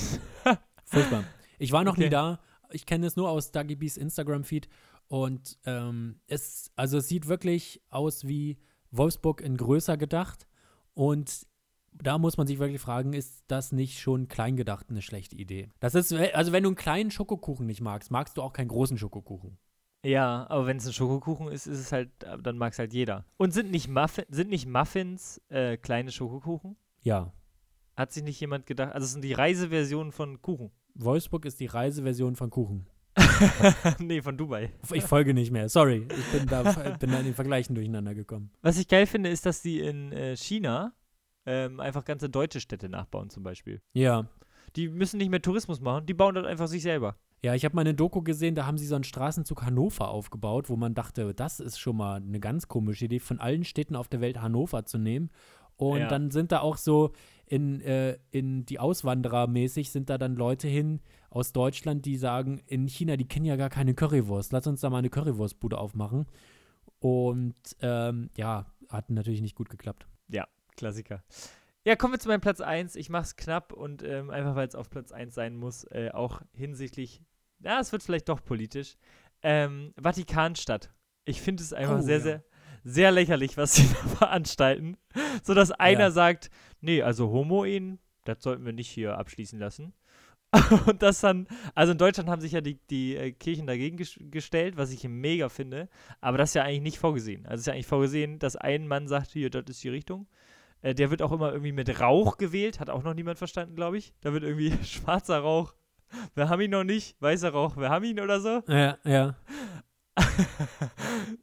Furchtbar. 0.86 1.24
Ich 1.58 1.72
war 1.72 1.84
noch 1.84 1.94
Okay. 1.94 2.04
nie 2.06 2.10
da. 2.10 2.40
Ich 2.72 2.86
kenne 2.86 3.08
es 3.08 3.16
nur 3.16 3.30
aus 3.30 3.52
Dagi 3.52 3.76
B's 3.76 3.98
Instagram-Feed. 3.98 4.70
Und 5.08 5.58
ähm, 5.66 6.20
es, 6.28 6.72
also 6.76 7.00
es 7.00 7.08
sieht 7.10 7.28
wirklich 7.28 7.82
aus 7.90 8.28
wie 8.28 8.60
Wolfsburg 8.92 9.42
in 9.42 9.58
größer 9.58 9.98
gedacht. 9.98 10.48
Und 10.94 11.48
da 11.94 12.18
muss 12.18 12.38
man 12.38 12.46
sich 12.48 12.60
wirklich 12.60 12.80
fragen, 12.82 13.14
ist 13.14 13.44
das 13.48 13.72
nicht 13.72 14.00
schon 14.00 14.28
klein 14.28 14.56
gedacht 14.56 14.88
eine 14.90 15.02
schlechte 15.02 15.36
Idee? 15.36 15.70
Das 15.80 15.96
ist, 15.96 16.14
also 16.14 16.52
wenn 16.52 16.64
du 16.64 16.70
einen 16.70 16.76
kleinen 16.78 17.12
Schokokuchen 17.12 17.66
nicht 17.66 17.82
magst, 17.82 18.12
magst 18.12 18.38
du 18.38 18.42
auch 18.42 18.54
keinen 18.54 18.70
großen 18.70 18.98
Schokokuchen. 18.98 19.58
Ja, 20.04 20.48
aber 20.50 20.66
wenn 20.66 20.78
es 20.78 20.88
ein 20.88 20.94
Schokokuchen 20.94 21.48
ist, 21.50 21.68
ist 21.68 21.80
es 21.80 21.92
halt, 21.92 22.10
äh, 22.24 22.38
dann 22.42 22.58
mag 22.58 22.74
es 22.74 22.80
halt 22.80 22.94
jeder. 22.94 23.26
Und 23.38 23.52
sind 23.54 23.72
nicht, 23.72 23.88
Muffin, 23.88 24.26
sind 24.30 24.50
nicht 24.50 24.68
Muffins 24.68 25.42
äh, 25.50 25.78
kleine 25.78 26.12
Schokokuchen? 26.12 26.76
Ja. 27.02 27.34
Hat 27.96 28.12
sich 28.12 28.24
nicht 28.24 28.40
jemand 28.40 28.66
gedacht? 28.66 28.94
Also 28.94 29.06
es 29.06 29.12
sind 29.12 29.24
die 29.24 29.34
Reiseversionen 29.34 30.12
von 30.12 30.42
Kuchen. 30.42 30.72
Wolfsburg 30.96 31.46
ist 31.46 31.60
die 31.60 31.68
Reiseversion 31.68 32.36
von 32.36 32.50
Kuchen. 32.50 32.88
nee, 34.00 34.22
von 34.22 34.38
Dubai. 34.38 34.72
Ich 34.94 35.04
folge 35.04 35.34
nicht 35.34 35.52
mehr. 35.52 35.70
Sorry. 35.70 36.08
Ich 36.10 36.40
bin 36.40 36.48
da, 36.48 36.64
bin 37.00 37.12
da 37.12 37.20
in 37.20 37.26
den 37.26 37.34
Vergleichen 37.36 37.76
durcheinander 37.76 38.16
gekommen. 38.16 38.52
Was 38.62 38.78
ich 38.78 38.88
geil 38.88 39.06
finde, 39.06 39.30
ist, 39.30 39.46
dass 39.46 39.62
die 39.62 39.80
in 39.82 40.12
äh, 40.14 40.36
China 40.36 40.94
ähm, 41.46 41.80
einfach 41.80 42.06
ganze 42.06 42.30
deutsche 42.30 42.60
Städte 42.60 42.90
nachbauen 42.90 43.30
zum 43.30 43.44
Beispiel. 43.44 43.82
Ja. 43.94 44.28
Die 44.76 44.88
müssen 44.88 45.18
nicht 45.18 45.30
mehr 45.30 45.42
Tourismus 45.42 45.82
machen, 45.82 46.06
die 46.06 46.14
bauen 46.14 46.36
dort 46.36 46.48
einfach 46.48 46.68
sich 46.68 46.82
selber. 46.82 47.18
Ja, 47.44 47.56
ich 47.56 47.66
habe 47.66 47.76
mal 47.76 47.82
eine 47.82 47.96
Doku 47.96 48.22
gesehen, 48.22 48.54
da 48.54 48.68
haben 48.68 48.78
sie 48.78 48.86
so 48.86 48.94
einen 48.96 49.04
Straßenzug 49.04 49.64
Hannover 49.64 50.10
aufgebaut, 50.10 50.70
wo 50.70 50.76
man 50.76 50.94
dachte, 50.94 51.34
das 51.34 51.60
ist 51.60 51.80
schon 51.80 51.98
mal 51.98 52.18
eine 52.18 52.40
ganz 52.40 52.68
komische 52.68 53.06
Idee, 53.06 53.20
von 53.20 53.40
allen 53.40 53.64
Städten 53.64 53.96
auf 53.96 54.08
der 54.08 54.22
Welt 54.22 54.42
Hannover 54.42 54.86
zu 54.86 55.00
nehmen. 55.00 55.32
Und 55.76 56.02
Ja. 56.02 56.08
dann 56.08 56.30
sind 56.30 56.52
da 56.52 56.60
auch 56.60 56.78
so 56.78 57.14
in, 57.48 57.82
äh, 57.82 58.20
in 58.30 58.66
die 58.66 58.78
Auswanderer 58.78 59.48
mäßig 59.48 59.90
sind 59.90 60.10
da 60.12 60.20
dann 60.20 60.36
Leute 60.36 60.68
hin 60.68 61.02
aus 61.32 61.52
Deutschland, 61.52 62.06
die 62.06 62.16
sagen, 62.18 62.62
in 62.68 62.88
China, 62.88 63.18
die 63.18 63.28
kennen 63.28 63.46
ja 63.46 63.56
gar 63.56 63.70
keine 63.70 63.96
Currywurst. 63.96 64.54
Lass 64.54 64.68
uns 64.68 64.82
da 64.82 64.90
mal 64.92 65.00
eine 65.00 65.10
Currywurstbude 65.10 65.78
aufmachen. 65.80 66.28
Und 67.00 67.56
ähm, 67.82 68.30
ja, 68.38 68.68
hat 68.90 69.10
natürlich 69.10 69.42
nicht 69.42 69.56
gut 69.56 69.70
geklappt. 69.70 70.08
Klassiker. 70.78 71.22
Ja, 71.84 71.96
kommen 71.98 72.14
wir 72.14 72.20
zu 72.20 72.30
meinem 72.30 72.42
Platz 72.42 72.62
1. 72.62 72.96
Ich 72.96 73.10
mache 73.10 73.24
es 73.24 73.36
knapp 73.36 73.74
und 73.74 74.04
ähm, 74.04 74.30
einfach, 74.30 74.56
weil 74.56 74.68
es 74.68 74.74
auf 74.74 74.90
Platz 74.90 75.12
1 75.12 75.34
sein 75.36 75.58
muss, 75.58 75.84
äh, 75.92 76.10
auch 76.14 76.42
hinsichtlich, 76.54 77.22
ja, 77.64 77.80
es 77.80 77.92
wird 77.92 78.04
vielleicht 78.04 78.30
doch 78.30 78.44
politisch. 78.44 78.96
Ähm, 79.44 79.94
Vatikanstadt. 80.02 80.94
Ich 81.26 81.42
finde 81.42 81.64
es 81.64 81.74
einfach 81.74 82.00
Oh, 82.00 82.02
sehr, 82.02 82.18
ja. 82.18 82.24
sehr, 82.24 82.44
sehr 82.84 83.12
lächerlich, 83.12 83.58
was 83.58 83.76
sie 83.76 83.88
da 83.88 84.10
veranstalten. 84.10 84.98
So 85.44 85.54
dass 85.54 85.72
einer 85.72 86.00
Ja. 86.06 86.12
sagt, 86.12 86.50
nee, 86.80 87.02
also 87.02 87.30
Homo-Ehen, 87.30 88.00
das 88.26 88.42
sollten 88.44 88.66
wir 88.66 88.74
nicht 88.74 88.90
hier 88.90 89.18
abschließen 89.18 89.60
lassen. 89.60 89.94
Und 90.86 91.02
das 91.02 91.22
dann, 91.22 91.48
also 91.76 91.94
in 91.94 91.98
Deutschland 91.98 92.30
haben 92.30 92.42
sich 92.42 92.52
ja 92.52 92.60
die, 92.62 92.78
die 92.90 93.16
äh, 93.16 93.32
Kirchen 93.32 93.68
dagegen 93.68 93.96
ges 93.96 94.20
gestellt, 94.20 94.76
was 94.76 94.92
ich 94.92 95.08
mega 95.08 95.48
finde. 95.48 95.88
Aber 96.20 96.38
das 96.38 96.50
ist 96.50 96.54
ja 96.56 96.64
eigentlich 96.64 96.82
nicht 96.82 97.00
vorgesehen. 97.00 97.46
Also 97.46 97.56
es 97.56 97.62
ist 97.62 97.68
ja 97.68 97.74
eigentlich 97.74 97.88
vorgesehen, 97.88 98.38
dass 98.38 98.58
ein 98.58 98.86
Mann 98.88 99.08
sagt, 99.08 99.32
hier, 99.32 99.50
das 99.50 99.64
ist 99.70 99.84
die 99.84 99.90
Richtung. 99.90 100.28
Äh, 100.82 100.94
der 100.94 101.10
wird 101.10 101.22
auch 101.22 101.32
immer 101.32 101.52
irgendwie 101.54 101.72
mit 101.72 102.02
Rauch 102.02 102.38
gewählt, 102.38 102.82
hat 102.82 102.90
auch 102.90 103.04
noch 103.04 103.14
niemand 103.14 103.38
verstanden, 103.38 103.76
glaube 103.76 103.98
ich. 103.98 104.14
Da 104.20 104.34
wird 104.34 104.44
irgendwie 104.44 104.74
schwarzer 104.84 105.40
Rauch. 105.40 105.74
Wir 106.36 106.50
haben 106.50 106.62
ihn 106.62 106.72
noch 106.72 106.84
nicht, 106.84 107.22
weißer 107.22 107.50
Rauch, 107.50 107.78
wir 107.78 107.90
haben 107.90 108.06
ihn 108.06 108.20
oder 108.20 108.40
so. 108.40 108.62
Ja, 108.68 108.98
ja. 109.04 109.36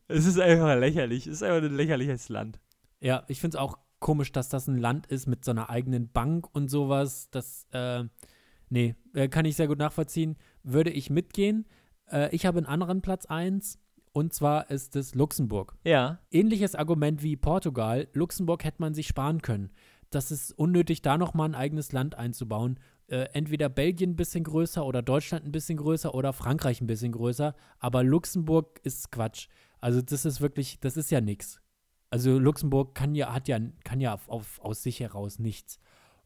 es 0.09 0.27
ist 0.27 0.39
einfach 0.39 0.77
lächerlich. 0.77 1.27
Es 1.27 1.35
ist 1.35 1.43
einfach 1.43 1.63
ein 1.63 1.77
lächerliches 1.77 2.29
Land. 2.29 2.61
Ja, 3.01 3.25
ich 3.29 3.41
finde 3.41 3.57
es 3.57 3.61
auch 3.61 3.79
komisch, 3.99 4.33
dass 4.33 4.49
das 4.49 4.67
ein 4.69 4.79
Land 4.79 5.07
ist 5.07 5.27
mit 5.27 5.45
so 5.45 5.51
einer 5.51 5.71
eigenen 5.71 6.11
Bank 6.11 6.49
und 6.53 6.69
sowas. 6.69 7.29
Das, 7.31 7.67
äh, 7.73 8.05
nee, 8.69 8.95
äh, 9.15 9.29
kann 9.29 9.45
ich 9.45 9.57
sehr 9.57 9.69
gut 9.69 9.79
nachvollziehen. 9.79 10.37
Würde 10.63 10.91
ich 10.91 11.11
mitgehen. 11.11 11.67
Äh, 12.11 12.35
ich 12.35 12.47
habe 12.47 12.59
einen 12.59 12.67
anderen 12.67 13.03
Platz 13.03 13.27
1 13.27 13.79
und 14.13 14.33
zwar 14.33 14.71
ist 14.71 14.97
es 14.97 15.15
Luxemburg. 15.15 15.77
Ja. 15.85 16.19
Ähnliches 16.31 16.75
Argument 16.75 17.23
wie 17.23 17.37
Portugal. 17.37 18.09
Luxemburg 18.13 18.65
hätte 18.65 18.81
man 18.81 18.95
sich 18.95 19.07
sparen 19.07 19.43
können. 19.43 19.71
Das 20.11 20.31
ist 20.31 20.53
unnötig, 20.53 21.03
da 21.03 21.19
nochmal 21.19 21.51
ein 21.51 21.55
eigenes 21.55 21.93
Land 21.93 22.15
einzubauen. 22.15 22.79
Äh, 23.09 23.29
entweder 23.33 23.71
Belgien 23.71 24.11
ein 24.11 24.17
bisschen 24.17 24.45
größer 24.45 24.85
oder 24.85 25.01
Deutschland 25.01 25.47
ein 25.47 25.53
bisschen 25.53 25.79
größer 25.79 26.15
oder 26.15 26.35
Frankreich 26.35 26.81
ein 26.81 26.87
bisschen 26.87 27.13
größer. 27.13 27.55
Aber 27.79 28.05
Luxemburg 28.05 28.81
ist 28.83 29.11
Quatsch. 29.11 29.49
Also 29.81 30.03
das 30.03 30.25
ist 30.25 30.41
wirklich, 30.41 30.79
das 30.81 30.97
ist 30.97 31.11
ja 31.11 31.21
nichts. 31.21 31.61
Also 32.11 32.39
Luxemburg 32.39 32.95
kann 32.95 33.15
ja, 33.15 33.33
hat 33.33 33.49
ja, 33.49 33.59
kann 33.85 34.01
ja 34.01 34.15
auf, 34.15 34.29
auf, 34.29 34.61
aus 34.61 34.83
sich 34.83 35.01
heraus 35.01 35.39
nichts. 35.39 35.79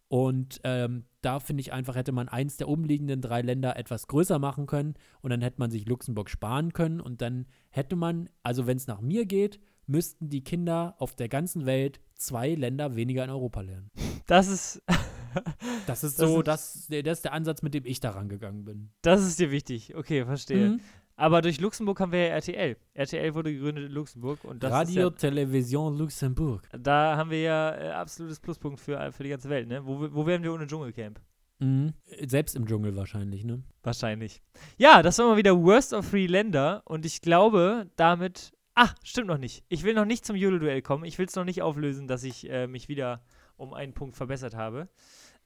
Und 0.09 0.61
ähm, 0.65 1.05
da 1.23 1.41
finde 1.41 1.63
ich 1.63 1.73
einfach, 1.73 1.95
hätte 1.95 2.13
man 2.13 2.29
eins 2.29 2.57
der 2.57 2.69
umliegenden 2.69 3.23
drei 3.23 3.41
Länder 3.41 3.77
etwas 3.79 4.09
größer 4.09 4.39
machen 4.39 4.67
können 4.67 4.95
und 5.23 5.31
dann 5.31 5.41
hätte 5.41 5.59
man 5.59 5.71
sich 5.71 5.87
Luxemburg 5.87 6.29
sparen 6.29 6.73
können 6.73 7.01
und 7.01 7.23
dann 7.23 7.47
hätte 7.71 7.97
man, 7.97 8.29
also 8.43 8.67
wenn 8.67 8.77
es 8.77 8.87
nach 8.87 9.01
mir 9.01 9.25
geht, 9.25 9.59
müssten 9.87 10.29
die 10.29 10.45
Kinder 10.45 10.97
auf 10.99 11.15
der 11.15 11.29
ganzen 11.29 11.65
Welt 11.65 12.01
zwei 12.15 12.55
Länder 12.55 12.95
weniger 12.95 13.25
in 13.25 13.31
Europa 13.31 13.63
lernen. 13.63 13.91
Das 14.27 14.49
ist. 14.49 14.83
Das 15.87 16.05
ist 16.05 16.19
Das 16.21 16.29
so, 16.31 16.39
ist- 16.41 16.47
das, 16.47 16.87
das 17.05 17.19
ist 17.19 17.25
der 17.25 17.33
Ansatz, 17.33 17.63
mit 17.63 17.75
dem 17.75 17.85
ich 17.85 18.01
da 18.01 18.11
rangegangen 18.11 18.65
bin. 18.65 18.91
Das 19.03 19.23
ist 19.25 19.39
dir 19.39 19.51
wichtig. 19.51 19.95
Okay, 19.97 20.25
verstehe. 20.25 20.71
Mhm. 20.71 20.81
Aber 21.17 21.43
durch 21.43 21.61
Luxemburg 21.61 22.01
haben 22.01 22.11
wir 22.13 22.21
ja 22.29 22.35
RTL. 22.35 22.77
RTL 22.95 23.35
wurde 23.35 23.53
gegründet 23.53 23.87
in 23.87 23.93
Luxemburg 23.93 24.43
und 24.45 24.63
das 24.63 24.73
Radio 24.73 25.09
ist 25.09 25.19
Television 25.19 25.97
Luxemburg. 25.99 26.67
ja, 26.73 26.79
da 26.79 27.17
haben 27.17 27.31
wir 27.31 27.41
ja 27.43 27.75
äh, 27.75 27.91
absolutes 27.91 28.41
Pluspunkt 28.41 28.81
für, 28.81 29.13
für 29.13 29.23
die 29.23 29.29
ganze 29.31 29.49
Welt, 29.51 29.69
ne? 29.69 29.85
Wo, 29.85 30.09
wo 30.13 30.27
wären 30.27 30.43
wir 30.43 30.53
ohne 30.53 30.67
Dschungelcamp? 30.67 31.21
Mhm. 31.59 31.93
Selbst 32.27 32.57
im 32.57 32.67
Dschungel 32.67 32.97
wahrscheinlich, 32.97 33.45
ne? 33.45 33.63
Wahrscheinlich. 33.83 34.43
Ja, 34.79 35.03
das 35.03 35.19
war 35.19 35.27
mal 35.29 35.37
wieder 35.37 35.57
Worst 35.63 35.93
of 35.93 36.11
Three 36.11 36.27
Länder 36.27 36.83
und 36.87 37.05
ich 37.07 37.21
glaube, 37.21 37.91
damit. 37.97 38.53
Ach, 38.75 38.95
stimmt 39.05 39.29
noch 39.29 39.39
nicht. 39.39 39.65
Ich 39.69 39.83
will 39.85 39.93
noch 39.95 40.07
nicht 40.07 40.25
zum 40.25 40.35
Jule-Duell 40.35 40.81
kommen. 40.81 41.05
Ich 41.05 41.19
will 41.19 41.27
es 41.27 41.37
noch 41.37 41.45
nicht 41.45 41.61
auflösen, 41.61 42.09
dass 42.09 42.25
ich 42.25 42.49
äh, 42.51 42.67
mich 42.67 42.89
wieder 42.89 43.23
um 43.59 43.75
einen 43.75 43.93
Punkt 43.93 44.17
verbessert 44.17 44.57
habe. 44.57 44.89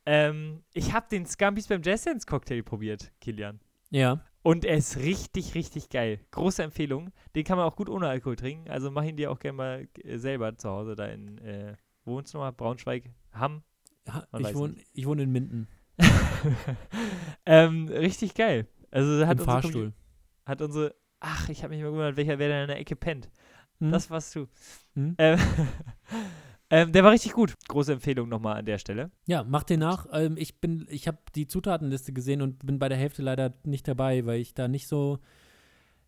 Ähm, 0.07 0.63
ich 0.73 0.93
habe 0.93 1.07
den 1.11 1.27
Scampis 1.27 1.67
beim 1.69 1.83
Jazz 1.83 2.05
Dance 2.05 2.27
Cocktail 2.27 2.63
probiert, 2.63 3.13
Kilian. 3.21 3.61
Ja. 3.91 4.21
Und 4.43 4.65
er 4.65 4.77
ist 4.77 4.97
richtig, 4.99 5.55
richtig 5.57 5.89
geil. 5.89 6.21
Große 6.31 6.63
Empfehlung. 6.63 7.11
Den 7.35 7.43
kann 7.45 7.59
man 7.59 7.67
auch 7.67 7.75
gut 7.75 7.89
ohne 7.89 8.09
Alkohol 8.09 8.37
trinken. 8.37 8.71
Also 8.71 8.91
mach 8.93 9.03
ihn 9.03 9.17
dir 9.17 9.33
auch 9.33 9.41
gerne 9.41 9.57
mal 9.57 9.89
äh, 10.05 10.19
selber 10.19 10.57
zu 10.57 10.71
Hause 10.71 10.95
da 10.95 11.07
in, 11.07 11.39
äh, 11.39 11.75
wo 12.05 12.13
wohnst 12.13 12.33
du 12.33 12.39
nochmal? 12.39 12.53
Braunschweig, 12.53 13.11
Hamm. 13.33 13.63
Ha- 14.09 14.27
Man 14.31 14.43
Ich 14.43 14.55
wohne 14.55 14.75
ich 14.93 15.07
wohn 15.07 15.19
in 15.19 15.33
Minden. 15.33 15.67
ähm, 17.47 17.89
richtig 17.89 18.35
geil. 18.35 18.67
Also 18.91 19.27
hat 19.27 19.39
Im 19.39 19.41
unsere 19.41 19.45
Fahrstuhl. 19.63 19.93
Hat 20.45 20.63
unsere, 20.63 20.95
ach, 21.19 21.49
ich 21.49 21.63
habe 21.65 21.75
mich 21.75 21.83
mal 21.83 21.89
gewundert, 21.91 22.17
welcher 22.17 22.39
wer 22.39 22.49
da 22.49 22.63
in 22.63 22.69
der 22.69 22.79
Ecke 22.79 22.95
pennt. 22.95 23.29
Hm? 23.81 23.91
Das 23.91 24.11
warst 24.11 24.35
du. 24.37 24.47
Hm? 24.95 25.17
Ähm, 25.19 25.39
ähm, 26.71 26.93
der 26.93 27.05
war 27.05 27.12
richtig 27.12 27.33
gut. 27.33 27.55
Große 27.69 27.93
Empfehlung 27.93 28.29
nochmal 28.29 28.57
an 28.57 28.67
der 28.67 28.79
Stelle. 28.79 29.11
Ja, 29.27 29.45
mach 29.45 29.62
den 29.62 29.81
nach. 29.81 30.07
Ähm, 30.12 30.37
ich 30.37 30.61
bin, 30.61 30.87
ich 30.89 31.07
habe 31.07 31.19
die 31.35 31.47
Zutatenliste 31.47 32.12
gesehen 32.12 32.43
und 32.43 32.67
bin 32.67 32.79
bei 32.79 32.89
der 32.89 32.99
Hälfte 32.99 33.23
leider 33.23 33.55
nicht 33.64 33.87
dabei, 33.87 34.27
weil 34.27 34.41
ich 34.41 34.55
da 34.55 34.69
nicht 34.69 34.89
so. 34.89 35.19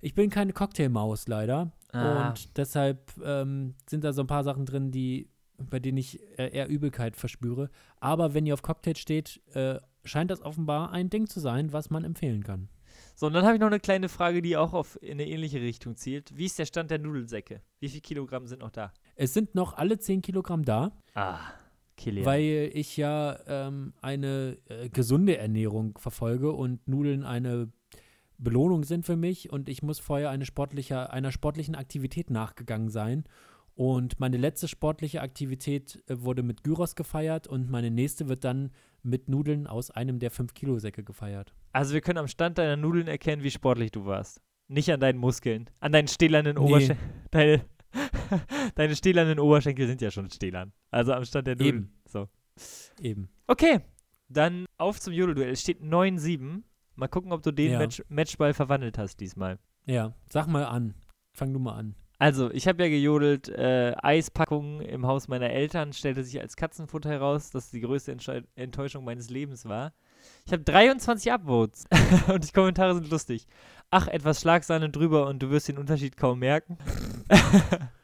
Ich 0.01 0.15
bin 0.15 0.31
keine 0.31 0.53
Cocktailmaus 0.53 1.27
leider. 1.29 1.73
Ah. 1.93 2.29
Und 2.29 2.57
deshalb 2.57 3.13
ähm, 3.25 3.75
sind 3.89 4.05
da 4.05 4.13
so 4.13 4.23
ein 4.23 4.27
paar 4.27 4.45
Sachen 4.45 4.67
drin, 4.67 4.91
die, 4.91 5.29
bei 5.59 5.81
denen 5.81 5.99
ich 5.99 6.21
äh, 6.39 6.51
eher 6.51 6.69
Übelkeit 6.69 7.17
verspüre. 7.17 7.71
Aber 7.99 8.35
wenn 8.35 8.47
ihr 8.47 8.55
auf 8.55 8.63
Cocktail 8.63 8.97
steht, 8.97 9.41
äh, 9.55 9.81
scheint 10.05 10.31
das 10.31 10.43
offenbar 10.43 10.93
ein 10.93 11.11
Ding 11.11 11.27
zu 11.27 11.41
sein, 11.41 11.73
was 11.73 11.91
man 11.91 12.05
empfehlen 12.05 12.45
kann. 12.45 12.69
So, 13.15 13.27
und 13.27 13.33
dann 13.33 13.45
habe 13.45 13.55
ich 13.55 13.61
noch 13.61 13.67
eine 13.69 13.81
kleine 13.81 14.09
Frage, 14.09 14.43
die 14.43 14.57
auch 14.57 14.73
auf 14.73 15.01
in 15.03 15.13
eine 15.13 15.27
ähnliche 15.27 15.61
Richtung 15.61 15.97
zielt. 15.97 16.37
Wie 16.37 16.47
ist 16.47 16.59
der 16.59 16.67
Stand 16.67 16.91
der 16.91 16.99
Nudelsäcke? 16.99 17.63
Wie 17.81 17.89
viel 17.89 18.01
Kilogramm 18.01 18.47
sind 18.47 18.61
noch 18.61 18.71
da? 18.71 18.93
Es 19.21 19.35
sind 19.35 19.55
noch 19.57 19.75
alle 19.77 19.99
10 19.99 20.23
Kilogramm 20.23 20.65
da, 20.65 20.93
Ah, 21.15 21.41
Kilian. 21.97 22.25
weil 22.25 22.71
ich 22.73 22.97
ja 22.97 23.37
ähm, 23.49 23.93
eine 24.01 24.57
äh, 24.69 24.89
gesunde 24.89 25.37
Ernährung 25.37 25.99
verfolge 25.99 26.53
und 26.53 26.87
Nudeln 26.87 27.25
eine 27.25 27.71
Belohnung 28.39 28.85
sind 28.85 29.05
für 29.05 29.17
mich 29.17 29.51
und 29.53 29.69
ich 29.69 29.83
muss 29.83 29.99
vorher 29.99 30.31
eine 30.31 30.47
sportliche, 30.47 31.11
einer 31.13 31.33
sportlichen 31.33 31.75
Aktivität 31.75 32.31
nachgegangen 32.31 32.89
sein. 32.91 33.25
Und 33.75 34.19
meine 34.21 34.37
letzte 34.37 34.69
sportliche 34.69 35.21
Aktivität 35.21 36.03
äh, 36.09 36.21
wurde 36.21 36.45
mit 36.45 36.63
Gyros 36.63 36.95
gefeiert 36.95 37.49
und 37.49 37.69
meine 37.71 37.91
nächste 37.91 38.29
wird 38.29 38.45
dann 38.45 38.71
mit 39.03 39.29
Nudeln 39.29 39.67
aus 39.67 39.91
einem 39.91 40.21
der 40.21 40.31
5-Kilo-Säcke 40.31 41.03
gefeiert. 41.03 41.53
Also 41.73 41.93
wir 41.95 42.01
können 42.01 42.19
am 42.19 42.29
Stand 42.29 42.59
deiner 42.59 42.77
Nudeln 42.77 43.09
erkennen, 43.09 43.43
wie 43.43 43.51
sportlich 43.51 43.91
du 43.91 44.05
warst. 44.07 44.41
Nicht 44.69 44.93
an 44.93 45.01
deinen 45.01 45.19
Muskeln. 45.19 45.69
An 45.81 45.91
deinen 45.91 46.07
stählernen 46.09 46.55
Nee. 46.57 46.61
Oberschenkeln. 46.63 47.11
Deine, 47.33 47.65
deine 48.75 48.97
stählernen 48.97 49.39
Oberschenkel 49.39 49.87
sind 49.87 50.01
ja 50.01 50.11
schon 50.11 50.31
stählern. 50.31 50.73
Also 50.91 51.13
am 51.13 51.25
Stand 51.25 51.47
der 51.47 51.57
Nudeln. 51.57 51.75
Eben. 51.75 51.93
So. 52.07 52.29
Eben. 53.01 53.29
Okay, 53.47 53.81
dann 54.29 54.67
auf 54.77 55.01
zum 55.01 55.13
Jolo-Duell. 55.13 55.51
Es 55.51 55.61
steht 55.61 55.83
9-7. 55.83 56.63
Mal 56.97 57.09
gucken, 57.09 57.33
ob 57.33 57.43
du 57.43 57.53
den 57.53 57.73
Ja. 57.73 57.79
Match 57.79 58.03
Matchball 58.09 58.55
verwandelt 58.55 58.99
hast 58.99 59.21
diesmal. 59.21 59.59
Ja, 59.87 60.15
sag 60.29 60.49
mal 60.49 60.65
an. 60.65 60.95
Fang 61.33 61.53
du 61.53 61.59
mal 61.59 61.75
an. 61.77 61.95
Also, 62.21 62.51
ich 62.51 62.67
habe 62.67 62.83
ja 62.83 62.89
gejodelt, 62.89 63.49
äh, 63.49 63.95
Eispackungen 64.03 64.81
im 64.81 65.07
Haus 65.07 65.29
meiner 65.29 65.51
Eltern 65.51 65.93
stellte 65.93 66.25
sich 66.25 66.41
als 66.41 66.57
Katzenfutter 66.57 67.09
heraus, 67.09 67.51
dass 67.51 67.71
die 67.71 67.81
größte 67.81 68.11
Entsche 68.11 68.43
Enttäuschung 68.57 69.05
meines 69.05 69.31
Lebens 69.31 69.67
war. 69.67 69.93
Ich 70.45 70.53
habe 70.53 70.65
23 70.65 71.31
Upvotes 71.31 71.87
und 72.29 72.47
die 72.47 72.53
Kommentare 72.53 72.95
sind 72.95 73.09
lustig. 73.09 73.47
Ach, 73.91 74.09
etwas 74.09 74.41
Schlagsahne 74.41 74.91
drüber 74.91 75.29
und 75.29 75.41
du 75.41 75.51
wirst 75.51 75.69
den 75.69 75.79
Unterschied 75.79 76.17
kaum 76.17 76.41
merken. 76.41 76.77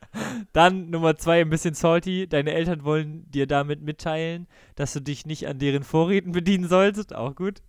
Dann 0.52 0.90
Nummer 0.90 1.16
zwei, 1.16 1.40
ein 1.40 1.50
bisschen 1.50 1.74
salty. 1.74 2.28
Deine 2.28 2.52
Eltern 2.52 2.84
wollen 2.84 3.30
dir 3.30 3.46
damit 3.46 3.82
mitteilen, 3.82 4.46
dass 4.74 4.92
du 4.92 5.00
dich 5.00 5.26
nicht 5.26 5.46
an 5.48 5.58
deren 5.58 5.82
Vorräten 5.82 6.32
bedienen 6.32 6.68
sollst. 6.68 7.14
Auch 7.14 7.34
gut. 7.34 7.62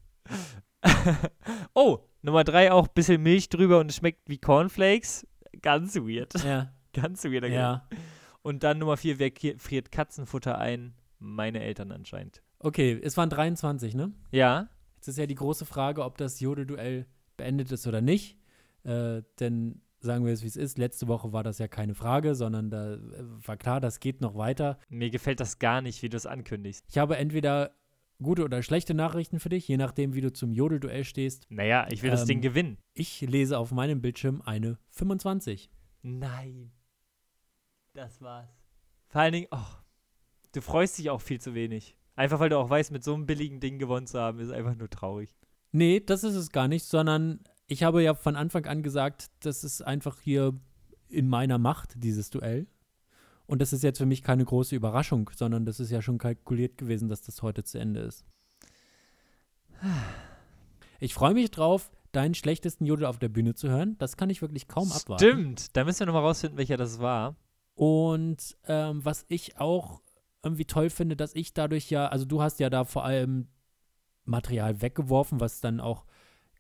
oh, 1.73 1.99
Nummer 2.21 2.43
drei 2.43 2.71
auch, 2.71 2.87
bisschen 2.87 3.21
Milch 3.21 3.49
drüber 3.49 3.79
und 3.79 3.89
es 3.89 3.97
schmeckt 3.97 4.29
wie 4.29 4.37
Cornflakes. 4.37 5.27
Ganz 5.61 5.95
weird. 5.95 6.33
Ja. 6.43 6.71
Ganz 6.93 7.23
weirder 7.25 7.47
ja. 7.47 7.87
Und 8.41 8.63
dann 8.63 8.77
Nummer 8.77 8.97
vier, 8.97 9.19
wer 9.19 9.31
friert 9.57 9.91
Katzenfutter 9.91 10.57
ein? 10.57 10.93
Meine 11.19 11.61
Eltern 11.61 11.91
anscheinend. 11.91 12.41
Okay, 12.59 12.99
es 13.03 13.17
waren 13.17 13.29
23, 13.29 13.95
ne? 13.95 14.13
Ja, 14.31 14.69
Jetzt 15.05 15.09
ist 15.09 15.17
ja 15.19 15.27
die 15.27 15.35
große 15.35 15.67
Frage, 15.67 16.03
ob 16.03 16.17
das 16.17 16.39
Jodelduell 16.39 17.05
beendet 17.37 17.71
ist 17.71 17.85
oder 17.85 18.01
nicht. 18.01 18.39
Äh, 18.83 19.21
denn 19.39 19.83
sagen 20.05 20.25
wir 20.25 20.31
es, 20.33 20.43
wie 20.43 20.47
es 20.47 20.55
ist. 20.55 20.77
Letzte 20.77 21.07
Woche 21.07 21.33
war 21.33 21.43
das 21.43 21.57
ja 21.57 21.67
keine 21.67 21.95
Frage, 21.95 22.35
sondern 22.35 22.69
da 22.69 22.93
äh, 22.93 22.99
war 23.45 23.57
klar, 23.57 23.79
das 23.81 23.99
geht 23.99 24.21
noch 24.21 24.35
weiter. 24.35 24.77
mir 24.89 25.09
gefällt 25.09 25.39
das 25.39 25.59
gar 25.59 25.81
nicht, 25.81 26.01
wie 26.01 26.09
du 26.09 26.17
es 26.17 26.25
ankündigst. 26.25 26.85
Ich 26.89 26.97
habe 26.97 27.17
entweder 27.17 27.71
gute 28.21 28.43
oder 28.45 28.63
schlechte 28.63 28.93
Nachrichten 28.93 29.39
für 29.41 29.49
dich, 29.49 29.67
je 29.67 29.75
nachdem, 29.77 30.13
wie 30.13 30.21
du 30.21 30.31
zum 30.31 30.53
Jodelduell 30.53 31.03
stehst. 31.03 31.45
Naja, 31.49 31.85
ich 31.89 32.01
will 32.01 32.11
das 32.11 32.21
Ähm, 32.21 32.27
Ding 32.27 32.41
gewinnen. 32.41 32.77
Ich 32.93 33.19
lese 33.21 33.57
auf 33.59 33.71
meinem 33.71 34.01
Bildschirm 34.01 34.41
eine 34.41 34.77
25. 34.91 35.69
Nein. 36.01 36.71
Das 37.93 38.21
war's. 38.21 38.49
Vor 39.07 39.21
allen 39.21 39.33
Dingen, 39.33 39.47
oh, 39.51 39.57
du 40.53 40.61
freust 40.61 40.97
dich 40.97 41.09
auch 41.09 41.21
viel 41.21 41.39
zu 41.41 41.53
wenig. 41.55 41.97
Einfach 42.15 42.39
weil 42.39 42.49
du 42.49 42.57
auch 42.57 42.69
weißt, 42.69 42.91
mit 42.91 43.03
so 43.03 43.13
einem 43.13 43.25
billigen 43.25 43.59
Ding 43.59 43.79
gewonnen 43.79 44.07
zu 44.07 44.19
haben, 44.19 44.39
ist 44.39 44.51
einfach 44.51 44.75
nur 44.75 44.89
traurig. 44.89 45.33
Nee, 45.71 45.99
das 45.99 46.23
ist 46.23 46.35
es 46.35 46.51
gar 46.51 46.67
nicht, 46.69 46.85
sondern 46.85 47.41
ich 47.67 47.83
habe 47.83 48.03
ja 48.03 48.13
von 48.13 48.35
Anfang 48.35 48.65
an 48.65 48.83
gesagt, 48.83 49.31
das 49.41 49.63
ist 49.63 49.81
einfach 49.81 50.19
hier 50.19 50.53
in 51.07 51.27
meiner 51.27 51.57
Macht, 51.57 52.03
dieses 52.03 52.29
Duell. 52.29 52.67
Und 53.47 53.61
das 53.61 53.73
ist 53.73 53.83
jetzt 53.83 53.99
für 53.99 54.05
mich 54.05 54.23
keine 54.23 54.43
große 54.43 54.75
Überraschung, 54.75 55.29
sondern 55.35 55.65
das 55.65 55.79
ist 55.79 55.91
ja 55.91 56.01
schon 56.01 56.17
kalkuliert 56.17 56.77
gewesen, 56.77 57.09
dass 57.09 57.21
das 57.21 57.41
heute 57.41 57.63
zu 57.63 57.79
Ende 57.79 58.01
ist. 58.01 58.25
Ich 60.99 61.13
freue 61.13 61.33
mich 61.33 61.51
drauf, 61.51 61.91
deinen 62.11 62.33
schlechtesten 62.33 62.85
Jodel 62.85 63.05
auf 63.05 63.19
der 63.19 63.29
Bühne 63.29 63.53
zu 63.53 63.69
hören. 63.69 63.97
Das 63.99 64.17
kann 64.17 64.29
ich 64.29 64.41
wirklich 64.41 64.67
kaum 64.67 64.91
abwarten. 64.91 65.23
Stimmt, 65.23 65.75
da 65.75 65.83
müssen 65.83 65.99
wir 65.99 66.05
nochmal 66.07 66.23
rausfinden, 66.23 66.57
welcher 66.57 66.77
das 66.77 66.99
war. 66.99 67.35
Und 67.75 68.57
ähm, 68.65 69.03
was 69.03 69.25
ich 69.27 69.59
auch 69.59 70.01
irgendwie 70.41 70.65
toll 70.65 70.89
finde, 70.89 71.15
dass 71.15 71.35
ich 71.35 71.53
dadurch 71.53 71.89
ja, 71.89 72.07
also 72.07 72.25
du 72.25 72.41
hast 72.41 72.59
ja 72.59 72.69
da 72.69 72.85
vor 72.85 73.03
allem 73.03 73.47
Material 74.23 74.81
weggeworfen, 74.81 75.39
was 75.39 75.59
dann 75.59 75.79
auch 75.79 76.05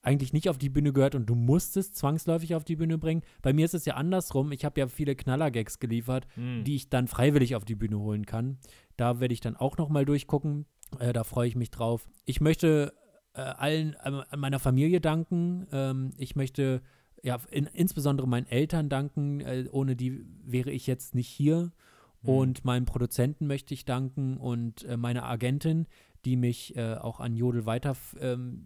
eigentlich 0.05 0.33
nicht 0.33 0.49
auf 0.49 0.57
die 0.57 0.69
Bühne 0.69 0.93
gehört 0.93 1.15
und 1.15 1.25
du 1.25 1.35
musst 1.35 1.77
es 1.77 1.93
zwangsläufig 1.93 2.55
auf 2.55 2.63
die 2.63 2.75
Bühne 2.75 2.97
bringen. 2.97 3.23
Bei 3.41 3.53
mir 3.53 3.65
ist 3.65 3.73
es 3.73 3.85
ja 3.85 3.95
andersrum. 3.95 4.51
Ich 4.51 4.63
habe 4.63 4.79
ja 4.79 4.87
viele 4.87 5.15
Knallergags 5.15 5.79
geliefert, 5.79 6.27
Hm. 6.35 6.63
die 6.63 6.75
ich 6.75 6.89
dann 6.89 7.07
freiwillig 7.07 7.55
auf 7.55 7.65
die 7.65 7.75
Bühne 7.75 7.99
holen 7.99 8.25
kann. 8.25 8.57
Da 8.97 9.19
werde 9.19 9.33
ich 9.33 9.41
dann 9.41 9.55
auch 9.55 9.77
noch 9.77 9.89
mal 9.89 10.05
durchgucken. 10.05 10.65
Äh, 10.99 11.13
da 11.13 11.23
freue 11.23 11.47
ich 11.47 11.55
mich 11.55 11.71
drauf. 11.71 12.07
Ich 12.25 12.39
möchte 12.39 12.93
äh, 13.33 13.41
allen 13.41 13.95
äh, 13.95 14.37
meiner 14.37 14.59
Familie 14.59 15.01
danken. 15.01 15.67
Ähm, 15.71 16.13
ich 16.17 16.35
möchte 16.35 16.81
ja 17.23 17.39
in, 17.49 17.65
insbesondere 17.65 18.27
meinen 18.27 18.47
Eltern 18.47 18.87
danken. 18.89 19.41
Äh, 19.41 19.65
ohne 19.71 19.95
die 19.95 20.25
wäre 20.43 20.71
ich 20.71 20.87
jetzt 20.87 21.15
nicht 21.15 21.27
hier. 21.27 21.71
Mhm. 22.21 22.29
Und 22.29 22.65
meinem 22.65 22.85
Produzenten 22.85 23.47
möchte 23.47 23.73
ich 23.73 23.85
danken 23.85 24.37
und 24.37 24.83
äh, 24.85 24.97
meiner 24.97 25.25
Agentin, 25.25 25.87
die 26.23 26.35
mich 26.37 26.75
äh, 26.75 26.95
auch 26.95 27.19
an 27.19 27.35
Jodel 27.35 27.65
weiter 27.65 27.95
ähm, 28.19 28.65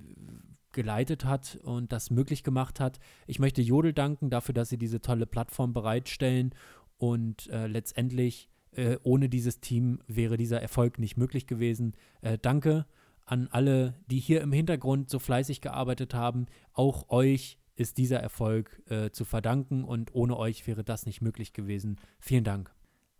geleitet 0.71 1.25
hat 1.25 1.59
und 1.63 1.91
das 1.91 2.09
möglich 2.09 2.43
gemacht 2.43 2.79
hat. 2.79 2.99
Ich 3.27 3.39
möchte 3.39 3.61
Jodel 3.61 3.93
danken 3.93 4.29
dafür, 4.29 4.53
dass 4.53 4.69
sie 4.69 4.77
diese 4.77 5.01
tolle 5.01 5.25
Plattform 5.25 5.73
bereitstellen 5.73 6.53
und 6.97 7.47
äh, 7.47 7.67
letztendlich 7.67 8.49
äh, 8.71 8.97
ohne 9.03 9.29
dieses 9.29 9.61
Team 9.61 10.01
wäre 10.07 10.37
dieser 10.37 10.61
Erfolg 10.61 10.99
nicht 10.99 11.17
möglich 11.17 11.47
gewesen. 11.47 11.93
Äh, 12.21 12.37
danke 12.39 12.85
an 13.25 13.47
alle, 13.51 13.95
die 14.07 14.19
hier 14.19 14.41
im 14.41 14.51
Hintergrund 14.51 15.09
so 15.09 15.19
fleißig 15.19 15.61
gearbeitet 15.61 16.13
haben. 16.13 16.47
Auch 16.73 17.09
euch 17.09 17.59
ist 17.75 17.97
dieser 17.97 18.19
Erfolg 18.19 18.81
äh, 18.89 19.11
zu 19.11 19.23
verdanken 19.23 19.83
und 19.83 20.13
ohne 20.13 20.37
euch 20.37 20.67
wäre 20.67 20.83
das 20.83 21.05
nicht 21.05 21.21
möglich 21.21 21.53
gewesen. 21.53 21.97
Vielen 22.19 22.43
Dank. 22.43 22.73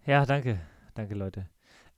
Ja, 0.06 0.26
danke. 0.26 0.60
Danke, 0.96 1.16
Leute. 1.16 1.50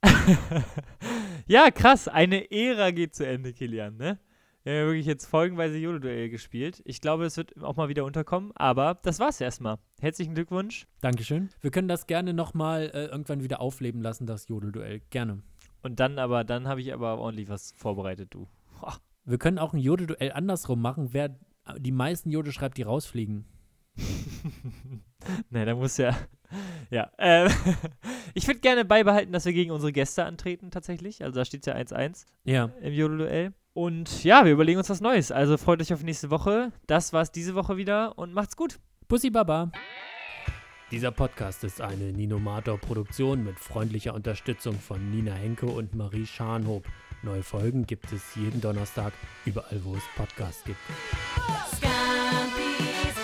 ja, 1.46 1.70
krass. 1.70 2.08
Eine 2.08 2.50
Ära 2.50 2.90
geht 2.90 3.14
zu 3.14 3.26
Ende, 3.26 3.52
Kilian, 3.52 3.96
ne? 3.96 4.18
Wir 4.64 4.74
haben 4.74 4.78
ja 4.80 4.86
wirklich 4.86 5.06
jetzt 5.06 5.26
folgenweise 5.26 5.76
Jolo-Duell 5.76 6.28
gespielt. 6.28 6.82
Ich 6.84 7.00
glaube, 7.00 7.24
es 7.24 7.36
wird 7.36 7.60
auch 7.64 7.74
mal 7.74 7.88
wieder 7.88 8.04
unterkommen, 8.04 8.52
aber 8.54 8.96
das 9.02 9.18
war's 9.18 9.40
erstmal. 9.40 9.78
Herzlichen 10.00 10.34
Glückwunsch. 10.36 10.86
Dankeschön. 11.00 11.48
Wir 11.60 11.72
können 11.72 11.88
das 11.88 12.06
gerne 12.06 12.32
nochmal 12.32 12.90
äh, 12.94 13.06
irgendwann 13.06 13.42
wieder 13.42 13.60
aufleben 13.60 14.00
lassen, 14.02 14.24
das 14.24 14.46
Jodelduell. 14.46 15.00
Gerne. 15.10 15.42
Und 15.82 15.98
dann 15.98 16.20
aber, 16.20 16.44
dann 16.44 16.68
habe 16.68 16.80
ich 16.80 16.92
aber 16.94 17.18
ordentlich 17.18 17.48
was 17.48 17.72
vorbereitet, 17.72 18.34
du. 18.34 18.46
Boah. 18.80 18.98
Wir 19.24 19.38
können 19.38 19.58
auch 19.58 19.72
ein 19.72 19.80
Jodelduell 19.80 20.30
andersrum 20.30 20.80
machen. 20.80 21.08
Wer 21.12 21.36
die 21.78 21.92
meisten 21.92 22.30
Jodel 22.30 22.52
schreibt, 22.52 22.78
die 22.78 22.82
rausfliegen. 22.82 23.44
ne, 25.50 25.64
da 25.64 25.74
muss 25.74 25.96
ja. 25.96 26.16
Ja. 26.90 27.10
Ähm, 27.18 27.50
ich 28.34 28.46
würde 28.46 28.60
gerne 28.60 28.84
beibehalten, 28.84 29.32
dass 29.32 29.44
wir 29.44 29.52
gegen 29.52 29.72
unsere 29.72 29.92
Gäste 29.92 30.24
antreten, 30.24 30.70
tatsächlich. 30.70 31.24
Also 31.24 31.34
da 31.34 31.44
steht 31.44 31.66
ja 31.66 31.74
1-1 31.74 32.26
Ja. 32.44 32.66
im 32.80 32.92
Jolo-Duell. 32.92 33.52
Und 33.74 34.22
ja, 34.22 34.44
wir 34.44 34.52
überlegen 34.52 34.78
uns 34.78 34.90
was 34.90 35.00
Neues. 35.00 35.32
Also 35.32 35.56
freut 35.56 35.80
euch 35.80 35.92
auf 35.94 36.02
nächste 36.02 36.30
Woche. 36.30 36.72
Das 36.86 37.12
war's 37.12 37.32
diese 37.32 37.54
Woche 37.54 37.76
wieder 37.76 38.18
und 38.18 38.34
macht's 38.34 38.56
gut. 38.56 38.78
Bussi 39.08 39.30
Baba. 39.30 39.70
Dieser 40.90 41.10
Podcast 41.10 41.64
ist 41.64 41.80
eine 41.80 42.12
Ninomator-Produktion 42.12 43.42
mit 43.42 43.58
freundlicher 43.58 44.12
Unterstützung 44.12 44.78
von 44.78 45.10
Nina 45.10 45.32
Henke 45.32 45.64
und 45.64 45.94
Marie 45.94 46.26
Scharnhob. 46.26 46.84
Neue 47.22 47.42
Folgen 47.42 47.86
gibt 47.86 48.12
es 48.12 48.34
jeden 48.34 48.60
Donnerstag 48.60 49.14
überall, 49.46 49.82
wo 49.84 49.94
es 49.94 50.02
Podcasts 50.16 50.64
gibt. 50.64 50.76
Scampi's 51.76 53.21